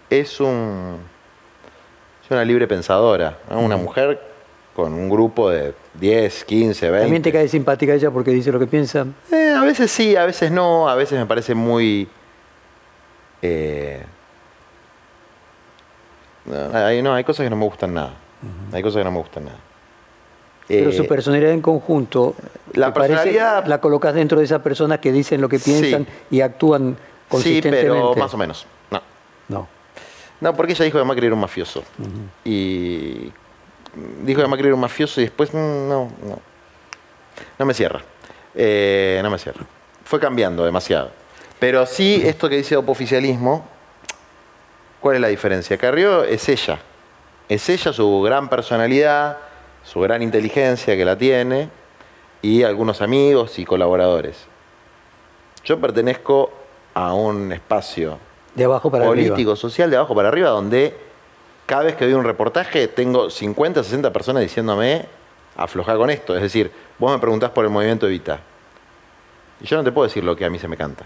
es, 0.09 0.39
un, 0.39 0.97
es 2.25 2.31
una 2.31 2.43
libre 2.43 2.67
pensadora, 2.67 3.37
una 3.51 3.77
mujer 3.77 4.19
con 4.75 4.93
un 4.93 5.09
grupo 5.09 5.49
de 5.51 5.75
10, 5.99 6.43
15, 6.43 6.89
20. 6.89 7.03
¿También 7.03 7.21
te 7.21 7.31
cae 7.31 7.47
simpática 7.47 7.93
ella 7.93 8.09
porque 8.09 8.31
dice 8.31 8.51
lo 8.51 8.59
que 8.59 8.67
piensa? 8.67 9.05
Eh, 9.31 9.53
a 9.55 9.63
veces 9.63 9.91
sí, 9.91 10.15
a 10.15 10.25
veces 10.25 10.51
no, 10.51 10.89
a 10.89 10.95
veces 10.95 11.19
me 11.19 11.25
parece 11.25 11.53
muy... 11.53 12.07
Eh, 13.43 14.03
hay, 16.73 17.01
no, 17.01 17.13
hay 17.13 17.23
cosas 17.23 17.43
que 17.43 17.49
no 17.49 17.55
me 17.55 17.65
gustan 17.65 17.93
nada. 17.93 18.13
Hay 18.71 18.81
cosas 18.81 18.99
que 18.99 19.03
no 19.03 19.11
me 19.11 19.19
gustan 19.19 19.45
nada. 19.45 19.57
Pero 20.67 20.91
su 20.91 21.03
eh, 21.03 21.07
personalidad 21.07 21.51
en 21.51 21.61
conjunto, 21.61 22.35
la 22.73 22.93
personalidad 22.93 23.65
la 23.65 23.81
colocas 23.81 24.13
dentro 24.13 24.39
de 24.39 24.45
esas 24.45 24.61
personas 24.61 24.99
que 24.99 25.11
dicen 25.11 25.41
lo 25.41 25.49
que 25.49 25.59
piensan 25.59 26.07
y 26.29 26.41
actúan 26.41 26.97
consistentemente. 27.27 27.87
Sí, 27.87 27.93
pero 27.93 28.15
más 28.15 28.33
o 28.33 28.37
menos. 28.37 28.65
No. 28.89 29.01
No. 29.49 29.67
No, 30.39 30.55
porque 30.55 30.73
ella 30.73 30.85
dijo 30.85 30.97
que 30.97 31.03
Macri 31.03 31.25
era 31.25 31.35
un 31.35 31.41
mafioso. 31.41 31.83
Y 32.45 33.31
dijo 34.23 34.41
que 34.41 34.47
Macri 34.47 34.67
era 34.67 34.75
un 34.75 34.81
mafioso 34.81 35.19
y 35.21 35.25
después 35.25 35.53
mm, 35.53 35.57
no, 35.57 36.09
no. 36.23 36.39
No 37.59 37.65
me 37.65 37.73
cierra. 37.73 38.01
Eh, 38.55 39.19
no 39.23 39.29
me 39.29 39.37
cierra. 39.37 39.65
Fue 40.03 40.19
cambiando 40.19 40.65
demasiado. 40.65 41.11
Pero 41.59 41.85
sí, 41.85 42.21
esto 42.25 42.49
que 42.49 42.57
dice 42.57 42.75
opoficialismo, 42.75 43.65
¿cuál 45.01 45.15
es 45.15 45.21
la 45.21 45.27
diferencia? 45.27 45.77
Carrió 45.77 46.23
es 46.23 46.47
ella. 46.47 46.79
Es 47.49 47.67
ella, 47.67 47.91
su 47.91 48.21
gran 48.21 48.47
personalidad, 48.47 49.37
su 49.83 49.99
gran 49.99 50.21
inteligencia 50.21 50.95
que 50.95 51.03
la 51.03 51.17
tiene 51.17 51.69
y 52.41 52.63
algunos 52.63 53.01
amigos 53.01 53.59
y 53.59 53.65
colaboradores. 53.65 54.45
Yo 55.65 55.79
pertenezco 55.79 56.51
a 56.93 57.13
un 57.13 57.51
espacio 57.51 58.17
De 58.55 58.63
abajo 58.63 58.89
para 58.89 59.05
político, 59.05 59.33
arriba. 59.33 59.55
social, 59.55 59.89
de 59.89 59.97
abajo 59.97 60.15
para 60.15 60.29
arriba, 60.29 60.49
donde 60.49 60.95
cada 61.65 61.83
vez 61.83 61.95
que 61.95 62.05
doy 62.05 62.13
un 62.13 62.23
reportaje 62.23 62.87
tengo 62.87 63.29
50, 63.29 63.83
60 63.83 64.13
personas 64.13 64.43
diciéndome 64.43 65.05
aflojar 65.55 65.97
con 65.97 66.09
esto. 66.09 66.35
Es 66.35 66.41
decir, 66.41 66.71
vos 66.97 67.11
me 67.11 67.19
preguntás 67.19 67.51
por 67.51 67.65
el 67.65 67.71
movimiento 67.71 68.07
Evita. 68.07 68.39
Y 69.61 69.65
yo 69.65 69.77
no 69.77 69.83
te 69.83 69.91
puedo 69.91 70.07
decir 70.07 70.23
lo 70.23 70.35
que 70.35 70.45
a 70.45 70.49
mí 70.49 70.57
se 70.57 70.67
me 70.67 70.77
canta. 70.77 71.05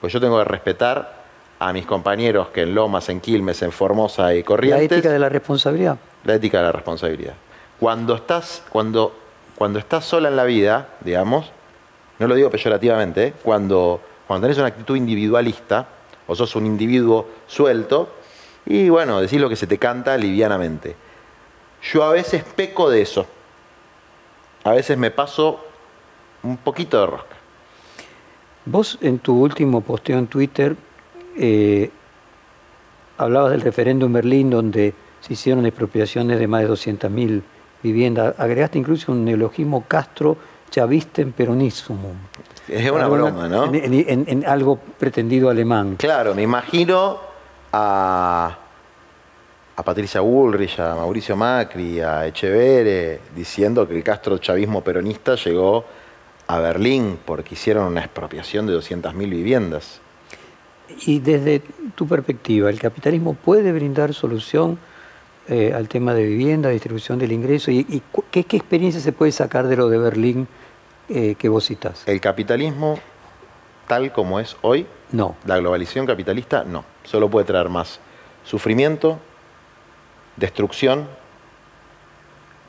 Pues 0.00 0.12
yo 0.12 0.20
tengo 0.20 0.38
que 0.38 0.44
respetar 0.44 1.17
a 1.58 1.72
mis 1.72 1.86
compañeros 1.86 2.48
que 2.48 2.62
en 2.62 2.74
Lomas, 2.74 3.08
en 3.08 3.20
Quilmes, 3.20 3.62
en 3.62 3.72
Formosa 3.72 4.34
y 4.34 4.38
La 4.38 4.44
Corrientes. 4.44 4.92
ética 4.92 5.10
de 5.10 5.18
la 5.18 5.28
responsabilidad. 5.28 5.98
La 6.24 6.34
ética 6.34 6.58
de 6.58 6.64
la 6.64 6.72
responsabilidad. 6.72 7.34
Cuando 7.80 8.14
estás, 8.14 8.62
cuando, 8.68 9.14
cuando 9.56 9.78
estás 9.78 10.04
sola 10.04 10.28
en 10.28 10.36
la 10.36 10.44
vida, 10.44 10.88
digamos, 11.00 11.50
no 12.18 12.26
lo 12.26 12.34
digo 12.34 12.50
peyorativamente, 12.50 13.28
¿eh? 13.28 13.34
cuando, 13.42 14.00
cuando 14.26 14.46
tenés 14.46 14.58
una 14.58 14.68
actitud 14.68 14.96
individualista, 14.96 15.86
o 16.26 16.34
sos 16.34 16.54
un 16.56 16.66
individuo 16.66 17.26
suelto, 17.46 18.10
y 18.66 18.88
bueno, 18.88 19.20
decís 19.20 19.40
lo 19.40 19.48
que 19.48 19.56
se 19.56 19.66
te 19.66 19.78
canta 19.78 20.16
livianamente. 20.16 20.94
Yo 21.82 22.04
a 22.04 22.12
veces 22.12 22.44
peco 22.44 22.90
de 22.90 23.00
eso. 23.00 23.26
A 24.64 24.72
veces 24.72 24.98
me 24.98 25.10
paso 25.10 25.64
un 26.42 26.56
poquito 26.58 27.00
de 27.00 27.06
rosca. 27.06 27.36
Vos 28.66 28.98
en 29.00 29.18
tu 29.18 29.40
último 29.40 29.80
posteo 29.80 30.18
en 30.18 30.26
Twitter 30.26 30.76
eh, 31.38 31.90
hablabas 33.16 33.50
del 33.52 33.60
referéndum 33.62 34.08
en 34.08 34.12
Berlín 34.12 34.50
donde 34.50 34.94
se 35.20 35.32
hicieron 35.32 35.66
expropiaciones 35.66 36.38
de 36.38 36.46
más 36.46 36.62
de 36.62 36.68
200.000 36.70 37.42
viviendas. 37.82 38.34
Agregaste 38.38 38.78
incluso 38.78 39.12
un 39.12 39.24
neologismo 39.24 39.84
Castro 39.88 40.36
chavista 40.70 41.22
en 41.22 41.32
peronismo. 41.32 42.12
Es 42.68 42.90
una 42.90 43.08
broma, 43.08 43.48
¿no? 43.48 43.64
En, 43.72 43.94
en- 43.94 44.24
en 44.28 44.46
algo 44.46 44.78
pretendido 44.98 45.48
alemán. 45.48 45.96
Claro, 45.96 46.34
me 46.34 46.42
imagino 46.42 47.18
a, 47.72 48.58
a 49.76 49.82
Patricia 49.82 50.20
Bullrich, 50.20 50.78
a 50.78 50.94
Mauricio 50.94 51.34
Macri, 51.36 52.00
a 52.00 52.26
Echeverre, 52.26 53.20
diciendo 53.34 53.88
que 53.88 53.96
el 53.96 54.02
Castro 54.04 54.38
chavismo 54.38 54.82
peronista 54.82 55.34
llegó 55.36 55.84
a 56.46 56.58
Berlín 56.58 57.18
porque 57.24 57.54
hicieron 57.54 57.86
una 57.86 58.00
expropiación 58.00 58.66
de 58.66 58.74
200.000 58.74 59.12
viviendas. 59.30 60.00
Y 61.06 61.20
desde 61.20 61.60
tu 61.94 62.06
perspectiva, 62.06 62.70
¿el 62.70 62.80
capitalismo 62.80 63.34
puede 63.34 63.72
brindar 63.72 64.14
solución 64.14 64.78
eh, 65.48 65.72
al 65.74 65.88
tema 65.88 66.14
de 66.14 66.24
vivienda, 66.24 66.70
distribución 66.70 67.18
del 67.18 67.32
ingreso? 67.32 67.70
¿Y, 67.70 67.86
y 67.88 68.02
cu- 68.12 68.24
qué, 68.30 68.44
qué 68.44 68.56
experiencia 68.56 69.00
se 69.00 69.12
puede 69.12 69.32
sacar 69.32 69.66
de 69.66 69.76
lo 69.76 69.88
de 69.88 69.98
Berlín 69.98 70.48
eh, 71.08 71.34
que 71.36 71.48
vos 71.48 71.66
citás? 71.66 72.02
El 72.06 72.20
capitalismo, 72.20 72.98
tal 73.86 74.12
como 74.12 74.40
es 74.40 74.56
hoy, 74.62 74.86
No. 75.12 75.36
la 75.44 75.58
globalización 75.58 76.06
capitalista, 76.06 76.64
no. 76.64 76.84
Solo 77.04 77.28
puede 77.30 77.46
traer 77.46 77.68
más 77.68 78.00
sufrimiento, 78.44 79.18
destrucción 80.36 81.06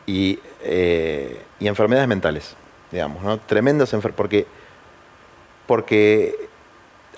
y, 0.05 0.39
eh, 0.63 1.41
y 1.59 1.67
enfermedades 1.67 2.07
mentales, 2.07 2.55
digamos, 2.91 3.24
¿no? 3.24 3.38
Tremendas 3.39 3.93
enfermedades, 3.93 4.17
porque, 4.17 4.47
porque 5.67 6.48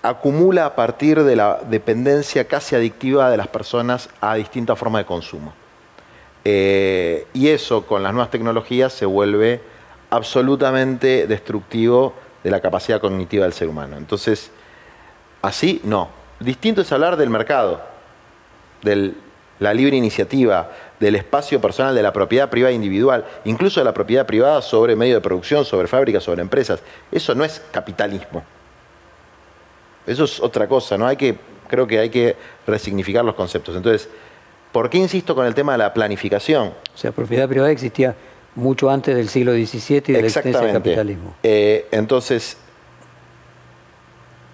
acumula 0.02 0.66
a 0.66 0.76
partir 0.76 1.24
de 1.24 1.36
la 1.36 1.60
dependencia 1.70 2.46
casi 2.46 2.76
adictiva 2.76 3.30
de 3.30 3.38
las 3.38 3.48
personas 3.48 4.10
a 4.20 4.36
distintas 4.36 4.78
formas 4.78 5.02
de 5.02 5.06
consumo. 5.06 5.54
Eh, 6.44 7.28
y 7.34 7.50
eso 7.50 7.86
con 7.86 8.02
las 8.02 8.14
nuevas 8.14 8.32
tecnologías 8.32 8.94
se 8.94 9.06
vuelve 9.06 9.62
absolutamente 10.10 11.28
destructivo 11.28 12.14
de 12.44 12.50
la 12.50 12.60
capacidad 12.60 13.00
cognitiva 13.00 13.44
del 13.44 13.54
ser 13.54 13.70
humano. 13.70 13.98
Entonces, 13.98 14.52
así 15.42 15.82
no. 15.84 16.10
Distinto 16.40 16.82
es 16.82 16.92
hablar 16.92 17.18
del 17.18 17.30
mercado, 17.30 17.82
de 18.82 19.14
la 19.60 19.74
libre 19.76 19.96
iniciativa, 19.96 20.72
del 21.00 21.16
espacio 21.16 21.62
personal, 21.62 21.94
de 21.94 22.02
la 22.02 22.12
propiedad 22.12 22.50
privada 22.50 22.74
individual, 22.74 23.26
incluso 23.46 23.80
de 23.80 23.86
la 23.86 23.94
propiedad 23.94 24.26
privada 24.26 24.64
sobre 24.64 24.96
medio 24.96 25.14
de 25.14 25.22
producción, 25.22 25.64
sobre 25.66 25.88
fábricas, 25.88 26.24
sobre 26.24 26.42
empresas. 26.42 26.82
Eso 27.12 27.36
no 27.36 27.44
es 27.44 27.62
capitalismo. 27.72 28.44
Eso 30.06 30.24
es 30.24 30.40
otra 30.40 30.68
cosa, 30.68 30.98
¿no? 30.98 31.08
Hay 31.08 31.18
que, 31.18 31.36
creo 31.68 31.88
que 31.88 32.00
hay 32.00 32.10
que 32.10 32.36
resignificar 32.66 33.24
los 33.24 33.36
conceptos. 33.36 33.76
Entonces, 33.76 34.10
¿por 34.72 34.90
qué 34.90 34.98
insisto 34.98 35.36
con 35.36 35.46
el 35.46 35.54
tema 35.54 35.74
de 35.74 35.80
la 35.80 35.94
planificación? 35.94 36.74
O 36.94 36.98
sea, 36.98 37.12
propiedad 37.12 37.48
privada 37.48 37.72
existía 37.72 38.16
mucho 38.56 38.90
antes 38.90 39.16
del 39.16 39.30
siglo 39.30 39.54
XVII 39.54 40.04
y 40.08 40.14
de 40.14 40.22
la 40.22 40.28
existencia 40.28 40.62
del 40.62 40.74
capitalismo. 40.74 41.36
Eh, 41.44 41.88
entonces, 41.92 42.58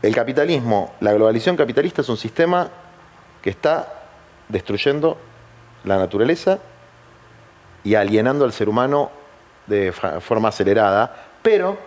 el 0.02 0.14
capitalismo, 0.14 0.94
la 1.00 1.14
globalización 1.14 1.56
capitalista 1.56 2.02
es 2.02 2.10
un 2.10 2.18
sistema 2.18 2.70
que 3.42 3.50
está 3.50 3.94
destruyendo 4.48 5.18
la 5.84 5.98
naturaleza 5.98 6.60
y 7.84 7.96
alienando 7.96 8.46
al 8.46 8.54
ser 8.54 8.70
humano 8.70 9.12
de 9.66 9.92
forma 9.92 10.50
acelerada, 10.50 11.30
pero 11.42 11.78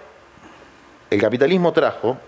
el 1.10 1.20
capitalismo 1.20 1.72
trajo, 1.72 2.18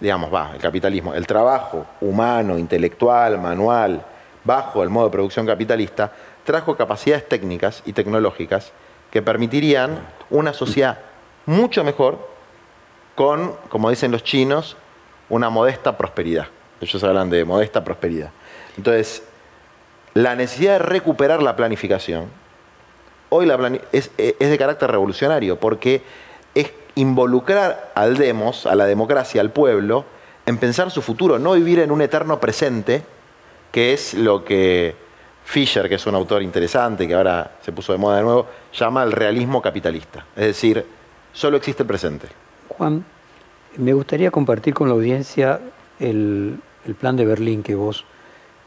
digamos, 0.00 0.34
va, 0.34 0.52
el 0.54 0.60
capitalismo, 0.60 1.14
el 1.14 1.26
trabajo 1.26 1.86
humano, 2.00 2.58
intelectual, 2.58 3.38
manual, 3.38 4.04
bajo 4.44 4.82
el 4.82 4.90
modo 4.90 5.06
de 5.06 5.12
producción 5.12 5.46
capitalista, 5.46 6.12
trajo 6.44 6.76
capacidades 6.76 7.28
técnicas 7.28 7.82
y 7.86 7.92
tecnológicas 7.92 8.72
que 9.10 9.22
permitirían 9.22 10.00
una 10.30 10.52
sociedad 10.52 10.98
mucho 11.46 11.84
mejor 11.84 12.28
con, 13.14 13.54
como 13.68 13.88
dicen 13.88 14.10
los 14.10 14.24
chinos, 14.24 14.76
una 15.28 15.48
modesta 15.48 15.96
prosperidad. 15.96 16.48
Ellos 16.80 17.02
hablan 17.04 17.30
de 17.30 17.44
modesta 17.44 17.84
prosperidad. 17.84 18.30
Entonces, 18.76 19.22
la 20.14 20.34
necesidad 20.34 20.74
de 20.74 20.78
recuperar 20.80 21.42
la 21.42 21.56
planificación, 21.56 22.26
hoy 23.28 23.46
la 23.46 23.78
es, 23.92 24.10
es 24.18 24.50
de 24.50 24.58
carácter 24.58 24.90
revolucionario, 24.90 25.58
porque 25.58 26.02
es 26.54 26.70
involucrar 26.96 27.92
al 27.94 28.16
demos, 28.16 28.66
a 28.66 28.74
la 28.74 28.86
democracia, 28.86 29.40
al 29.40 29.50
pueblo, 29.50 30.04
en 30.44 30.58
pensar 30.58 30.90
su 30.90 31.00
futuro, 31.02 31.38
no 31.38 31.52
vivir 31.52 31.78
en 31.78 31.90
un 31.92 32.02
eterno 32.02 32.40
presente, 32.40 33.02
que 33.70 33.92
es 33.92 34.14
lo 34.14 34.44
que 34.44 34.96
Fisher, 35.44 35.88
que 35.88 35.94
es 35.94 36.06
un 36.06 36.14
autor 36.14 36.42
interesante, 36.42 37.06
que 37.06 37.14
ahora 37.14 37.52
se 37.62 37.70
puso 37.70 37.92
de 37.92 37.98
moda 37.98 38.16
de 38.16 38.24
nuevo, 38.24 38.46
llama 38.72 39.02
el 39.04 39.12
realismo 39.12 39.62
capitalista. 39.62 40.24
Es 40.34 40.46
decir, 40.46 40.84
solo 41.32 41.56
existe 41.56 41.84
el 41.84 41.86
presente. 41.86 42.28
Juan, 42.68 43.04
me 43.76 43.92
gustaría 43.92 44.30
compartir 44.30 44.74
con 44.74 44.88
la 44.88 44.94
audiencia 44.94 45.60
el, 46.00 46.58
el 46.84 46.94
plan 46.94 47.16
de 47.16 47.24
Berlín 47.24 47.62
que 47.62 47.74
vos... 47.74 48.04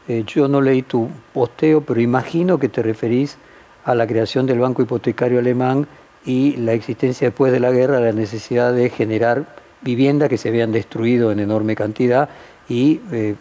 eh, 0.08 0.24
yo 0.26 0.48
no 0.48 0.60
leí 0.60 0.82
tu 0.82 1.08
posteo, 1.32 1.82
pero 1.82 2.00
imagino 2.00 2.58
que 2.58 2.68
te 2.68 2.82
referís 2.82 3.36
a 3.84 3.94
la 3.94 4.06
creación 4.06 4.46
del 4.46 4.58
Banco 4.58 4.82
Hipotecario 4.82 5.38
Alemán 5.38 5.86
y 6.24 6.56
la 6.56 6.72
existencia 6.72 7.28
después 7.28 7.52
de 7.52 7.60
la 7.60 7.70
guerra, 7.70 8.00
la 8.00 8.12
necesidad 8.12 8.72
de 8.72 8.90
generar 8.90 9.44
viviendas 9.82 10.28
que 10.28 10.36
se 10.38 10.48
habían 10.50 10.72
destruido 10.72 11.32
en 11.32 11.38
enorme 11.40 11.74
cantidad 11.74 12.28
y 12.68 13.00
eh, 13.12 13.34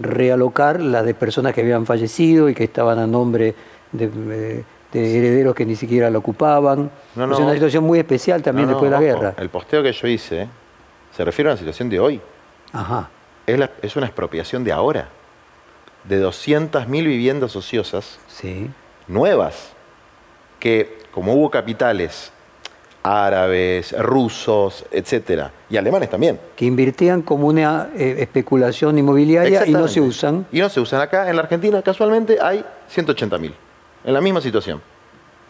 realocar 0.00 0.80
las 0.80 1.04
de 1.04 1.14
personas 1.14 1.54
que 1.54 1.60
habían 1.62 1.86
fallecido 1.86 2.48
y 2.48 2.54
que 2.54 2.64
estaban 2.64 2.98
a 2.98 3.06
nombre 3.06 3.54
de, 3.92 4.04
eh, 4.04 4.64
de 4.92 5.18
herederos 5.18 5.54
que 5.54 5.64
ni 5.66 5.76
siquiera 5.76 6.10
la 6.10 6.18
ocupaban. 6.18 6.90
No, 7.14 7.32
es 7.32 7.38
una 7.38 7.54
situación 7.54 7.84
muy 7.84 7.98
especial 7.98 8.42
también 8.42 8.66
No, 8.68 8.72
después 8.74 8.90
de 8.90 8.96
la 8.96 9.02
guerra. 9.02 9.34
El 9.36 9.48
posteo 9.48 9.82
que 9.82 9.92
yo 9.92 10.06
hice 10.08 10.48
se 11.16 11.24
refiere 11.24 11.50
a 11.50 11.52
una 11.52 11.58
situación 11.58 11.88
de 11.88 12.00
hoy. 12.00 12.20
Ajá. 12.72 13.08
Es, 13.46 13.58
la- 13.58 13.70
es 13.82 13.96
una 13.96 14.06
expropiación 14.06 14.62
de 14.64 14.72
ahora. 14.72 15.08
De 16.04 16.20
200.000 16.22 16.88
viviendas 17.04 17.54
ociosas 17.56 18.18
Sí. 18.28 18.68
nuevas. 19.08 19.72
Que 20.60 20.98
como 21.12 21.34
hubo 21.34 21.50
capitales 21.50 22.32
árabes, 23.02 23.92
rusos, 23.98 24.84
etcétera, 24.90 25.50
y 25.68 25.76
alemanes 25.76 26.10
también. 26.10 26.38
Que 26.56 26.66
invirtían 26.66 27.22
como 27.22 27.46
una 27.46 27.88
eh, 27.96 28.16
especulación 28.18 28.98
inmobiliaria 28.98 29.66
y 29.66 29.72
no 29.72 29.88
se 29.88 30.00
usan. 30.00 30.46
Y 30.52 30.60
no 30.60 30.68
se 30.68 30.80
usan. 30.80 31.00
Acá 31.00 31.28
en 31.30 31.36
la 31.36 31.42
Argentina 31.42 31.80
casualmente 31.82 32.38
hay 32.40 32.64
180.000. 32.94 33.52
En 34.04 34.14
la 34.14 34.20
misma 34.20 34.40
situación. 34.40 34.80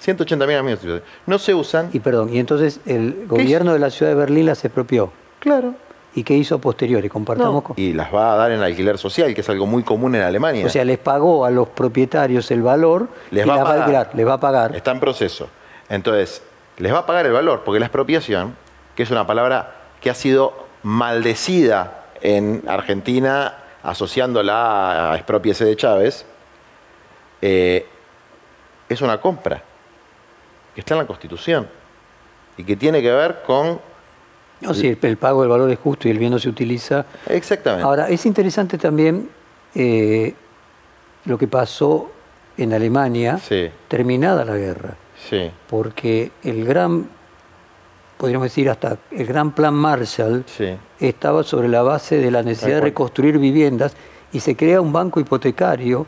180.000 0.05 0.33
en 0.33 0.39
la 0.39 0.63
misma 0.63 0.81
situación. 0.81 1.03
No 1.27 1.39
se 1.39 1.55
usan. 1.55 1.91
Y 1.93 2.01
perdón, 2.01 2.33
y 2.33 2.39
entonces 2.39 2.81
el 2.87 3.27
gobierno 3.27 3.73
de 3.73 3.79
la 3.79 3.91
ciudad 3.91 4.13
de 4.13 4.17
Berlín 4.17 4.47
las 4.47 4.65
expropió. 4.65 5.13
claro. 5.39 5.75
¿Y 6.15 6.25
qué 6.25 6.35
hizo 6.35 6.57
a 6.57 6.59
posteriori? 6.59 7.09
Compartamos 7.09 7.55
No, 7.55 7.61
con- 7.63 7.75
Y 7.79 7.93
las 7.93 8.13
va 8.13 8.33
a 8.33 8.37
dar 8.37 8.51
en 8.51 8.61
alquiler 8.63 8.99
social, 8.99 9.33
que 9.35 9.43
es 9.43 9.49
algo 9.49 9.67
muy 9.67 9.83
común 9.85 10.15
en 10.17 10.23
Alemania. 10.23 10.67
O 10.67 10.69
sea, 10.69 10.85
les 10.85 10.99
pagó 10.99 11.45
a 11.45 11.51
los 11.51 11.69
propietarios 11.69 12.51
el 12.51 12.63
valor 12.63 13.09
Les 13.31 13.45
y 13.45 13.49
va 13.49 13.55
a 13.55 13.57
las 13.59 13.65
va 13.65 13.69
a 13.69 13.73
pagar. 13.73 13.83
alquilar, 13.85 14.11
les 14.15 14.27
va 14.27 14.33
a 14.35 14.41
pagar. 14.41 14.75
Está 14.77 14.91
en 14.91 14.99
proceso. 15.01 15.49
Entonces, 15.89 16.43
les 16.79 16.93
va 16.93 16.99
a 16.99 17.07
pagar 17.07 17.27
el 17.27 17.33
valor, 17.33 17.63
porque 17.65 17.79
la 17.79 17.87
expropiación, 17.87 18.57
que 18.97 19.05
es 19.05 19.11
una 19.11 19.27
palabra 19.27 19.75
que 20.01 20.11
ha 20.11 20.15
sido 20.15 20.67
maldecida 20.83 22.07
en 22.23 22.63
Argentina, 22.67 23.55
asociándola 23.83 25.13
a 25.13 25.17
expropiese 25.17 25.65
de 25.65 25.77
Chávez, 25.77 26.27
eh, 27.43 27.87
es 28.89 29.01
una 29.01 29.21
compra 29.21 29.63
que 30.75 30.81
está 30.81 30.95
en 30.95 30.99
la 31.01 31.07
Constitución 31.07 31.69
y 32.57 32.65
que 32.65 32.77
tiene 32.77 33.01
que 33.01 33.11
ver 33.13 33.43
con 33.47 33.81
No, 34.61 34.75
sí, 34.75 34.97
el, 35.01 35.17
pago 35.17 35.41
del 35.41 35.51
valor 35.51 35.71
es 35.71 35.79
justo 35.79 36.09
y 36.09 36.11
el 36.11 36.19
bien 36.19 36.33
no 36.33 36.39
se 36.39 36.49
utiliza. 36.49 37.07
Exactamente. 37.27 37.85
Ahora, 37.85 38.09
es 38.09 38.27
interesante 38.27 38.77
también 38.77 39.29
eh, 39.75 40.35
lo 41.25 41.39
que 41.39 41.49
pasó 41.49 42.11
en 42.57 42.73
Alemania, 42.73 43.41
terminada 43.89 44.45
la 44.45 44.57
guerra. 44.57 44.97
Sí. 45.29 45.51
Porque 45.69 46.31
el 46.43 46.65
gran, 46.65 47.09
podríamos 48.19 48.47
decir 48.47 48.69
hasta 48.69 48.99
el 49.11 49.27
gran 49.27 49.53
plan 49.53 49.75
Marshall, 49.75 50.45
estaba 50.99 51.43
sobre 51.43 51.69
la 51.69 51.83
base 51.83 52.19
de 52.19 52.31
la 52.31 52.43
necesidad 52.43 52.77
de 52.77 52.83
reconstruir 52.83 53.39
viviendas 53.39 53.95
y 54.33 54.41
se 54.41 54.57
crea 54.57 54.81
un 54.81 54.93
banco 54.93 55.21
hipotecario 55.21 56.07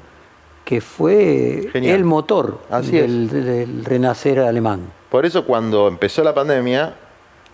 que 0.64 0.80
fue 0.80 1.70
el 1.74 2.05
motor 2.05 2.61
del, 2.82 3.84
renacer 3.84 4.40
alemán. 4.40 4.92
Por 5.11 5.26
eso 5.26 5.44
cuando 5.44 5.88
empezó 5.88 6.22
la 6.22 6.34
pandemia, 6.34 6.94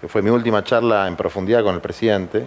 que 0.01 0.09
fue 0.09 0.23
mi 0.23 0.31
última 0.31 0.63
charla 0.63 1.09
en 1.09 1.17
profundidad 1.17 1.63
con 1.63 1.75
el 1.75 1.81
presidente, 1.81 2.47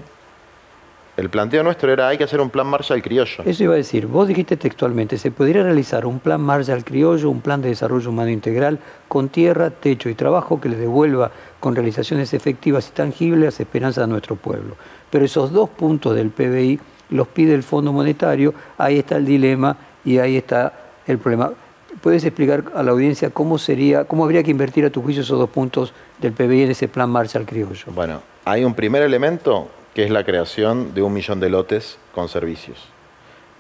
el 1.17 1.29
planteo 1.29 1.61
nuestro 1.61 1.91
era 1.91 2.07
hay 2.07 2.17
que 2.17 2.23
hacer 2.23 2.39
un 2.39 2.49
plan 2.49 2.65
Marshall 2.67 3.01
criollo. 3.01 3.43
Eso 3.45 3.63
iba 3.63 3.73
a 3.73 3.77
decir, 3.77 4.07
vos 4.07 4.29
dijiste 4.29 4.55
textualmente, 4.55 5.17
se 5.17 5.29
podría 5.29 5.61
realizar 5.61 6.05
un 6.05 6.19
plan 6.19 6.39
Marshall 6.39 6.85
criollo, 6.85 7.29
un 7.29 7.41
plan 7.41 7.61
de 7.61 7.67
desarrollo 7.69 8.09
humano 8.09 8.29
integral 8.29 8.79
con 9.09 9.27
tierra, 9.27 9.69
techo 9.69 10.09
y 10.09 10.15
trabajo 10.15 10.61
que 10.61 10.69
le 10.69 10.77
devuelva 10.77 11.31
con 11.59 11.75
realizaciones 11.75 12.33
efectivas 12.33 12.87
y 12.87 12.91
tangibles 12.91 13.59
esperanzas 13.59 14.05
a 14.05 14.07
nuestro 14.07 14.37
pueblo. 14.37 14.77
Pero 15.09 15.25
esos 15.25 15.51
dos 15.51 15.69
puntos 15.69 16.15
del 16.15 16.29
PBI 16.29 16.79
los 17.09 17.27
pide 17.27 17.53
el 17.53 17.63
Fondo 17.63 17.91
Monetario, 17.91 18.53
ahí 18.77 18.99
está 18.99 19.17
el 19.17 19.25
dilema 19.25 19.75
y 20.05 20.17
ahí 20.17 20.37
está 20.37 20.73
el 21.05 21.17
problema. 21.17 21.51
¿Puedes 21.99 22.23
explicar 22.23 22.63
a 22.73 22.83
la 22.83 22.91
audiencia 22.91 23.31
cómo 23.31 23.57
sería, 23.57 24.05
cómo 24.05 24.23
habría 24.23 24.43
que 24.43 24.51
invertir 24.51 24.85
a 24.85 24.89
tu 24.89 25.01
juicio 25.01 25.23
esos 25.23 25.37
dos 25.37 25.49
puntos 25.49 25.93
del 26.21 26.33
PBI 26.33 26.63
en 26.63 26.71
ese 26.71 26.87
plan 26.87 27.09
Marshall 27.09 27.45
criollo? 27.45 27.85
Bueno, 27.87 28.21
hay 28.45 28.63
un 28.63 28.73
primer 28.73 29.01
elemento 29.01 29.69
que 29.93 30.03
es 30.03 30.09
la 30.09 30.23
creación 30.23 30.93
de 30.93 31.01
un 31.01 31.13
millón 31.13 31.39
de 31.39 31.49
lotes 31.49 31.97
con 32.13 32.29
servicios, 32.29 32.77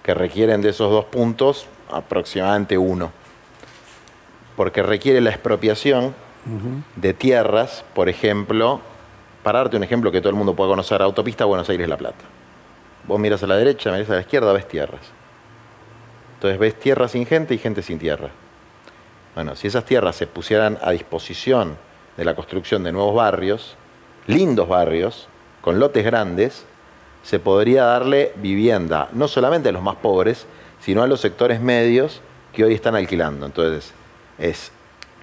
que 0.03 0.13
requieren 0.13 0.61
de 0.61 0.69
esos 0.69 0.91
dos 0.91 1.05
puntos 1.05 1.67
aproximadamente 1.91 2.77
uno, 2.77 3.11
porque 4.55 4.81
requiere 4.83 5.19
la 5.21 5.31
expropiación 5.31 6.13
de 6.95 7.13
tierras, 7.13 7.83
por 7.93 8.09
ejemplo, 8.09 8.81
para 9.43 9.59
darte 9.59 9.77
un 9.77 9.83
ejemplo 9.83 10.11
que 10.11 10.21
todo 10.21 10.29
el 10.29 10.35
mundo 10.35 10.55
pueda 10.55 10.69
conocer, 10.69 11.01
autopista 11.01 11.45
Buenos 11.45 11.69
Aires-La 11.69 11.97
Plata. 11.97 12.23
Vos 13.07 13.19
miras 13.19 13.43
a 13.43 13.47
la 13.47 13.55
derecha, 13.57 13.91
miras 13.91 14.09
a 14.09 14.15
la 14.15 14.21
izquierda, 14.21 14.53
ves 14.53 14.67
tierras. 14.67 15.01
Entonces 16.35 16.59
ves 16.59 16.79
tierra 16.79 17.07
sin 17.07 17.25
gente 17.25 17.53
y 17.53 17.57
gente 17.57 17.81
sin 17.81 17.99
tierra. 17.99 18.29
Bueno, 19.35 19.55
si 19.55 19.67
esas 19.67 19.85
tierras 19.85 20.15
se 20.15 20.27
pusieran 20.27 20.77
a 20.81 20.91
disposición 20.91 21.77
de 22.17 22.25
la 22.25 22.35
construcción 22.35 22.83
de 22.83 22.91
nuevos 22.91 23.15
barrios, 23.15 23.75
lindos 24.27 24.67
barrios, 24.67 25.27
con 25.61 25.79
lotes 25.79 26.03
grandes, 26.03 26.65
se 27.23 27.39
podría 27.39 27.83
darle 27.85 28.33
vivienda 28.35 29.09
no 29.13 29.27
solamente 29.27 29.69
a 29.69 29.71
los 29.71 29.83
más 29.83 29.95
pobres, 29.95 30.45
sino 30.79 31.03
a 31.03 31.07
los 31.07 31.21
sectores 31.21 31.61
medios 31.61 32.21
que 32.53 32.63
hoy 32.63 32.73
están 32.73 32.95
alquilando. 32.95 33.45
Entonces, 33.45 33.93
es 34.39 34.71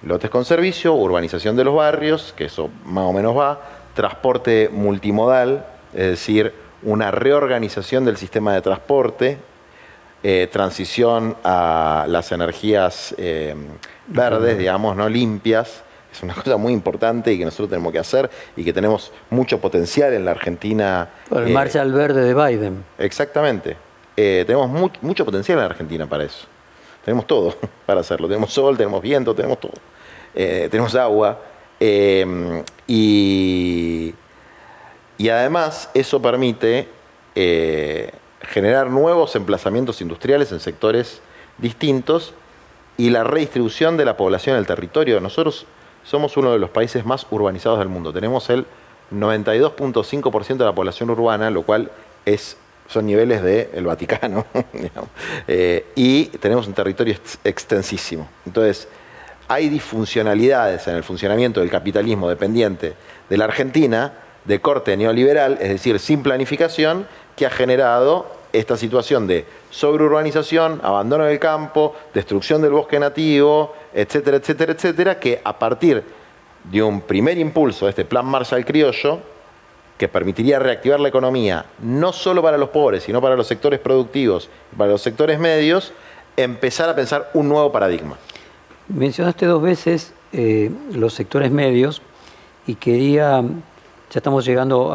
lotes 0.03 0.29
con 0.29 0.45
servicio, 0.45 0.93
urbanización 0.93 1.55
de 1.55 1.65
los 1.65 1.75
barrios, 1.75 2.33
que 2.35 2.45
eso 2.45 2.69
más 2.85 3.05
o 3.05 3.13
menos 3.13 3.37
va, 3.37 3.61
transporte 3.93 4.69
multimodal, 4.71 5.65
es 5.93 6.07
decir, 6.11 6.53
una 6.83 7.11
reorganización 7.11 8.05
del 8.05 8.15
sistema 8.15 8.53
de 8.53 8.61
transporte, 8.61 9.37
eh, 10.23 10.47
transición 10.51 11.35
a 11.43 12.05
las 12.07 12.31
energías 12.31 13.13
eh, 13.17 13.55
verdes, 14.07 14.57
digamos, 14.57 14.95
no 14.95 15.09
limpias, 15.09 15.83
es 16.11 16.23
una 16.23 16.33
cosa 16.43 16.57
muy 16.57 16.73
importante 16.73 17.31
y 17.31 17.37
que 17.37 17.45
nosotros 17.45 17.69
tenemos 17.69 17.91
que 17.91 17.99
hacer 17.99 18.29
y 18.55 18.63
que 18.63 18.73
tenemos 18.73 19.11
mucho 19.29 19.59
potencial 19.59 20.13
en 20.13 20.25
la 20.25 20.31
Argentina. 20.31 21.09
Por 21.29 21.43
el 21.43 21.53
marcha 21.53 21.81
al 21.81 21.93
verde 21.93 22.21
de 22.21 22.33
Biden. 22.33 22.83
Exactamente. 22.97 23.77
Eh, 24.15 24.43
tenemos 24.45 24.69
mucho 25.01 25.25
potencial 25.25 25.57
en 25.57 25.63
la 25.63 25.69
Argentina 25.69 26.07
para 26.07 26.25
eso. 26.25 26.45
Tenemos 27.05 27.25
todo 27.25 27.55
para 27.85 28.01
hacerlo. 28.01 28.27
Tenemos 28.27 28.51
sol, 28.51 28.77
tenemos 28.77 29.01
viento, 29.01 29.33
tenemos 29.33 29.59
todo. 29.59 29.73
Eh, 30.35 30.67
tenemos 30.69 30.95
agua. 30.95 31.39
Eh, 31.79 32.63
y, 32.87 34.13
y, 35.17 35.29
además 35.29 35.89
eso 35.93 36.21
permite 36.21 36.89
generar 38.41 38.89
nuevos 38.89 39.33
emplazamientos 39.37 40.01
industriales 40.01 40.51
en 40.51 40.59
sectores 40.59 41.21
distintos 41.57 42.33
y 42.97 43.11
la 43.11 43.23
redistribución 43.23 43.95
de 43.95 44.03
la 44.03 44.17
población 44.17 44.55
en 44.55 44.59
el 44.59 44.67
territorio. 44.67 45.21
Nosotros 45.21 45.65
somos 46.03 46.37
uno 46.37 46.51
de 46.51 46.59
los 46.59 46.69
países 46.69 47.05
más 47.05 47.25
urbanizados 47.29 47.79
del 47.79 47.89
mundo. 47.89 48.13
Tenemos 48.13 48.49
el 48.49 48.65
92.5% 49.13 50.57
de 50.57 50.65
la 50.65 50.73
población 50.73 51.09
urbana, 51.09 51.49
lo 51.49 51.63
cual 51.63 51.91
es, 52.25 52.57
son 52.87 53.05
niveles 53.05 53.41
del 53.43 53.85
Vaticano, 53.85 54.45
eh, 55.47 55.85
y 55.95 56.25
tenemos 56.25 56.67
un 56.67 56.73
territorio 56.73 57.15
extensísimo. 57.43 58.27
Entonces, 58.45 58.87
hay 59.47 59.69
disfuncionalidades 59.69 60.87
en 60.87 60.95
el 60.95 61.03
funcionamiento 61.03 61.59
del 61.59 61.71
capitalismo 61.71 62.29
dependiente 62.29 62.93
de 63.29 63.37
la 63.37 63.45
Argentina 63.45 64.13
de 64.45 64.61
corte 64.61 64.95
neoliberal, 64.95 65.57
es 65.59 65.69
decir, 65.69 65.99
sin 65.99 66.23
planificación, 66.23 67.07
que 67.35 67.45
ha 67.45 67.49
generado 67.49 68.31
esta 68.53 68.77
situación 68.77 69.27
de 69.27 69.45
sobreurbanización, 69.69 70.81
abandono 70.83 71.25
del 71.25 71.39
campo, 71.39 71.95
destrucción 72.13 72.61
del 72.61 72.71
bosque 72.71 72.99
nativo, 72.99 73.73
etcétera, 73.93 74.37
etcétera, 74.37 74.73
etcétera, 74.73 75.19
que 75.19 75.41
a 75.43 75.57
partir 75.57 76.03
de 76.63 76.83
un 76.83 77.01
primer 77.01 77.37
impulso 77.37 77.85
de 77.85 77.91
este 77.91 78.05
plan 78.05 78.25
Marshall 78.25 78.65
criollo, 78.65 79.19
que 79.97 80.07
permitiría 80.07 80.59
reactivar 80.59 80.99
la 80.99 81.09
economía, 81.09 81.65
no 81.81 82.13
solo 82.13 82.41
para 82.41 82.57
los 82.57 82.69
pobres, 82.69 83.03
sino 83.03 83.21
para 83.21 83.35
los 83.35 83.47
sectores 83.47 83.79
productivos 83.79 84.49
para 84.77 84.91
los 84.91 85.01
sectores 85.01 85.39
medios, 85.39 85.91
empezar 86.37 86.89
a 86.89 86.95
pensar 86.95 87.29
un 87.33 87.49
nuevo 87.49 87.69
paradigma. 87.71 88.15
Mencionaste 88.87 89.45
dos 89.45 89.61
veces 89.61 90.13
eh, 90.31 90.71
los 90.93 91.13
sectores 91.13 91.51
medios 91.51 92.01
y 92.65 92.75
quería, 92.75 93.41
ya 93.41 94.17
estamos 94.17 94.45
llegando 94.45 94.93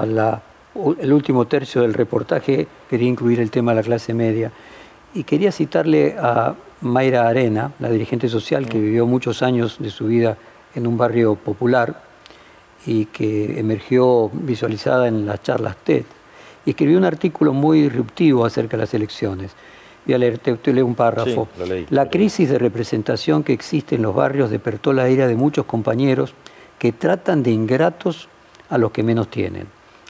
al 0.75 1.13
último 1.13 1.47
tercio 1.47 1.83
del 1.83 1.95
reportaje, 1.95 2.67
quería 2.91 3.09
incluir 3.09 3.41
el 3.41 3.51
tema 3.51 3.73
de 3.73 3.77
la 3.77 3.83
clase 3.83 4.13
media. 4.15 4.51
Y 5.15 5.23
quería 5.25 5.53
citarle 5.53 6.17
a 6.19 6.55
Mayra 6.81 7.29
Arena, 7.29 7.73
la 7.79 7.91
dirigente 7.91 8.29
social 8.29 8.69
que 8.69 8.79
vivió 8.79 9.07
muchos 9.07 9.43
años 9.43 9.77
de 9.79 9.91
su 9.91 10.07
vida 10.07 10.37
en 10.75 10.87
un 10.87 10.99
barrio 10.99 11.37
popular 11.37 12.03
y 12.87 13.07
que 13.07 13.59
emergió 13.59 14.29
visualizada 14.33 15.09
en 15.09 15.25
las 15.27 15.43
charlas 15.43 15.77
TED, 15.85 16.05
y 16.67 16.71
escribió 16.71 16.99
un 16.99 17.05
artículo 17.05 17.53
muy 17.53 17.83
disruptivo 17.83 18.45
acerca 18.45 18.77
de 18.77 18.83
las 18.83 18.95
elecciones. 18.95 19.53
Voy 20.05 20.15
a 20.15 20.19
leer, 20.19 20.39
te, 20.39 20.73
leo 20.73 20.85
un 20.85 20.95
párrafo. 20.95 21.49
la 21.89 22.11
crisis 22.11 22.51
de 22.51 22.59
representación 22.59 23.43
que 23.43 23.55
existe 23.55 23.95
en 23.95 24.03
los 24.03 24.15
barrios 24.15 24.51
despertó 24.51 24.93
la 24.93 25.09
ira 25.09 25.27
de 25.27 25.35
muchos 25.35 25.65
compañeros 25.65 26.35
que 26.79 26.93
tratan 26.93 27.43
de 27.43 27.53
ingratos 27.53 28.29
a 28.69 28.77
los 28.77 28.91
que 28.91 29.03
menos 29.03 29.29
tienen. 29.29 29.67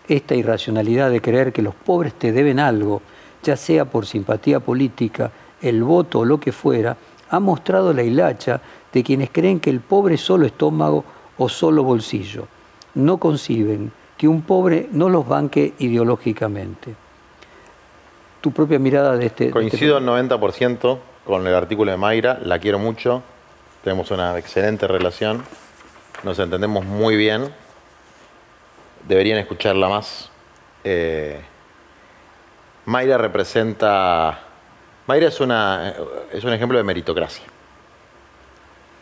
Esta 0.08 0.34
irracionalidad 0.34 1.10
de 1.10 1.20
creer 1.20 1.52
que 1.52 1.62
los 1.62 1.74
pobres 1.74 2.14
te 2.14 2.32
deben 2.32 2.58
algo, 2.58 3.00
ya 3.42 3.56
sea 3.56 3.84
por 3.84 4.06
simpatía 4.06 4.60
política, 4.60 5.30
el 5.60 5.82
voto 5.82 6.20
o 6.20 6.24
lo 6.24 6.38
que 6.38 6.52
fuera, 6.52 6.96
ha 7.30 7.40
mostrado 7.40 7.92
la 7.92 8.02
hilacha 8.02 8.60
de 8.92 9.02
quienes 9.02 9.30
creen 9.30 9.60
que 9.60 9.70
el 9.70 9.80
pobre 9.80 10.16
es 10.16 10.20
solo 10.20 10.46
estómago 10.46 11.04
o 11.38 11.48
solo 11.48 11.82
bolsillo. 11.82 12.46
No 12.94 13.18
conciben 13.18 13.90
que 14.16 14.28
un 14.28 14.42
pobre 14.42 14.88
no 14.92 15.08
los 15.08 15.26
banque 15.26 15.74
ideológicamente. 15.78 16.94
Tu 18.40 18.52
propia 18.52 18.78
mirada 18.78 19.16
de 19.16 19.26
este... 19.26 19.44
este 19.46 19.52
Coincido 19.52 19.96
al 19.96 20.06
90% 20.06 20.98
con 21.24 21.46
el 21.46 21.54
artículo 21.54 21.90
de 21.90 21.96
Mayra, 21.96 22.38
la 22.42 22.58
quiero 22.58 22.78
mucho, 22.78 23.22
tenemos 23.82 24.10
una 24.10 24.38
excelente 24.38 24.86
relación, 24.86 25.42
nos 26.22 26.38
entendemos 26.38 26.84
muy 26.84 27.16
bien, 27.16 27.48
deberían 29.06 29.38
escucharla 29.38 29.88
más. 29.88 30.30
Eh, 30.84 31.40
Mayra 32.86 33.16
representa 33.16 34.38
Mayra 35.06 35.28
es, 35.28 35.40
una, 35.40 35.94
es 36.32 36.44
un 36.44 36.52
ejemplo 36.52 36.78
de 36.78 36.84
meritocracia. 36.84 37.44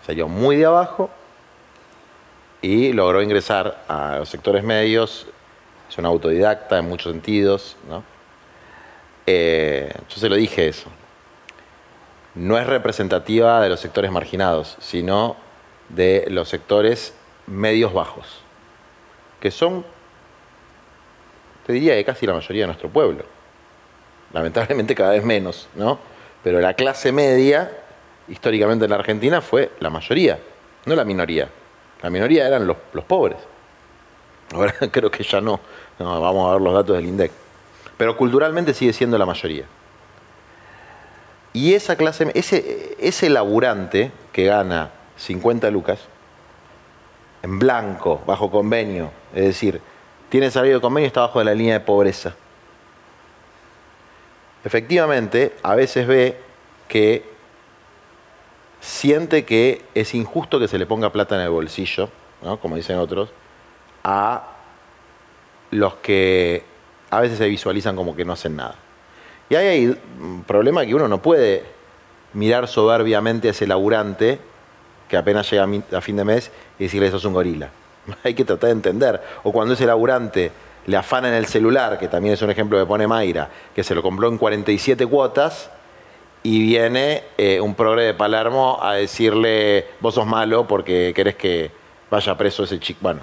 Salió 0.04 0.26
muy 0.26 0.56
de 0.56 0.64
abajo 0.64 1.10
y 2.60 2.92
logró 2.92 3.22
ingresar 3.22 3.84
a 3.86 4.16
los 4.18 4.28
sectores 4.28 4.64
medios. 4.64 5.26
Es 5.88 5.98
una 5.98 6.08
autodidacta 6.08 6.78
en 6.78 6.88
muchos 6.88 7.12
sentidos. 7.12 7.76
¿no? 7.88 8.02
Eh, 9.26 9.92
yo 10.08 10.16
se 10.16 10.28
lo 10.28 10.34
dije 10.34 10.66
eso. 10.66 10.90
No 12.34 12.58
es 12.58 12.66
representativa 12.66 13.60
de 13.60 13.68
los 13.68 13.78
sectores 13.78 14.10
marginados, 14.10 14.76
sino 14.80 15.36
de 15.88 16.24
los 16.28 16.48
sectores 16.48 17.14
medios 17.46 17.92
bajos, 17.92 18.40
que 19.38 19.50
son, 19.50 19.84
te 21.66 21.72
diría 21.72 21.94
que 21.94 22.04
casi 22.04 22.26
la 22.26 22.34
mayoría 22.34 22.62
de 22.62 22.66
nuestro 22.66 22.88
pueblo 22.88 23.24
lamentablemente 24.32 24.94
cada 24.94 25.10
vez 25.10 25.24
menos, 25.24 25.68
¿no? 25.74 25.98
Pero 26.42 26.60
la 26.60 26.74
clase 26.74 27.12
media, 27.12 27.70
históricamente 28.28 28.84
en 28.84 28.90
la 28.90 28.96
Argentina, 28.96 29.40
fue 29.40 29.70
la 29.80 29.90
mayoría, 29.90 30.38
no 30.86 30.94
la 30.94 31.04
minoría. 31.04 31.48
La 32.02 32.10
minoría 32.10 32.46
eran 32.46 32.66
los, 32.66 32.76
pobres. 33.06 33.38
Ahora 34.52 34.74
creo 34.90 35.10
que 35.10 35.22
ya 35.22 35.40
no. 35.40 35.60
no. 35.98 36.20
Vamos 36.20 36.48
a 36.48 36.54
ver 36.54 36.62
los 36.62 36.74
datos 36.74 36.96
del 36.96 37.06
INDEC. 37.06 37.30
Pero 37.96 38.16
culturalmente 38.16 38.74
sigue 38.74 38.92
siendo 38.92 39.16
la 39.18 39.26
mayoría. 39.26 39.64
Y 41.52 41.74
esa 41.74 41.96
clase, 41.96 42.32
ese, 42.34 42.96
ese 42.98 43.28
laburante 43.30 44.10
que 44.32 44.46
gana 44.46 44.90
50 45.16 45.70
lucas, 45.70 46.00
en 47.42 47.58
blanco, 47.58 48.22
bajo 48.26 48.50
convenio, 48.50 49.10
es 49.34 49.44
decir, 49.44 49.80
tiene 50.32 50.50
salario 50.50 50.76
de 50.76 50.80
convenio 50.80 51.04
y 51.04 51.08
está 51.08 51.20
bajo 51.20 51.40
de 51.40 51.44
la 51.44 51.54
línea 51.54 51.74
de 51.74 51.80
pobreza. 51.80 52.34
Efectivamente, 54.64 55.54
a 55.62 55.74
veces 55.74 56.06
ve 56.06 56.38
que 56.88 57.22
siente 58.80 59.44
que 59.44 59.82
es 59.94 60.14
injusto 60.14 60.58
que 60.58 60.68
se 60.68 60.78
le 60.78 60.86
ponga 60.86 61.12
plata 61.12 61.34
en 61.34 61.42
el 61.42 61.50
bolsillo, 61.50 62.08
como 62.62 62.76
dicen 62.76 62.96
otros, 62.96 63.28
a 64.04 64.44
los 65.70 65.96
que 65.96 66.64
a 67.10 67.20
veces 67.20 67.36
se 67.36 67.46
visualizan 67.46 67.94
como 67.94 68.16
que 68.16 68.24
no 68.24 68.32
hacen 68.32 68.56
nada. 68.56 68.76
Y 69.50 69.54
ahí 69.56 69.66
hay 69.66 70.00
un 70.18 70.44
problema 70.44 70.86
que 70.86 70.94
uno 70.94 71.08
no 71.08 71.20
puede 71.20 71.62
mirar 72.32 72.68
soberbiamente 72.68 73.48
a 73.48 73.50
ese 73.50 73.66
laburante 73.66 74.38
que 75.10 75.18
apenas 75.18 75.50
llega 75.50 75.68
a 75.94 76.00
fin 76.00 76.16
de 76.16 76.24
mes 76.24 76.50
y 76.78 76.84
decirle 76.84 77.08
eso 77.08 77.18
es 77.18 77.24
un 77.26 77.34
gorila. 77.34 77.81
Hay 78.24 78.34
que 78.34 78.44
tratar 78.44 78.68
de 78.68 78.72
entender. 78.72 79.22
O 79.42 79.52
cuando 79.52 79.74
ese 79.74 79.86
laburante 79.86 80.50
le 80.86 80.96
afana 80.96 81.28
en 81.28 81.34
el 81.34 81.46
celular, 81.46 81.98
que 81.98 82.08
también 82.08 82.34
es 82.34 82.42
un 82.42 82.50
ejemplo 82.50 82.78
que 82.78 82.86
pone 82.86 83.06
Mayra, 83.06 83.48
que 83.74 83.84
se 83.84 83.94
lo 83.94 84.02
compró 84.02 84.28
en 84.28 84.38
47 84.38 85.06
cuotas, 85.06 85.70
y 86.42 86.60
viene 86.60 87.22
eh, 87.38 87.60
un 87.60 87.74
progre 87.74 88.04
de 88.04 88.14
Palermo 88.14 88.78
a 88.82 88.94
decirle, 88.94 89.86
vos 90.00 90.14
sos 90.14 90.26
malo 90.26 90.66
porque 90.66 91.12
querés 91.14 91.36
que 91.36 91.70
vaya 92.10 92.36
preso 92.36 92.64
ese 92.64 92.80
chico. 92.80 92.98
Bueno, 93.02 93.20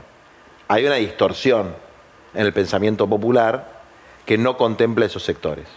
hay 0.70 0.86
una 0.86 0.96
distorsión 0.96 1.76
en 2.34 2.46
el 2.46 2.54
pensamiento 2.54 3.08
popular 3.08 3.80
que 4.26 4.38
no 4.38 4.56
contempla 4.56 5.06
esos 5.06 5.24
sectores. 5.24 5.68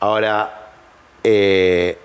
Ahora, 0.00 0.70
eh, 1.22 1.98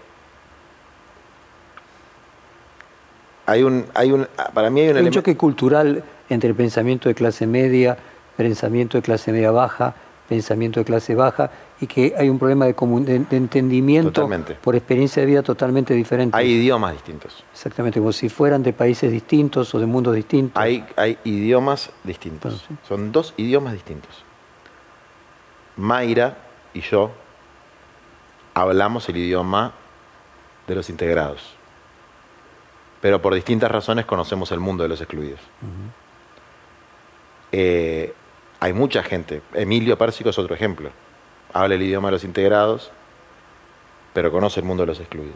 hay 3.46 3.64
un, 3.64 3.86
hay 3.94 4.12
un, 4.12 4.28
para 4.54 4.70
mí 4.70 4.82
hay 4.82 4.89
un, 4.89 4.98
un 4.98 5.12
choque 5.12 5.36
cultural 5.36 6.04
entre 6.30 6.50
el 6.50 6.56
pensamiento 6.56 7.10
de 7.10 7.16
clase 7.16 7.46
media, 7.48 7.98
pensamiento 8.38 8.98
de 8.98 9.02
clase 9.02 9.32
media 9.32 9.52
baja, 9.52 9.94
pensamiento 10.32 10.80
de 10.80 10.86
clase 10.86 11.14
baja 11.14 11.52
y 11.82 11.88
que 11.88 12.14
hay 12.18 12.30
un 12.30 12.39
problema 12.39 12.66
de, 12.66 12.74
de, 12.74 13.36
entendimiento 13.36 14.30
por 14.62 14.78
experiencia 14.78 15.22
de 15.22 15.26
vida 15.26 15.44
totalmente 15.44 15.94
diferente. 15.94 16.38
Hay 16.38 16.52
idiomas 16.52 16.94
distintos. 16.94 17.44
Exactamente, 17.52 18.00
como 18.00 18.14
si 18.14 18.30
fueran 18.30 18.64
de 18.64 18.72
países 18.72 19.12
distintos 19.12 19.76
o 19.76 19.80
de 19.80 19.86
mundos 19.86 20.16
distintos. 20.16 20.62
Hay, 20.62 20.86
hay 20.96 21.18
idiomas 21.26 21.89
distintos. 22.06 22.66
Son 22.88 23.12
dos 23.12 23.34
idiomas 23.36 23.74
distintos. 23.74 24.24
Mayra 25.76 26.38
y 26.74 26.80
yo 26.80 27.12
hablamos 28.54 29.10
el 29.10 29.18
idioma 29.18 29.74
de 30.66 30.76
los 30.76 30.89
integrados, 30.89 31.56
pero 33.02 33.22
por 33.22 33.34
distintas 33.34 33.72
razones 33.72 34.06
conocemos 34.06 34.52
el 34.52 34.60
mundo 34.60 34.84
de 34.84 34.89
los 34.89 35.02
excluidos. 35.02 35.39
Eh, 37.52 38.14
hay 38.60 38.74
mucha 38.74 39.04
gente, 39.04 39.41
Emilio 39.54 39.97
Pérsico 39.97 40.30
es 40.30 40.39
otro 40.39 40.56
ejemplo 40.56 40.91
habla 41.54 41.76
el 41.76 41.82
idioma 41.82 42.08
de 42.10 42.14
los 42.14 42.24
integrados, 42.24 42.91
pero 44.14 44.32
conoce 44.32 44.60
el 44.60 44.66
mundo 44.66 44.84
de 44.84 44.88
los 44.88 44.99
excluidos. 44.99 45.36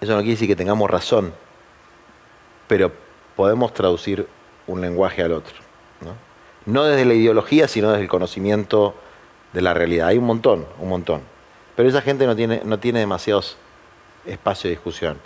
Eso 0.00 0.12
no 0.12 0.18
quiere 0.18 0.32
decir 0.32 0.48
que 0.48 0.56
tengamos 0.56 0.88
razón, 0.88 1.32
pero 2.68 2.92
podemos 3.36 3.74
traducir 3.74 4.28
un 4.66 4.80
lenguaje 4.80 5.22
al 5.22 5.32
otro. 5.32 5.56
¿no? 6.66 6.84
desde 6.84 7.06
la 7.06 7.14
ideología, 7.14 7.66
sino 7.66 7.90
desde 7.90 8.02
el 8.02 8.08
conocimiento 8.08 8.94
de 9.54 9.62
la 9.62 9.72
realidad. 9.72 10.08
Hay 10.08 10.18
un 10.18 10.26
montón, 10.26 10.66
un 10.78 10.88
montón. 10.88 11.22
Pero 11.74 11.88
esa 11.88 12.02
gente 12.02 12.26
no 12.26 12.36
tiene, 12.36 12.60
no 12.64 12.78
tiene 12.78 12.98
demasiados 13.00 13.56
espacios 14.28 14.64
de 14.64 14.70
discusión. 14.70 15.18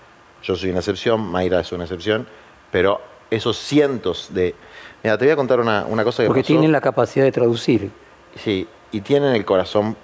Yo 0.43 0.57
soy 0.57 0.71
una 0.71 0.81
excepción, 0.81 1.21
Mayra 1.21 1.61
es 1.61 1.73
una 1.73 1.85
excepción, 1.85 2.27
pero 2.71 3.01
esos 3.31 3.57
cientos 3.59 4.29
de... 4.33 4.55
Mira, 5.03 5.17
te 5.19 5.25
voy 5.25 5.33
a 5.33 5.37
contar 5.37 5.61
una, 5.61 5.85
cosa 6.05 6.23
que 6.23 6.27
Porque 6.27 6.43
tienen 6.43 6.73
la 6.73 6.81
capacidad 6.81 7.25
de 7.25 7.33
traducir. 7.33 7.91
Sí, 8.37 8.67
y 8.91 9.01
tienen 9.01 9.35
el 9.35 9.45
corazón 9.45 9.97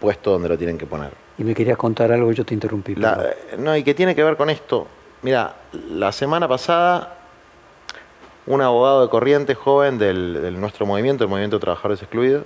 puesto 0.00 0.32
donde 0.32 0.48
lo 0.48 0.56
tienen 0.58 0.78
que 0.78 0.86
poner. 0.86 1.10
Y 1.38 1.44
me 1.44 1.54
querías 1.54 1.76
contar 1.76 2.12
algo, 2.12 2.32
yo 2.32 2.44
te 2.44 2.54
interrumpí. 2.54 2.94
no, 3.58 3.76
y 3.76 3.82
que 3.82 3.94
tiene 3.94 4.14
que 4.14 4.24
ver 4.24 4.36
con 4.36 4.50
esto. 4.50 4.86
Mira, 5.22 5.56
la 5.90 6.12
semana 6.12 6.46
pasada, 6.48 7.18
un 8.46 8.62
abogado 8.62 9.02
de 9.02 9.08
corriente 9.08 9.54
joven 9.54 9.98
del, 9.98 10.58
nuestro 10.60 10.86
movimiento, 10.86 11.24
el 11.24 11.30
Movimiento 11.30 11.56
de 11.56 11.60
Trabajadores 11.60 12.02
Excluidos, 12.02 12.44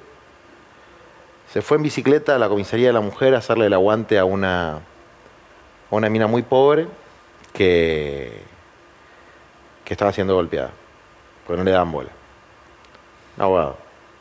se 1.53 1.63
fue 1.63 1.77
en 1.77 1.83
bicicleta 1.83 2.37
a 2.37 2.39
la 2.39 2.49
comisaría 2.49 2.89
de 2.89 2.93
la 2.93 3.01
mujer 3.01 3.35
a 3.35 3.39
hacerle 3.39 3.67
el 3.67 3.73
aguante 3.73 4.19
a 4.19 4.25
una, 4.25 4.81
una 5.91 6.09
mina 6.09 6.27
muy 6.27 6.43
pobre 6.43 6.87
que, 7.53 8.43
que 9.85 9.95
estaba 9.95 10.13
siendo 10.13 10.35
golpeada, 10.35 10.71
porque 11.47 11.59
no 11.59 11.65
le 11.65 11.73
dan 11.73 11.91
bola. 11.91 12.11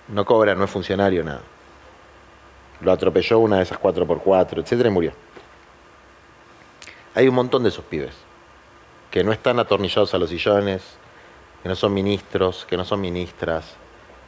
No 0.07 0.25
cobra, 0.25 0.55
no 0.55 0.63
es 0.63 0.71
funcionario, 0.71 1.23
nada. 1.23 1.41
Lo 2.81 2.91
atropelló 2.91 3.39
una 3.39 3.57
de 3.57 3.63
esas 3.63 3.79
4x4, 3.79 4.63
etcétera, 4.63 4.89
y 4.89 4.91
murió. 4.91 5.11
Hay 7.13 7.27
un 7.27 7.35
montón 7.35 7.63
de 7.63 7.69
esos 7.69 7.83
pibes 7.83 8.15
que 9.11 9.23
no 9.23 9.31
están 9.31 9.59
atornillados 9.59 10.13
a 10.13 10.17
los 10.17 10.29
sillones, 10.29 10.97
que 11.61 11.69
no 11.69 11.75
son 11.75 11.93
ministros, 11.93 12.65
que 12.69 12.77
no 12.77 12.85
son 12.85 13.01
ministras, 13.01 13.75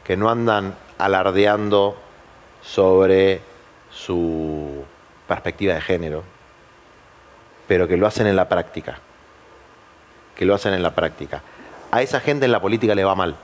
que 0.04 0.18
no 0.18 0.30
andan 0.30 0.76
alardeando 0.98 1.96
sobre 2.62 3.42
su 3.90 4.84
perspectiva 5.28 5.76
de 5.76 5.82
género, 5.82 6.24
pero 7.68 7.88
que 7.88 7.98
lo 7.98 8.08
hacen 8.08 8.28
en 8.28 8.36
la 8.36 8.48
práctica. 8.50 9.00
Que 10.36 10.46
lo 10.46 10.56
hacen 10.56 10.74
en 10.74 10.84
la 10.84 10.94
práctica. 10.94 11.42
A 11.92 12.02
esa 12.02 12.20
gente 12.20 12.46
en 12.46 12.52
la 12.52 12.62
política 12.62 12.96
le 12.96 13.04
va 13.04 13.16
mal. 13.16 13.36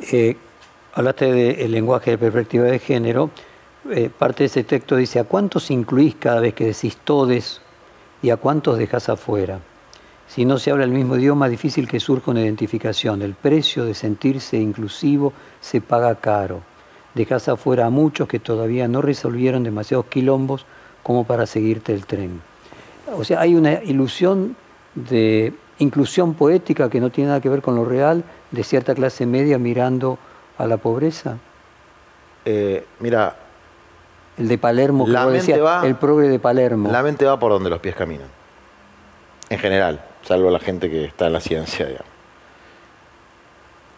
Eh, 0.00 0.36
hablaste 0.94 1.32
del 1.32 1.70
lenguaje 1.70 2.12
de 2.12 2.18
perspectiva 2.18 2.64
de 2.64 2.78
género. 2.78 3.30
Eh, 3.90 4.10
parte 4.10 4.44
de 4.44 4.46
ese 4.46 4.64
texto 4.64 4.96
dice, 4.96 5.18
¿a 5.18 5.24
cuántos 5.24 5.70
incluís 5.70 6.16
cada 6.16 6.40
vez 6.40 6.54
que 6.54 6.66
decís 6.66 6.96
todes 7.04 7.60
y 8.22 8.30
a 8.30 8.36
cuántos 8.36 8.78
dejas 8.78 9.08
afuera? 9.08 9.60
Si 10.28 10.44
no 10.44 10.58
se 10.58 10.70
habla 10.70 10.84
el 10.84 10.90
mismo 10.90 11.16
idioma, 11.16 11.48
difícil 11.48 11.88
que 11.88 12.00
surja 12.00 12.30
una 12.30 12.42
identificación. 12.42 13.22
El 13.22 13.34
precio 13.34 13.84
de 13.84 13.94
sentirse 13.94 14.58
inclusivo 14.58 15.32
se 15.60 15.80
paga 15.80 16.14
caro. 16.16 16.60
Dejas 17.14 17.48
afuera 17.48 17.86
a 17.86 17.90
muchos 17.90 18.28
que 18.28 18.38
todavía 18.38 18.88
no 18.88 19.00
resolvieron 19.00 19.64
demasiados 19.64 20.06
quilombos 20.06 20.66
como 21.02 21.24
para 21.24 21.46
seguirte 21.46 21.94
el 21.94 22.06
tren. 22.06 22.40
O 23.16 23.24
sea, 23.24 23.40
hay 23.40 23.54
una 23.54 23.82
ilusión 23.82 24.56
de 24.94 25.52
inclusión 25.78 26.34
poética 26.34 26.90
que 26.90 27.00
no 27.00 27.10
tiene 27.10 27.28
nada 27.28 27.40
que 27.40 27.48
ver 27.48 27.62
con 27.62 27.76
lo 27.76 27.84
real 27.84 28.24
de 28.50 28.64
cierta 28.64 28.94
clase 28.94 29.26
media 29.26 29.58
mirando 29.58 30.18
a 30.58 30.66
la 30.66 30.76
pobreza? 30.76 31.38
Eh, 32.44 32.84
mira. 33.00 33.36
El 34.36 34.46
de 34.46 34.58
Palermo, 34.58 35.06
la 35.08 35.26
va, 35.26 35.84
el 35.84 35.96
progre 35.96 36.28
de 36.28 36.38
Palermo. 36.38 36.90
La 36.92 37.02
mente 37.02 37.24
va 37.24 37.38
por 37.38 37.50
donde 37.50 37.70
los 37.70 37.80
pies 37.80 37.96
caminan. 37.96 38.28
En 39.48 39.58
general, 39.58 40.04
salvo 40.22 40.48
la 40.50 40.60
gente 40.60 40.88
que 40.88 41.06
está 41.06 41.26
en 41.26 41.32
la 41.32 41.40
ciencia, 41.40 41.86
digamos. 41.86 42.12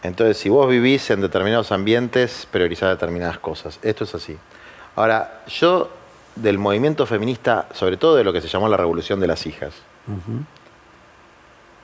Entonces, 0.01 0.37
si 0.37 0.49
vos 0.49 0.67
vivís 0.67 1.11
en 1.11 1.21
determinados 1.21 1.71
ambientes, 1.71 2.47
priorizás 2.49 2.89
determinadas 2.89 3.37
cosas. 3.37 3.77
Esto 3.83 4.03
es 4.05 4.15
así. 4.15 4.35
Ahora, 4.95 5.43
yo 5.47 5.91
del 6.35 6.57
movimiento 6.57 7.05
feminista, 7.05 7.67
sobre 7.73 7.97
todo 7.97 8.15
de 8.15 8.23
lo 8.23 8.33
que 8.33 8.41
se 8.41 8.47
llamó 8.47 8.67
la 8.69 8.77
revolución 8.77 9.19
de 9.19 9.27
las 9.27 9.45
hijas, 9.45 9.73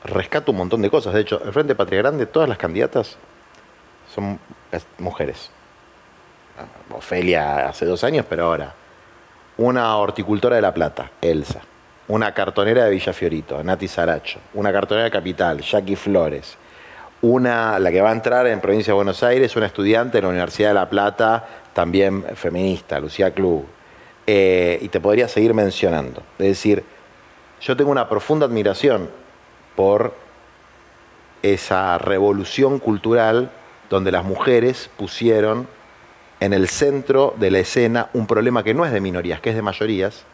rescato 0.04 0.52
un 0.52 0.58
montón 0.58 0.82
de 0.82 0.90
cosas. 0.90 1.14
De 1.14 1.22
hecho, 1.22 1.42
el 1.44 1.52
Frente 1.54 1.76
Patria 1.76 2.00
Grande, 2.00 2.26
todas 2.26 2.48
las 2.48 2.58
candidatas 2.58 3.18
son 4.14 4.40
mujeres. 4.98 5.52
Ofelia 6.92 7.70
hace 7.70 7.86
dos 7.86 8.04
años, 8.04 8.26
pero 8.28 8.46
ahora. 8.46 8.74
Una 9.58 9.96
horticultora 9.98 10.56
de 10.56 10.62
La 10.62 10.74
Plata, 10.74 11.12
Elsa. 11.22 11.62
Una 12.08 12.34
cartonera 12.34 12.86
de 12.86 12.92
Villa 12.92 13.12
Fiorito, 13.12 13.64
Nati 13.64 13.88
Saracho. 13.88 14.40
Una 14.54 14.72
cartonera 14.72 15.06
de 15.06 15.12
Capital, 15.12 15.62
Jackie 15.62 15.96
Flores. 15.96 16.58
Una, 17.22 17.80
la 17.80 17.92
que 17.92 18.02
va 18.02 18.10
a 18.10 18.14
entrar 18.14 18.48
en 18.48 18.62
Provincia 18.62 18.92
de 18.92 18.96
Buenos 18.96 19.24
Aires, 19.24 19.56
una 19.56 19.66
estudiante 19.66 20.20
de 20.20 20.22
la 20.22 20.30
Universidad 20.30 20.70
de 20.70 20.76
La 20.76 20.90
Plata, 20.90 21.46
también 21.74 22.24
feminista, 22.36 23.00
Lucía 23.00 23.32
Club. 23.32 23.66
Eh, 24.30 24.80
y 24.82 24.90
te 24.90 25.00
podría 25.00 25.30
seguir 25.30 25.54
mencionando. 25.54 26.22
Es 26.38 26.48
decir, 26.48 26.84
yo 27.62 27.78
tengo 27.78 27.92
una 27.92 28.10
profunda 28.10 28.46
admiración 28.46 29.10
por 29.78 30.14
esa 31.42 31.98
revolución 31.98 32.80
cultural 32.80 33.50
donde 33.90 34.12
las 34.12 34.26
mujeres 34.26 34.90
pusieron 34.98 35.68
en 36.42 36.52
el 36.52 36.68
centro 36.68 37.34
de 37.38 37.52
la 37.52 37.60
escena 37.60 38.10
un 38.14 38.28
problema 38.28 38.64
que 38.64 38.74
no 38.74 38.86
es 38.86 38.92
de 38.92 39.00
minorías, 39.00 39.40
que 39.40 39.52
es 39.52 39.56
de 39.56 39.62
mayorías, 39.62 40.26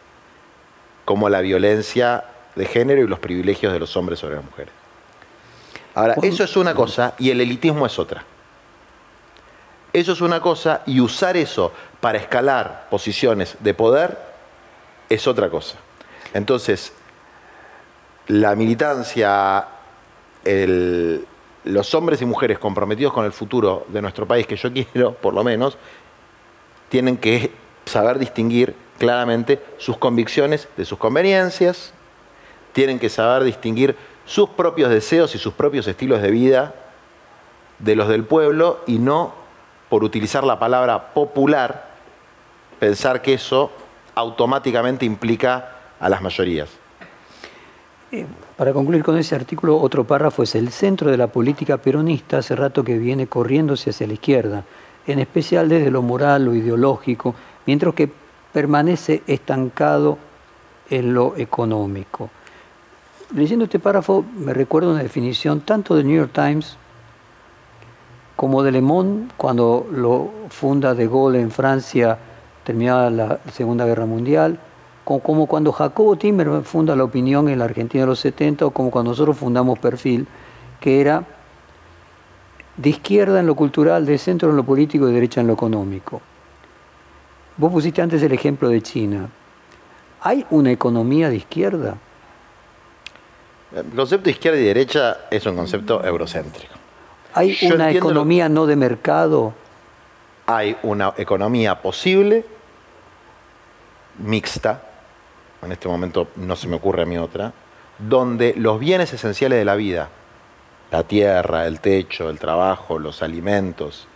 como 1.04 1.28
la 1.28 1.40
violencia 1.40 2.24
de 2.56 2.66
género 2.66 3.00
y 3.00 3.06
los 3.06 3.20
privilegios 3.20 3.72
de 3.72 3.78
los 3.78 3.96
hombres 3.96 4.18
sobre 4.18 4.34
las 4.34 4.44
mujeres. 4.44 4.72
Ahora, 5.94 6.16
eso 6.20 6.42
es 6.42 6.56
una 6.56 6.74
cosa 6.74 7.14
y 7.18 7.30
el 7.30 7.40
elitismo 7.40 7.86
es 7.86 7.96
otra. 7.98 8.24
Eso 9.94 10.10
es 10.10 10.20
una 10.20 10.40
cosa 10.40 10.82
y 10.86 10.98
usar 11.00 11.36
eso 11.36 11.70
para 12.00 12.18
escalar 12.18 12.88
posiciones 12.90 13.56
de 13.60 13.74
poder 13.74 14.18
es 15.08 15.28
otra 15.28 15.48
cosa. 15.48 15.76
Entonces, 16.34 16.92
la 18.26 18.56
militancia, 18.56 19.68
los 20.42 21.94
hombres 21.94 22.20
y 22.20 22.24
mujeres 22.24 22.58
comprometidos 22.58 23.12
con 23.12 23.24
el 23.24 23.32
futuro 23.32 23.86
de 23.86 24.02
nuestro 24.02 24.26
país, 24.26 24.48
que 24.48 24.56
yo 24.56 24.72
quiero, 24.92 25.14
por 25.14 25.32
lo 25.32 25.44
menos, 25.44 25.78
tienen 26.88 27.16
que 27.16 27.52
saber 27.84 28.18
distinguir 28.18 28.74
claramente 28.98 29.62
sus 29.78 29.96
convicciones 29.96 30.66
de 30.76 30.84
sus 30.84 30.98
conveniencias, 30.98 31.92
tienen 32.72 32.98
que 32.98 33.08
saber 33.08 33.44
distinguir 33.44 33.94
sus 34.26 34.48
propios 34.50 34.90
deseos 34.90 35.36
y 35.36 35.38
sus 35.38 35.54
propios 35.54 35.86
estilos 35.86 36.20
de 36.20 36.32
vida 36.32 36.74
de 37.78 37.94
los 37.94 38.08
del 38.08 38.24
pueblo 38.24 38.80
y 38.88 38.98
no 38.98 39.43
por 39.94 40.02
utilizar 40.02 40.42
la 40.42 40.58
palabra 40.58 41.14
popular 41.14 41.86
pensar 42.80 43.22
que 43.22 43.34
eso 43.34 43.70
automáticamente 44.16 45.04
implica 45.04 45.76
a 46.00 46.08
las 46.08 46.20
mayorías. 46.20 46.68
Eh, 48.10 48.26
para 48.56 48.72
concluir 48.72 49.04
con 49.04 49.16
ese 49.16 49.36
artículo, 49.36 49.80
otro 49.80 50.02
párrafo 50.02 50.42
es 50.42 50.56
el 50.56 50.70
centro 50.70 51.12
de 51.12 51.16
la 51.16 51.28
política 51.28 51.76
peronista 51.76 52.38
hace 52.38 52.56
rato 52.56 52.82
que 52.82 52.98
viene 52.98 53.28
corriéndose 53.28 53.90
hacia 53.90 54.08
la 54.08 54.14
izquierda, 54.14 54.64
en 55.06 55.20
especial 55.20 55.68
desde 55.68 55.92
lo 55.92 56.02
moral, 56.02 56.46
lo 56.46 56.56
ideológico, 56.56 57.36
mientras 57.64 57.94
que 57.94 58.10
permanece 58.52 59.22
estancado 59.28 60.18
en 60.90 61.14
lo 61.14 61.36
económico. 61.36 62.30
Leyendo 63.32 63.66
este 63.66 63.78
párrafo 63.78 64.24
me 64.38 64.54
recuerdo 64.54 64.90
una 64.90 65.04
definición 65.04 65.60
tanto 65.60 65.94
del 65.94 66.08
New 66.08 66.16
York 66.16 66.32
Times 66.32 66.78
como 68.36 68.62
de 68.62 68.72
Le 68.72 68.80
Monde, 68.80 69.32
cuando 69.36 69.86
lo 69.92 70.30
funda 70.50 70.94
De 70.94 71.06
Gaulle 71.06 71.40
en 71.40 71.50
Francia, 71.50 72.18
terminada 72.64 73.10
la 73.10 73.38
Segunda 73.52 73.86
Guerra 73.86 74.06
Mundial, 74.06 74.58
como 75.04 75.46
cuando 75.46 75.70
Jacobo 75.70 76.16
Timmer 76.16 76.62
funda 76.62 76.96
la 76.96 77.04
opinión 77.04 77.48
en 77.48 77.58
la 77.58 77.66
Argentina 77.66 78.04
de 78.04 78.08
los 78.08 78.20
70, 78.20 78.66
o 78.66 78.70
como 78.70 78.90
cuando 78.90 79.10
nosotros 79.10 79.36
fundamos 79.36 79.78
Perfil, 79.78 80.26
que 80.80 81.00
era 81.00 81.24
de 82.76 82.90
izquierda 82.90 83.40
en 83.40 83.46
lo 83.46 83.54
cultural, 83.54 84.06
de 84.06 84.18
centro 84.18 84.50
en 84.50 84.56
lo 84.56 84.64
político 84.64 85.04
y 85.04 85.08
de 85.08 85.14
derecha 85.14 85.40
en 85.40 85.46
lo 85.46 85.52
económico. 85.52 86.20
Vos 87.56 87.70
pusiste 87.70 88.02
antes 88.02 88.22
el 88.22 88.32
ejemplo 88.32 88.68
de 88.68 88.82
China. 88.82 89.28
¿Hay 90.22 90.44
una 90.50 90.72
economía 90.72 91.28
de 91.28 91.36
izquierda? 91.36 91.98
El 93.76 93.84
concepto 93.90 94.24
de 94.24 94.30
izquierda 94.30 94.58
y 94.58 94.64
derecha 94.64 95.18
es 95.30 95.44
un 95.46 95.54
concepto 95.54 96.04
eurocéntrico. 96.04 96.83
¿Hay 97.34 97.58
una 97.62 97.90
economía 97.90 98.48
no 98.48 98.66
de 98.66 98.76
mercado? 98.76 99.52
Hay 100.46 100.76
una 100.84 101.14
economía 101.16 101.82
posible, 101.82 102.44
mixta, 104.18 104.82
en 105.62 105.72
este 105.72 105.88
momento 105.88 106.28
no 106.36 106.54
se 106.54 106.68
me 106.68 106.76
ocurre 106.76 107.02
a 107.02 107.06
mí 107.06 107.18
otra, 107.18 107.52
donde 107.98 108.54
los 108.56 108.78
bienes 108.78 109.12
esenciales 109.12 109.58
de 109.58 109.64
la 109.64 109.74
vida, 109.74 110.10
la 110.92 111.02
tierra, 111.02 111.66
el 111.66 111.80
techo, 111.80 112.30
el 112.30 112.38
trabajo, 112.38 113.00
los 113.00 113.22
alimentos, 113.22 114.06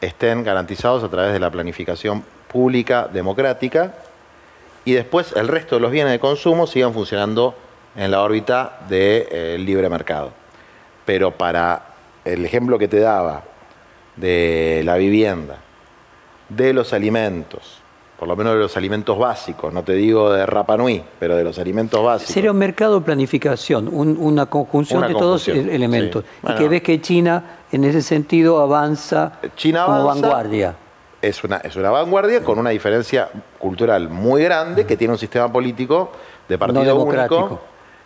estén 0.00 0.44
garantizados 0.44 1.02
a 1.02 1.08
través 1.08 1.32
de 1.32 1.40
la 1.40 1.50
planificación 1.50 2.24
pública, 2.46 3.08
democrática, 3.12 3.94
y 4.84 4.92
después 4.92 5.32
el 5.34 5.48
resto 5.48 5.76
de 5.76 5.80
los 5.80 5.90
bienes 5.90 6.12
de 6.12 6.20
consumo 6.20 6.66
sigan 6.68 6.92
funcionando 6.92 7.54
en 7.96 8.10
la 8.10 8.22
órbita 8.22 8.80
del 8.88 9.26
eh, 9.30 9.56
libre 9.58 9.88
mercado. 9.88 10.32
Pero 11.04 11.32
para 11.32 11.91
el 12.24 12.44
ejemplo 12.44 12.78
que 12.78 12.88
te 12.88 13.00
daba 13.00 13.42
de 14.16 14.82
la 14.84 14.96
vivienda, 14.96 15.58
de 16.48 16.72
los 16.72 16.92
alimentos, 16.92 17.80
por 18.18 18.28
lo 18.28 18.36
menos 18.36 18.54
de 18.54 18.60
los 18.60 18.76
alimentos 18.76 19.18
básicos, 19.18 19.72
no 19.72 19.82
te 19.82 19.94
digo 19.94 20.32
de 20.32 20.46
Rapa 20.46 20.76
Nui, 20.76 21.02
pero 21.18 21.36
de 21.36 21.44
los 21.44 21.58
alimentos 21.58 22.04
básicos. 22.04 22.32
Sería 22.32 22.52
un 22.52 22.58
mercado 22.58 23.00
de 23.00 23.04
planificación, 23.04 23.88
una 23.92 24.46
conjunción 24.46 25.02
de 25.02 25.14
todos 25.14 25.44
todos 25.44 25.48
elementos. 25.48 26.24
y 26.48 26.54
que 26.54 26.68
ves 26.68 26.82
que 26.82 27.00
China 27.00 27.58
en 27.72 27.84
ese 27.84 28.02
sentido 28.02 28.60
avanza 28.60 29.40
como 29.60 30.04
vanguardia. 30.04 30.76
Es 31.20 31.42
una, 31.44 31.58
es 31.58 31.76
una 31.76 31.90
vanguardia 31.90 32.42
con 32.42 32.58
una 32.58 32.70
diferencia 32.70 33.28
cultural 33.58 34.08
muy 34.08 34.42
grande, 34.42 34.86
que 34.86 34.96
tiene 34.96 35.12
un 35.12 35.18
sistema 35.18 35.52
político 35.52 36.10
de 36.48 36.58
partido 36.58 36.96
único, 36.96 37.60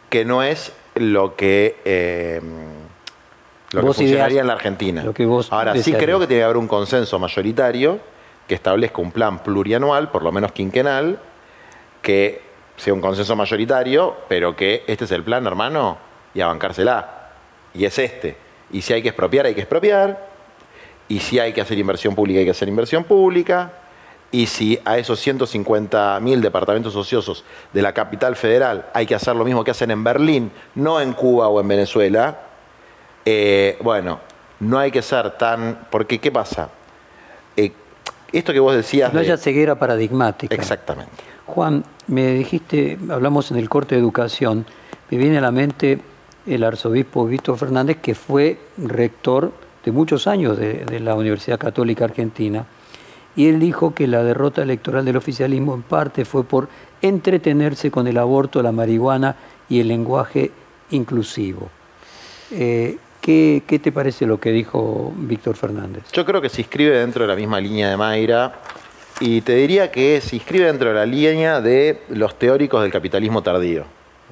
que 0.08 0.24
no 0.24 0.42
es 0.42 0.72
lo 0.94 1.34
que... 1.34 1.80
Eh, 1.84 2.40
lo 3.72 3.80
que 3.80 3.86
funcionaría 3.92 4.40
en 4.40 4.46
la 4.46 4.52
Argentina. 4.54 5.04
Ahora, 5.50 5.74
sí 5.76 5.92
creo 5.92 6.18
que 6.18 6.26
tiene 6.26 6.40
que 6.40 6.44
haber 6.44 6.56
un 6.56 6.68
consenso 6.68 7.18
mayoritario 7.18 7.98
que 8.46 8.54
establezca 8.54 9.00
un 9.02 9.10
plan 9.10 9.40
plurianual, 9.42 10.10
por 10.10 10.22
lo 10.22 10.30
menos 10.30 10.52
quinquenal, 10.52 11.18
que 12.00 12.42
sea 12.76 12.94
un 12.94 13.00
consenso 13.00 13.34
mayoritario, 13.34 14.16
pero 14.28 14.54
que 14.54 14.84
este 14.86 15.04
es 15.04 15.10
el 15.10 15.24
plan, 15.24 15.46
hermano, 15.46 15.98
y 16.34 16.40
a 16.40 16.46
bancársela. 16.46 17.30
Y 17.74 17.84
es 17.84 17.98
este. 17.98 18.36
Y 18.70 18.82
si 18.82 18.92
hay 18.92 19.02
que 19.02 19.08
expropiar, 19.08 19.46
hay 19.46 19.54
que 19.54 19.62
expropiar. 19.62 20.28
Y 21.08 21.20
si 21.20 21.38
hay 21.38 21.52
que 21.52 21.60
hacer 21.60 21.78
inversión 21.78 22.14
pública, 22.14 22.38
hay 22.38 22.44
que 22.44 22.50
hacer 22.50 22.68
inversión 22.68 23.04
pública. 23.04 23.72
Y 24.30 24.46
si 24.46 24.78
a 24.84 24.98
esos 24.98 25.24
150.000 25.24 26.40
departamentos 26.40 26.94
ociosos 26.96 27.44
de 27.72 27.80
la 27.80 27.92
capital 27.94 28.34
federal 28.34 28.86
hay 28.92 29.06
que 29.06 29.14
hacer 29.14 29.36
lo 29.36 29.44
mismo 29.44 29.62
que 29.62 29.70
hacen 29.70 29.92
en 29.92 30.02
Berlín, 30.02 30.50
no 30.74 31.00
en 31.00 31.12
Cuba 31.12 31.46
o 31.48 31.60
en 31.60 31.68
Venezuela, 31.68 32.45
eh, 33.26 33.76
bueno, 33.82 34.20
no 34.60 34.78
hay 34.78 34.92
que 34.92 35.02
ser 35.02 35.32
tan... 35.32 35.86
Porque, 35.90 36.18
¿qué 36.20 36.30
pasa? 36.30 36.70
Eh, 37.56 37.72
esto 38.32 38.52
que 38.52 38.60
vos 38.60 38.74
decías... 38.74 39.12
No 39.12 39.18
haya 39.18 39.36
ceguera 39.36 39.74
paradigmática. 39.74 40.54
Exactamente. 40.54 41.12
Juan, 41.44 41.84
me 42.06 42.32
dijiste, 42.34 42.98
hablamos 43.10 43.50
en 43.50 43.56
el 43.56 43.68
corte 43.68 43.96
de 43.96 44.00
educación, 44.00 44.64
me 45.10 45.18
viene 45.18 45.38
a 45.38 45.40
la 45.40 45.50
mente 45.50 46.00
el 46.46 46.62
arzobispo 46.62 47.26
Víctor 47.26 47.58
Fernández, 47.58 47.98
que 48.00 48.14
fue 48.14 48.58
rector 48.78 49.52
de 49.84 49.90
muchos 49.90 50.28
años 50.28 50.56
de, 50.56 50.84
de, 50.84 51.00
la 51.00 51.14
Universidad 51.16 51.58
Católica 51.58 52.04
Argentina, 52.04 52.66
y 53.34 53.48
él 53.48 53.58
dijo 53.58 53.92
que 53.94 54.06
la 54.06 54.22
derrota 54.22 54.62
electoral 54.62 55.04
del 55.04 55.16
oficialismo 55.16 55.74
en 55.74 55.82
parte 55.82 56.24
fue 56.24 56.44
por 56.44 56.68
entretenerse 57.02 57.90
con 57.90 58.06
el 58.06 58.18
aborto, 58.18 58.62
la 58.62 58.72
marihuana 58.72 59.36
y 59.68 59.80
el 59.80 59.88
lenguaje 59.88 60.52
inclusivo. 60.90 61.68
Eh, 62.50 62.98
¿Qué, 63.26 63.80
te 63.82 63.90
parece 63.90 64.24
lo 64.24 64.38
que 64.38 64.52
dijo 64.52 65.12
Víctor 65.16 65.56
Fernández? 65.56 66.04
Yo 66.12 66.24
creo 66.24 66.40
que 66.40 66.48
se 66.48 66.60
inscribe 66.60 66.96
dentro 66.96 67.22
de 67.22 67.28
la 67.28 67.34
misma 67.34 67.58
línea 67.60 67.90
de 67.90 67.96
Mayra 67.96 68.60
y 69.18 69.40
te 69.40 69.56
diría 69.56 69.90
que 69.90 70.20
se 70.20 70.36
inscribe 70.36 70.66
dentro 70.66 70.90
de 70.90 70.94
la 70.94 71.04
línea 71.04 71.60
de 71.60 72.04
los 72.10 72.38
teóricos 72.38 72.82
del 72.82 72.92
capitalismo 72.92 73.42
tardío, 73.42 73.84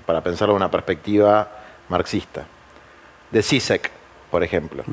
para 0.07 0.23
pensarlo 0.23 0.55
en 0.55 0.59
una 0.59 0.71
perspectiva 0.71 1.51
marxista. 1.89 2.47
De 3.33 3.43
Sisek, 3.43 3.91
por 4.31 4.45
ejemplo, 4.45 4.85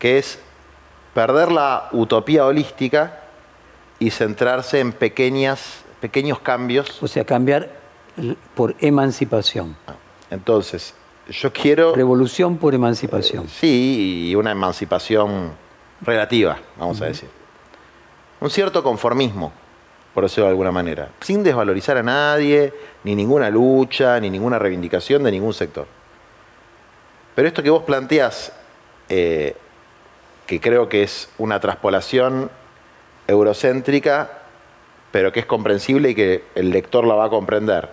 que 0.00 0.18
es 0.18 0.40
perder 1.14 1.52
la 1.52 1.88
utopía 1.92 2.44
holística 2.44 3.20
y 4.00 4.10
centrarse 4.10 4.80
en 4.80 4.92
pequeñas, 4.92 5.84
pequeños 6.00 6.40
cambios. 6.40 7.00
O 7.00 7.06
sea, 7.06 7.24
cambiar 7.24 7.70
por 8.56 8.74
emancipación. 8.80 9.76
Entonces, 10.28 10.92
yo 11.28 11.52
quiero... 11.52 11.94
Revolución 11.94 12.56
por 12.56 12.74
emancipación. 12.74 13.48
sí, 13.48 14.28
y 14.30 14.34
una 14.34 14.52
emancipación 14.52 15.52
relativa, 16.00 16.58
vamos 16.76 17.00
a 17.00 17.06
decir. 17.06 17.28
Un 18.40 18.50
cierto 18.50 18.82
conformismo, 18.82 19.52
por 20.14 20.24
decirlo 20.24 20.44
de 20.44 20.50
alguna 20.50 20.72
manera, 20.72 21.10
sin 21.20 21.42
desvalorizar 21.42 21.96
a 21.96 22.02
nadie, 22.02 22.72
ni 23.04 23.14
ninguna 23.14 23.50
lucha, 23.50 24.20
ni 24.20 24.30
ninguna 24.30 24.58
reivindicación 24.58 25.22
de 25.22 25.30
ningún 25.30 25.54
sector. 25.54 25.86
Pero 27.34 27.48
esto 27.48 27.62
que 27.62 27.70
vos 27.70 27.82
planteás, 27.82 28.52
eh, 29.08 29.56
que 30.46 30.60
creo 30.60 30.88
que 30.88 31.02
es 31.02 31.28
una 31.38 31.60
traspolación 31.60 32.50
eurocéntrica, 33.26 34.30
pero 35.10 35.32
que 35.32 35.40
es 35.40 35.46
comprensible 35.46 36.10
y 36.10 36.14
que 36.14 36.44
el 36.54 36.70
lector 36.70 37.04
la 37.06 37.14
va 37.14 37.26
a 37.26 37.30
comprender, 37.30 37.88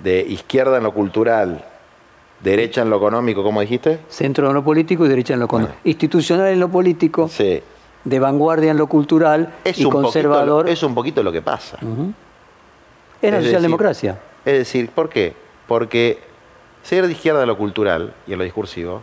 de 0.00 0.20
izquierda 0.20 0.76
en 0.76 0.82
lo 0.82 0.92
cultural, 0.92 1.64
Derecha 2.40 2.82
en 2.82 2.90
lo 2.90 2.96
económico, 2.96 3.42
¿cómo 3.42 3.60
dijiste? 3.60 4.00
Centro 4.08 4.48
en 4.48 4.54
lo 4.54 4.62
político 4.62 5.06
y 5.06 5.08
derecha 5.08 5.34
en 5.34 5.40
lo 5.40 5.46
económico. 5.46 5.78
Institucional 5.84 6.48
en 6.48 6.60
lo 6.60 6.68
político, 6.68 7.28
sí. 7.28 7.62
de 8.04 8.18
vanguardia 8.18 8.70
en 8.70 8.76
lo 8.76 8.86
cultural 8.86 9.54
y 9.64 9.84
conservador. 9.84 10.68
es 10.68 10.82
un 10.82 10.94
poquito 10.94 11.22
lo 11.22 11.32
que 11.32 11.42
pasa. 11.42 11.78
Es 13.22 13.32
la 13.32 13.42
socialdemocracia. 13.42 14.18
Es 14.44 14.58
decir, 14.58 14.90
¿por 14.90 15.08
qué? 15.08 15.34
Porque 15.66 16.20
ser 16.82 17.06
de 17.06 17.12
izquierda 17.12 17.40
en 17.42 17.48
lo 17.48 17.56
cultural 17.56 18.14
y 18.26 18.32
en 18.32 18.38
lo 18.38 18.44
discursivo 18.44 19.02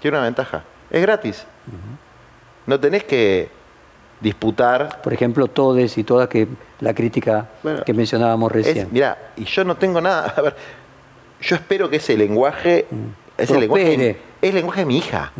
tiene 0.00 0.18
una 0.18 0.26
ventaja. 0.26 0.62
Es 0.90 1.02
gratis. 1.02 1.46
No 2.66 2.78
tenés 2.78 3.04
que 3.04 3.48
disputar. 4.20 5.00
Por 5.02 5.12
ejemplo, 5.12 5.48
todes 5.48 5.98
y 5.98 6.04
todas 6.04 6.28
que 6.28 6.46
la 6.80 6.94
crítica 6.94 7.48
que 7.84 7.92
mencionábamos 7.92 8.52
recién. 8.52 8.88
Mira, 8.90 9.32
y 9.36 9.44
yo 9.44 9.64
no 9.64 9.76
tengo 9.76 10.00
nada. 10.00 10.34
A 10.36 10.40
ver, 10.40 10.56
yo 11.40 11.56
espero 11.56 11.90
que 11.90 11.96
ese 11.96 12.16
lenguaje 12.16 12.86
es 13.36 13.50
el 13.50 13.60
lenguaje, 13.60 14.10
es 14.40 14.48
el 14.50 14.54
lenguaje 14.54 14.80
de 14.80 14.86
mi 14.86 14.98
hija. 14.98 15.32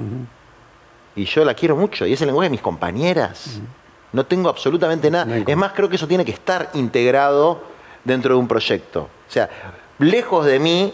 Y 1.15 1.25
yo 1.25 1.45
la 1.45 1.55
quiero 1.55 1.77
mucho. 1.77 2.07
Y 2.07 2.13
es 2.13 2.21
el 2.21 2.27
lenguaje 2.27 2.47
de 2.47 2.51
mis 2.51 2.61
compañeras. 2.61 3.61
No 4.13 4.27
tengo 4.27 4.49
absolutamente 4.49 5.11
nada. 5.11 5.39
es 5.47 5.57
más, 5.57 5.73
creo 5.73 5.89
que 5.89 5.97
eso 5.97 6.07
tiene 6.07 6.25
que 6.25 6.33
estar 6.33 6.71
integrado 6.75 7.63
dentro 8.05 8.35
de 8.35 8.41
un 8.41 8.49
proyecto. 8.49 9.09
O 9.29 9.33
sea, 9.33 9.49
lejos 9.99 10.45
de 10.47 10.59
mí 10.59 10.93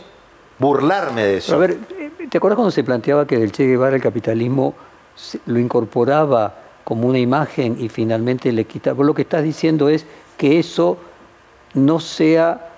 burlarme 0.59 1.24
de 1.24 1.36
eso. 1.38 1.55
A 1.55 1.59
ver, 1.59 1.76
¿te 2.30 2.38
acuerdas 2.38 2.57
cuando 2.57 2.70
se 2.70 2.84
planteaba 2.84 3.26
que 3.26 3.36
del 3.36 3.53
Che 3.53 3.66
Guevara 3.66 3.96
el 3.96 4.03
capitalismo 4.03 4.74
lo 5.46 5.59
incorporaba 5.59 6.55
como 6.84 7.09
una 7.09 7.18
imagen 7.18 7.76
y 7.78 7.88
finalmente 7.88 8.53
le 8.53 8.64
quitaba? 8.64 8.94
Vos 8.94 9.07
lo 9.07 9.14
que 9.14 9.22
estás 9.22 9.42
diciendo 9.42 9.88
es 9.88 10.07
que 10.38 10.59
eso 10.59 10.98
no 11.74 12.00
sea 12.00 12.72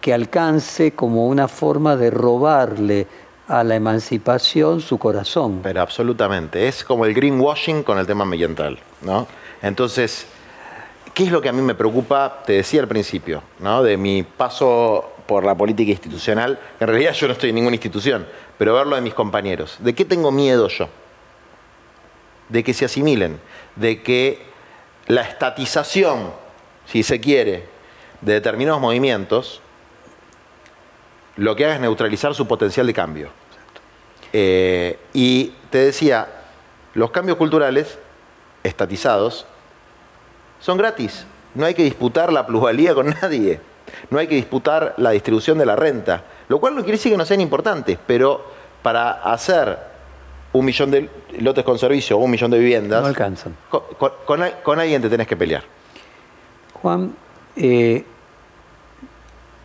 que 0.00 0.12
alcance 0.14 0.92
como 0.92 1.26
una 1.26 1.48
forma 1.48 1.96
de 1.96 2.10
robarle 2.10 3.06
a 3.48 3.64
la 3.64 3.74
emancipación 3.74 4.80
su 4.80 4.98
corazón. 4.98 5.60
Pero 5.62 5.80
absolutamente, 5.80 6.68
es 6.68 6.84
como 6.84 7.04
el 7.06 7.14
greenwashing 7.14 7.82
con 7.82 7.98
el 7.98 8.06
tema 8.06 8.24
ambiental, 8.24 8.78
¿no? 9.02 9.26
Entonces, 9.62 10.26
¿qué 11.14 11.24
es 11.24 11.32
lo 11.32 11.40
que 11.40 11.48
a 11.48 11.52
mí 11.52 11.62
me 11.62 11.74
preocupa? 11.74 12.42
Te 12.44 12.54
decía 12.54 12.80
al 12.80 12.88
principio, 12.88 13.42
¿no? 13.58 13.82
De 13.82 13.96
mi 13.96 14.22
paso 14.22 15.12
por 15.26 15.44
la 15.44 15.54
política 15.54 15.90
institucional, 15.90 16.58
en 16.80 16.86
realidad 16.86 17.12
yo 17.12 17.26
no 17.26 17.34
estoy 17.34 17.50
en 17.50 17.56
ninguna 17.56 17.76
institución, 17.76 18.26
pero 18.56 18.74
verlo 18.74 18.96
de 18.96 19.02
mis 19.02 19.14
compañeros. 19.14 19.76
¿De 19.78 19.94
qué 19.94 20.04
tengo 20.04 20.30
miedo 20.30 20.68
yo? 20.68 20.88
De 22.48 22.64
que 22.64 22.72
se 22.72 22.86
asimilen, 22.86 23.38
de 23.76 24.02
que 24.02 24.42
la 25.06 25.22
estatización, 25.22 26.32
si 26.86 27.02
se 27.02 27.20
quiere, 27.20 27.64
de 28.22 28.34
determinados 28.34 28.80
movimientos, 28.80 29.60
lo 31.38 31.54
que 31.54 31.64
haga 31.64 31.76
es 31.76 31.80
neutralizar 31.80 32.34
su 32.34 32.46
potencial 32.46 32.86
de 32.86 32.92
cambio. 32.92 33.28
Eh, 34.32 34.98
y 35.14 35.54
te 35.70 35.78
decía, 35.78 36.26
los 36.94 37.10
cambios 37.10 37.38
culturales 37.38 37.98
estatizados 38.62 39.46
son 40.60 40.76
gratis. 40.76 41.26
No 41.54 41.64
hay 41.64 41.74
que 41.74 41.84
disputar 41.84 42.32
la 42.32 42.46
plusvalía 42.46 42.94
con 42.94 43.08
nadie. 43.22 43.60
No 44.10 44.18
hay 44.18 44.26
que 44.26 44.34
disputar 44.34 44.94
la 44.98 45.10
distribución 45.10 45.58
de 45.58 45.64
la 45.64 45.76
renta. 45.76 46.24
Lo 46.48 46.58
cual 46.58 46.74
no 46.74 46.82
quiere 46.82 46.98
decir 46.98 47.12
que 47.12 47.18
no 47.18 47.24
sean 47.24 47.40
importantes, 47.40 47.98
pero 48.04 48.44
para 48.82 49.12
hacer 49.22 49.78
un 50.52 50.64
millón 50.64 50.90
de 50.90 51.08
lotes 51.38 51.64
con 51.64 51.78
servicio 51.78 52.18
o 52.18 52.20
un 52.20 52.30
millón 52.32 52.50
de 52.50 52.58
viviendas. 52.58 53.00
No 53.00 53.06
alcanzan. 53.06 53.56
Con, 53.70 54.80
alguien 54.80 55.00
te 55.00 55.08
tenés 55.08 55.28
que 55.28 55.36
pelear. 55.36 55.62
Juan, 56.74 57.14
eh, 57.54 58.04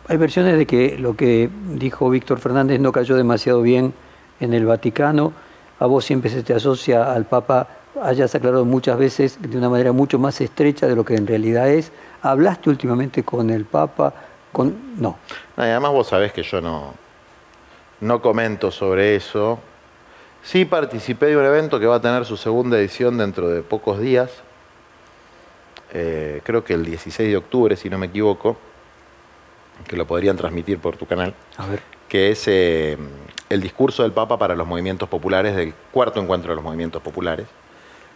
hay 0.08 0.16
versiones 0.16 0.58
de 0.58 0.66
que 0.66 0.98
lo 0.98 1.16
que 1.16 1.48
dijo 1.68 2.10
Víctor 2.10 2.38
Fernández 2.38 2.80
no 2.80 2.92
cayó 2.92 3.16
demasiado 3.16 3.62
bien 3.62 3.94
en 4.40 4.54
el 4.54 4.66
Vaticano. 4.66 5.32
A 5.78 5.86
vos 5.86 6.04
siempre 6.04 6.30
se 6.30 6.42
te 6.42 6.54
asocia 6.54 7.12
al 7.12 7.24
Papa 7.24 7.68
hayas 8.02 8.34
aclarado 8.34 8.64
muchas 8.64 8.98
veces 8.98 9.38
de 9.40 9.56
una 9.56 9.68
manera 9.68 9.92
mucho 9.92 10.18
más 10.18 10.40
estrecha 10.40 10.86
de 10.86 10.96
lo 10.96 11.04
que 11.04 11.14
en 11.14 11.26
realidad 11.26 11.68
es. 11.68 11.92
¿Hablaste 12.22 12.70
últimamente 12.70 13.22
con 13.22 13.50
el 13.50 13.64
Papa? 13.64 14.12
Con... 14.52 14.96
No. 14.98 15.18
Además 15.56 15.92
vos 15.92 16.08
sabés 16.08 16.32
que 16.32 16.42
yo 16.42 16.60
no, 16.60 16.94
no 18.00 18.20
comento 18.20 18.70
sobre 18.70 19.16
eso. 19.16 19.58
Sí 20.42 20.64
participé 20.64 21.26
de 21.26 21.36
un 21.36 21.44
evento 21.44 21.80
que 21.80 21.86
va 21.86 21.96
a 21.96 22.00
tener 22.00 22.24
su 22.24 22.36
segunda 22.36 22.78
edición 22.78 23.16
dentro 23.18 23.48
de 23.48 23.62
pocos 23.62 24.00
días. 24.00 24.30
Eh, 25.92 26.40
creo 26.44 26.64
que 26.64 26.74
el 26.74 26.84
16 26.84 27.28
de 27.28 27.36
octubre, 27.36 27.76
si 27.76 27.88
no 27.88 27.98
me 27.98 28.06
equivoco, 28.06 28.56
que 29.94 29.98
lo 29.98 30.06
podrían 30.06 30.36
transmitir 30.36 30.78
por 30.80 30.96
tu 30.96 31.06
canal. 31.06 31.32
A 31.56 31.66
ver. 31.66 31.80
Que 32.08 32.30
es 32.30 32.48
eh, 32.48 32.98
el 33.48 33.60
discurso 33.60 34.02
del 34.02 34.10
Papa 34.12 34.36
para 34.38 34.56
los 34.56 34.66
movimientos 34.66 35.08
populares, 35.08 35.54
del 35.54 35.72
cuarto 35.92 36.20
encuentro 36.20 36.50
de 36.50 36.56
los 36.56 36.64
movimientos 36.64 37.00
populares. 37.00 37.46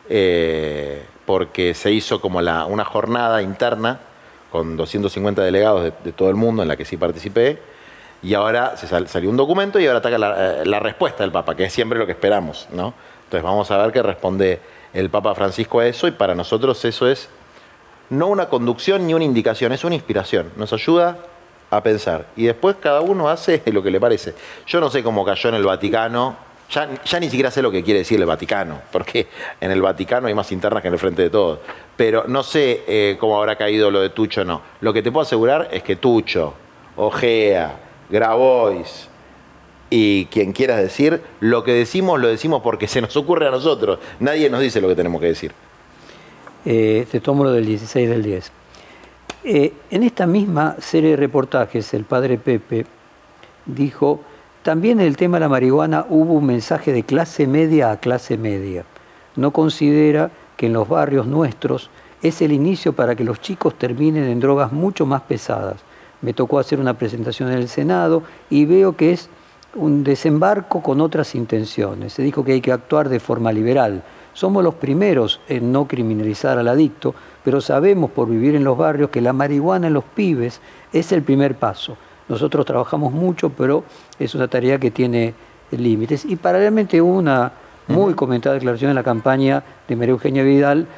Eh, 0.09 1.05
porque 1.25 1.75
se 1.75 1.93
hizo 1.93 2.21
como 2.21 2.41
la, 2.41 2.65
una 2.65 2.85
jornada 2.85 3.43
interna 3.43 4.01
con 4.51 4.77
250 4.77 5.43
delegados 5.43 5.93
de, 6.03 6.13
todo 6.13 6.31
el 6.31 6.35
mundo 6.35 6.63
en 6.63 6.69
la 6.69 6.77
que 6.77 6.85
sí 6.85 6.97
participé, 6.97 7.59
y 8.23 8.35
ahora 8.35 8.77
se 8.77 8.89
salió 8.89 9.31
un 9.31 9.37
documento 9.37 9.79
y 9.79 9.87
ahora 9.87 9.99
ataca 9.99 10.19
la, 10.19 10.63
eh, 10.63 10.67
la, 10.67 10.81
respuesta 10.81 11.23
del 11.23 11.31
Papa, 11.31 11.55
que 11.55 11.65
es 11.65 11.73
siempre 11.73 11.99
lo 11.99 12.07
que 12.07 12.13
esperamos, 12.13 12.67
¿no? 12.73 12.95
Entonces 13.25 13.45
vamos 13.45 13.71
a 13.71 13.77
ver 13.77 13.93
qué 13.93 14.03
responde 14.03 14.59
el 14.95 15.11
Papa 15.11 15.35
Francisco 15.35 15.81
a 15.81 15.87
eso, 15.87 16.09
y 16.09 16.13
para 16.13 16.35
nosotros 16.35 16.83
eso 16.85 17.07
es 17.07 17.29
no 18.11 18.29
una 18.29 18.49
conducción 18.49 19.07
ni 19.07 19.15
una 19.15 19.25
indicación, 19.25 19.73
es 19.73 19.85
una 19.85 19.95
inspiración, 19.95 20.51
nos 20.57 20.73
ayuda 20.73 21.19
a 21.71 21.83
pensar, 21.83 22.27
y 22.37 22.45
después 22.45 22.77
cada 22.81 23.01
uno 23.01 23.29
hace 23.29 23.63
lo 23.73 23.83
que 23.83 23.91
le 23.91 24.01
parece. 24.01 24.35
Yo 24.67 24.81
no 24.81 24.91
sé 24.91 25.03
cómo 25.03 25.25
cayó 25.25 25.49
en 25.51 25.57
el 25.57 25.65
Vaticano 25.65 26.49
ya, 26.71 27.19
ni 27.19 27.31
siquiera 27.31 27.51
sé 27.51 27.63
lo 27.63 27.71
que 27.71 27.83
quiere 27.83 28.01
decir 28.01 28.21
el 28.21 28.27
Vaticano, 28.27 28.83
porque 28.93 29.27
en 29.59 29.71
el 29.71 29.81
Vaticano 29.81 30.27
hay 30.29 30.35
más 30.35 30.53
internas 30.53 30.83
que 30.83 30.89
en 30.89 30.95
el 30.95 31.01
frente 31.01 31.23
de 31.23 31.31
todos. 31.31 31.61
Pero 31.97 32.25
no 32.29 32.43
sé 32.43 32.83
eh, 32.87 33.17
cómo 33.19 33.39
habrá 33.39 33.57
caído 33.57 33.91
lo 33.91 34.01
de 34.01 34.11
Tucho 34.11 34.45
no. 34.45 34.61
Lo 34.83 34.93
que 34.93 35.03
te 35.03 35.11
puedo 35.11 35.23
asegurar 35.23 35.69
es 35.73 35.83
que 35.83 35.97
Tucho, 35.97 36.53
Ojea, 36.97 37.75
Grabois 38.11 39.09
y 39.91 40.27
quien 40.27 40.53
quieras 40.53 40.79
decir, 40.79 41.23
lo 41.41 41.65
que 41.65 41.73
decimos 41.73 42.21
lo 42.21 42.29
decimos 42.29 42.61
porque 42.63 42.87
se 42.87 43.01
nos 43.01 43.17
ocurre 43.17 43.49
a 43.49 43.51
nosotros. 43.51 43.99
Nadie 44.21 44.51
nos 44.51 44.61
dice 44.61 44.83
lo 44.83 44.89
que 44.89 44.95
tenemos 44.95 45.23
que 45.23 45.29
decir. 45.29 45.53
Eh, 46.67 47.07
te 47.11 47.21
tomo 47.21 47.45
lo 47.45 47.53
del 47.53 47.65
16 47.65 48.11
del 48.11 48.23
10. 48.23 48.53
Eh, 49.51 49.73
en 49.91 50.03
esta 50.03 50.27
misma 50.27 50.77
serie 50.79 51.13
de 51.13 51.17
reportajes, 51.17 51.95
el 51.95 52.05
padre 52.05 52.37
Pepe 52.37 52.85
dijo 53.65 54.21
también 54.63 55.01
en 55.01 55.07
el 55.07 55.17
tema 55.17 55.39
de 55.39 55.41
la 55.41 55.49
marihuana 55.49 56.05
hubo 56.11 56.35
un 56.35 56.45
mensaje 56.45 56.93
de 56.93 57.03
clase 57.03 57.47
media 57.47 57.91
a 57.91 57.97
clase 57.97 58.37
media. 58.37 58.85
No 59.37 59.51
considera 59.51 60.31
que 60.59 60.67
en 60.67 60.75
los 60.75 60.87
barrios 60.87 61.27
nuestros 61.27 61.89
es 62.21 62.43
el 62.43 62.53
inicio 62.53 62.93
para 62.93 63.17
que 63.17 63.25
los 63.25 63.41
chicos 63.41 63.79
terminen 63.79 64.25
en 64.25 64.39
drogas 64.39 64.71
mucho 64.71 65.07
más 65.07 65.23
pesadas. 65.23 65.77
Me 66.21 66.35
tocó 66.35 66.59
hacer 66.59 66.79
una 66.79 66.99
presentación 66.99 67.51
en 67.51 67.57
el 67.57 67.69
Senado 67.69 68.25
y 68.51 68.67
veo 68.67 68.97
que 68.97 69.13
es 69.13 69.31
un 69.75 70.05
desembarco 70.05 70.83
con 70.83 71.01
otras 71.01 71.35
intenciones. 71.35 72.13
Se 72.13 72.23
dijo 72.23 72.45
que 72.45 72.53
hay 72.53 72.61
que 72.61 72.73
actuar 72.73 73.09
de 73.09 73.19
forma 73.19 73.51
liberal. 73.51 74.03
Somos 74.35 74.63
los 74.63 74.75
primeros 74.75 75.41
en 75.49 75.73
no 75.73 75.89
criminalizar 75.89 76.59
al 76.59 76.69
adicto, 76.69 77.15
pero 77.49 77.63
sabemos 77.63 78.11
por 78.11 78.29
vivir 78.29 78.55
en 78.57 78.63
los 78.63 78.77
barrios 78.77 79.09
que 79.09 79.23
la 79.23 79.33
marihuana 79.33 79.87
en 79.87 79.95
los 79.95 80.05
pibes 80.05 80.61
es 80.93 81.13
el 81.13 81.23
primer 81.23 81.55
paso. 81.55 81.97
Nosotros 82.29 82.67
trabajamos 82.67 83.11
mucho, 83.11 83.49
pero 83.49 83.85
es 84.19 84.35
una 84.35 84.49
tarea 84.49 84.79
que 84.79 84.91
tiene 84.91 85.33
límites. 85.71 86.27
Y 86.27 86.37
paralelamente 86.37 87.01
hubo 87.01 87.17
una 87.17 87.51
muy 87.87 88.13
comentada 88.13 88.57
declaración 88.57 88.91
en 88.91 88.97
la 88.97 89.03
campaña 89.03 89.65
de 89.89 89.97
María 89.97 90.13
Eugenia 90.13 90.43
Vidal 90.43 90.89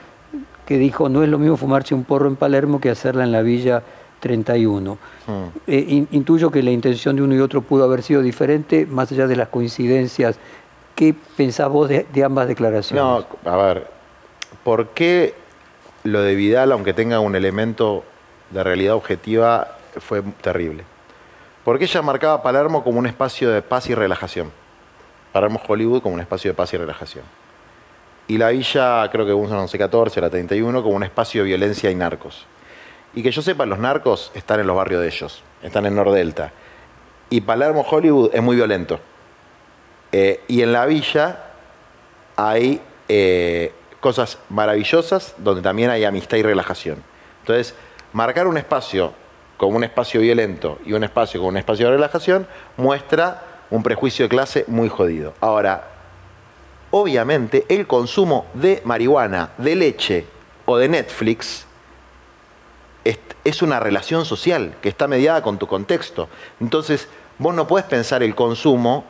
que 0.67 0.77
dijo 0.77 1.09
no 1.09 1.23
es 1.23 1.29
lo 1.29 1.39
mismo 1.39 1.57
fumarse 1.57 1.95
un 1.95 2.03
porro 2.03 2.27
en 2.27 2.35
Palermo 2.35 2.81
que 2.81 2.91
hacerla 2.91 3.23
en 3.23 3.31
la 3.31 3.43
Villa 3.43 3.85
31. 4.19 4.99
Eh, 5.69 6.05
intuyo 6.11 6.51
que 6.51 6.65
la 6.65 6.73
intención 6.73 7.15
de 7.15 7.23
uno 7.23 7.37
y 7.37 7.39
otro 7.39 7.63
pudo 7.63 7.85
haber 7.85 8.03
sido 8.03 8.23
diferente, 8.23 8.87
más 8.87 9.13
allá 9.13 9.29
de 9.29 9.37
las 9.37 9.47
coincidencias. 9.51 10.37
¿Qué 10.97 11.15
pensás 11.37 11.69
vos 11.69 11.89
de, 11.89 12.09
de 12.13 12.25
ambas 12.25 12.49
declaraciones? 12.49 13.05
No, 13.05 13.25
a 13.49 13.57
ver, 13.57 13.87
¿por 14.65 14.89
qué 14.89 15.39
lo 16.05 16.23
de 16.23 16.35
Vidal, 16.35 16.73
aunque 16.73 16.93
tenga 16.93 17.21
un 17.21 17.37
elemento 17.37 18.05
de 18.51 18.65
realidad 18.65 18.95
objetiva, 18.95 19.77
fue 19.99 20.23
terrible? 20.41 20.85
Porque 21.65 21.85
ella 21.85 22.03
marcaba 22.03 22.43
Palermo 22.43 22.83
como 22.83 22.99
un 22.99 23.07
espacio 23.07 23.51
de 23.51 23.63
paz 23.63 23.89
y 23.91 23.95
relajación. 23.95 24.51
Palermo 25.33 25.61
Hollywood 25.67 26.03
como 26.03 26.15
un 26.15 26.21
espacio 26.21 26.51
de 26.51 26.55
paz 26.55 26.73
y 26.73 26.77
relajación. 26.77 27.25
Y 28.27 28.39
la 28.39 28.51
villa, 28.51 29.09
creo 29.11 29.27
que 29.27 29.33
un 29.33 29.51
11-14, 29.51 30.21
la 30.21 30.31
31, 30.31 30.83
como 30.83 30.97
un 30.97 31.03
espacio 31.03 31.43
de 31.43 31.49
violencia 31.49 31.91
y 31.91 31.95
narcos. 31.95 32.47
Y 33.15 33.23
que 33.23 33.31
yo 33.31 33.43
sepa, 33.43 33.67
los 33.67 33.79
narcos 33.79 34.31
están 34.35 34.61
en 34.61 34.67
los 34.67 34.77
barrios 34.77 35.01
de 35.01 35.09
ellos, 35.09 35.43
están 35.63 35.85
en 35.87 35.97
Nordelta. 35.97 36.53
Y 37.29 37.41
Palermo 37.41 37.85
Hollywood 37.89 38.31
es 38.33 38.43
muy 38.43 38.57
violento. 38.57 39.01
Eh, 40.13 40.43
y 40.49 40.63
en 40.63 40.73
la 40.73 40.87
villa 40.87 41.45
hay 42.37 42.81
eh, 43.09 43.73
cosas 44.01 44.39
maravillosas 44.49 45.35
donde 45.39 45.63
también 45.63 45.91
hay 45.91 46.05
amistad 46.05 46.39
y 46.39 46.43
relajación. 46.43 47.03
Entonces, 47.41 47.75
marcar 48.13 48.47
un 48.47 48.57
espacio 48.57 49.13
como 49.61 49.77
un 49.77 49.85
espacio 49.85 50.23
violento 50.23 50.79
y 50.87 50.95
un 50.95 51.05
espacio 51.05 51.39
con 51.39 51.51
un 51.51 51.59
espacio 51.59 51.85
de 51.85 51.93
relajación, 51.93 52.47
muestra 52.79 53.43
un 53.69 53.83
prejuicio 53.83 54.25
de 54.25 54.31
clase 54.31 54.65
muy 54.69 54.89
jodido. 54.89 55.35
Ahora, 55.39 55.89
obviamente 56.91 57.67
el 57.69 57.87
consumo 57.87 58.47
de 58.55 58.81
marihuana, 58.87 59.51
de 59.59 59.77
leche 59.77 60.27
o 60.65 60.79
de 60.79 60.89
Netflix 60.89 61.67
es, 63.45 63.61
una 63.61 63.81
relación 63.81 64.25
social 64.25 64.77
que 64.81 64.89
está 64.89 65.07
mediada 65.07 65.43
con 65.43 65.59
tu 65.59 65.67
contexto. 65.67 66.31
Entonces, 66.59 67.09
vos 67.39 67.55
no 67.55 67.67
puedes 67.67 67.87
pensar 67.87 68.23
el 68.23 68.35
consumo 68.35 69.05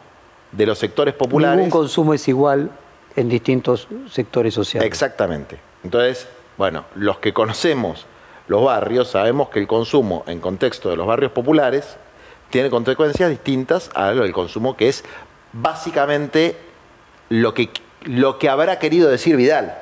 de 0.51 0.67
los 0.67 0.79
sectores 0.79 1.15
populares. 1.15 1.59
Ningún 1.59 1.71
consumo 1.71 2.13
es 2.13 2.27
igual 2.27 2.71
en 3.17 3.29
distintos 3.29 3.89
sectores 4.11 4.55
sociales. 4.55 4.87
Exactamente. 4.87 5.59
Entonces, 5.85 6.29
bueno, 6.57 6.85
los 6.95 7.19
que 7.19 7.33
conocemos 7.33 8.07
los 8.49 8.65
barrios, 8.65 9.09
sabemos 9.09 9.49
que 9.49 9.61
el 9.61 9.67
consumo 9.67 10.25
en 10.27 10.41
contexto 10.41 10.91
de 10.91 10.97
los 10.97 11.07
barrios 11.07 11.33
populares 11.33 11.97
tiene 12.51 12.69
consecuencias 12.69 13.31
distintas 13.31 13.91
al 13.95 14.33
consumo 14.33 14.77
que 14.77 14.89
es 14.89 15.05
básicamente 15.53 16.57
lo 17.29 17.55
que, 17.55 17.71
lo 18.05 18.39
que 18.39 18.49
habrá 18.49 18.79
querido 18.79 19.09
decir 19.09 19.37
Vidal. 19.37 19.79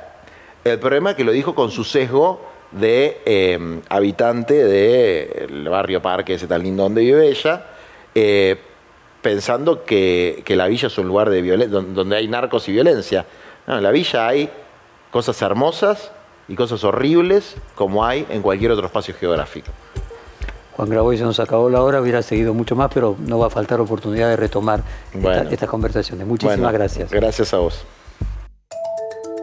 El 0.64 0.78
problema 0.78 1.10
es 1.10 1.16
que 1.16 1.24
lo 1.24 1.32
dijo 1.32 1.54
con 1.54 1.70
su 1.70 1.84
sesgo 1.84 2.46
de 2.72 3.22
eh, 3.24 3.80
habitante 3.88 4.64
del 4.64 5.68
barrio 5.68 6.02
Parque, 6.02 6.34
ese 6.34 6.46
tan 6.46 6.62
lindo 6.62 6.82
donde 6.82 7.00
vive 7.00 7.28
ella, 7.28 7.66
eh, 8.14 8.60
pensando 9.22 9.84
que, 9.84 10.42
que, 10.44 10.56
la 10.56 10.66
villa 10.66 10.88
es 10.88 10.98
un 10.98 11.08
lugar 11.08 11.30
de 11.30 11.66
donde 11.66 12.16
hay 12.16 12.28
narcos 12.28 12.68
y 12.68 12.72
violencia. 12.72 13.26
No, 13.66 13.76
en 13.76 13.82
la 13.82 13.90
villa 13.90 14.26
hay 14.26 14.50
cosas 15.10 15.40
hermosas 15.42 16.10
y 16.48 16.54
cosas 16.54 16.82
horribles 16.84 17.56
como 17.74 18.04
hay 18.04 18.26
en 18.30 18.42
cualquier 18.42 18.72
otro 18.72 18.86
espacio 18.86 19.14
geográfico. 19.14 19.70
Juan 20.78 20.90
Graboy 20.90 21.18
se 21.18 21.24
nos 21.24 21.40
acabó 21.40 21.68
la 21.68 21.82
hora, 21.82 22.00
hubiera 22.00 22.22
seguido 22.22 22.54
mucho 22.54 22.76
más, 22.76 22.88
pero 22.94 23.16
no 23.18 23.40
va 23.40 23.48
a 23.48 23.50
faltar 23.50 23.80
oportunidad 23.80 24.28
de 24.28 24.36
retomar 24.36 24.84
estas 25.50 25.68
conversaciones. 25.68 26.24
Muchísimas 26.24 26.72
gracias. 26.72 27.10
Gracias 27.10 27.52
a 27.52 27.58
vos. 27.58 27.84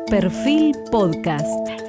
Perfil 0.10 0.74
Podcast. 0.92 1.85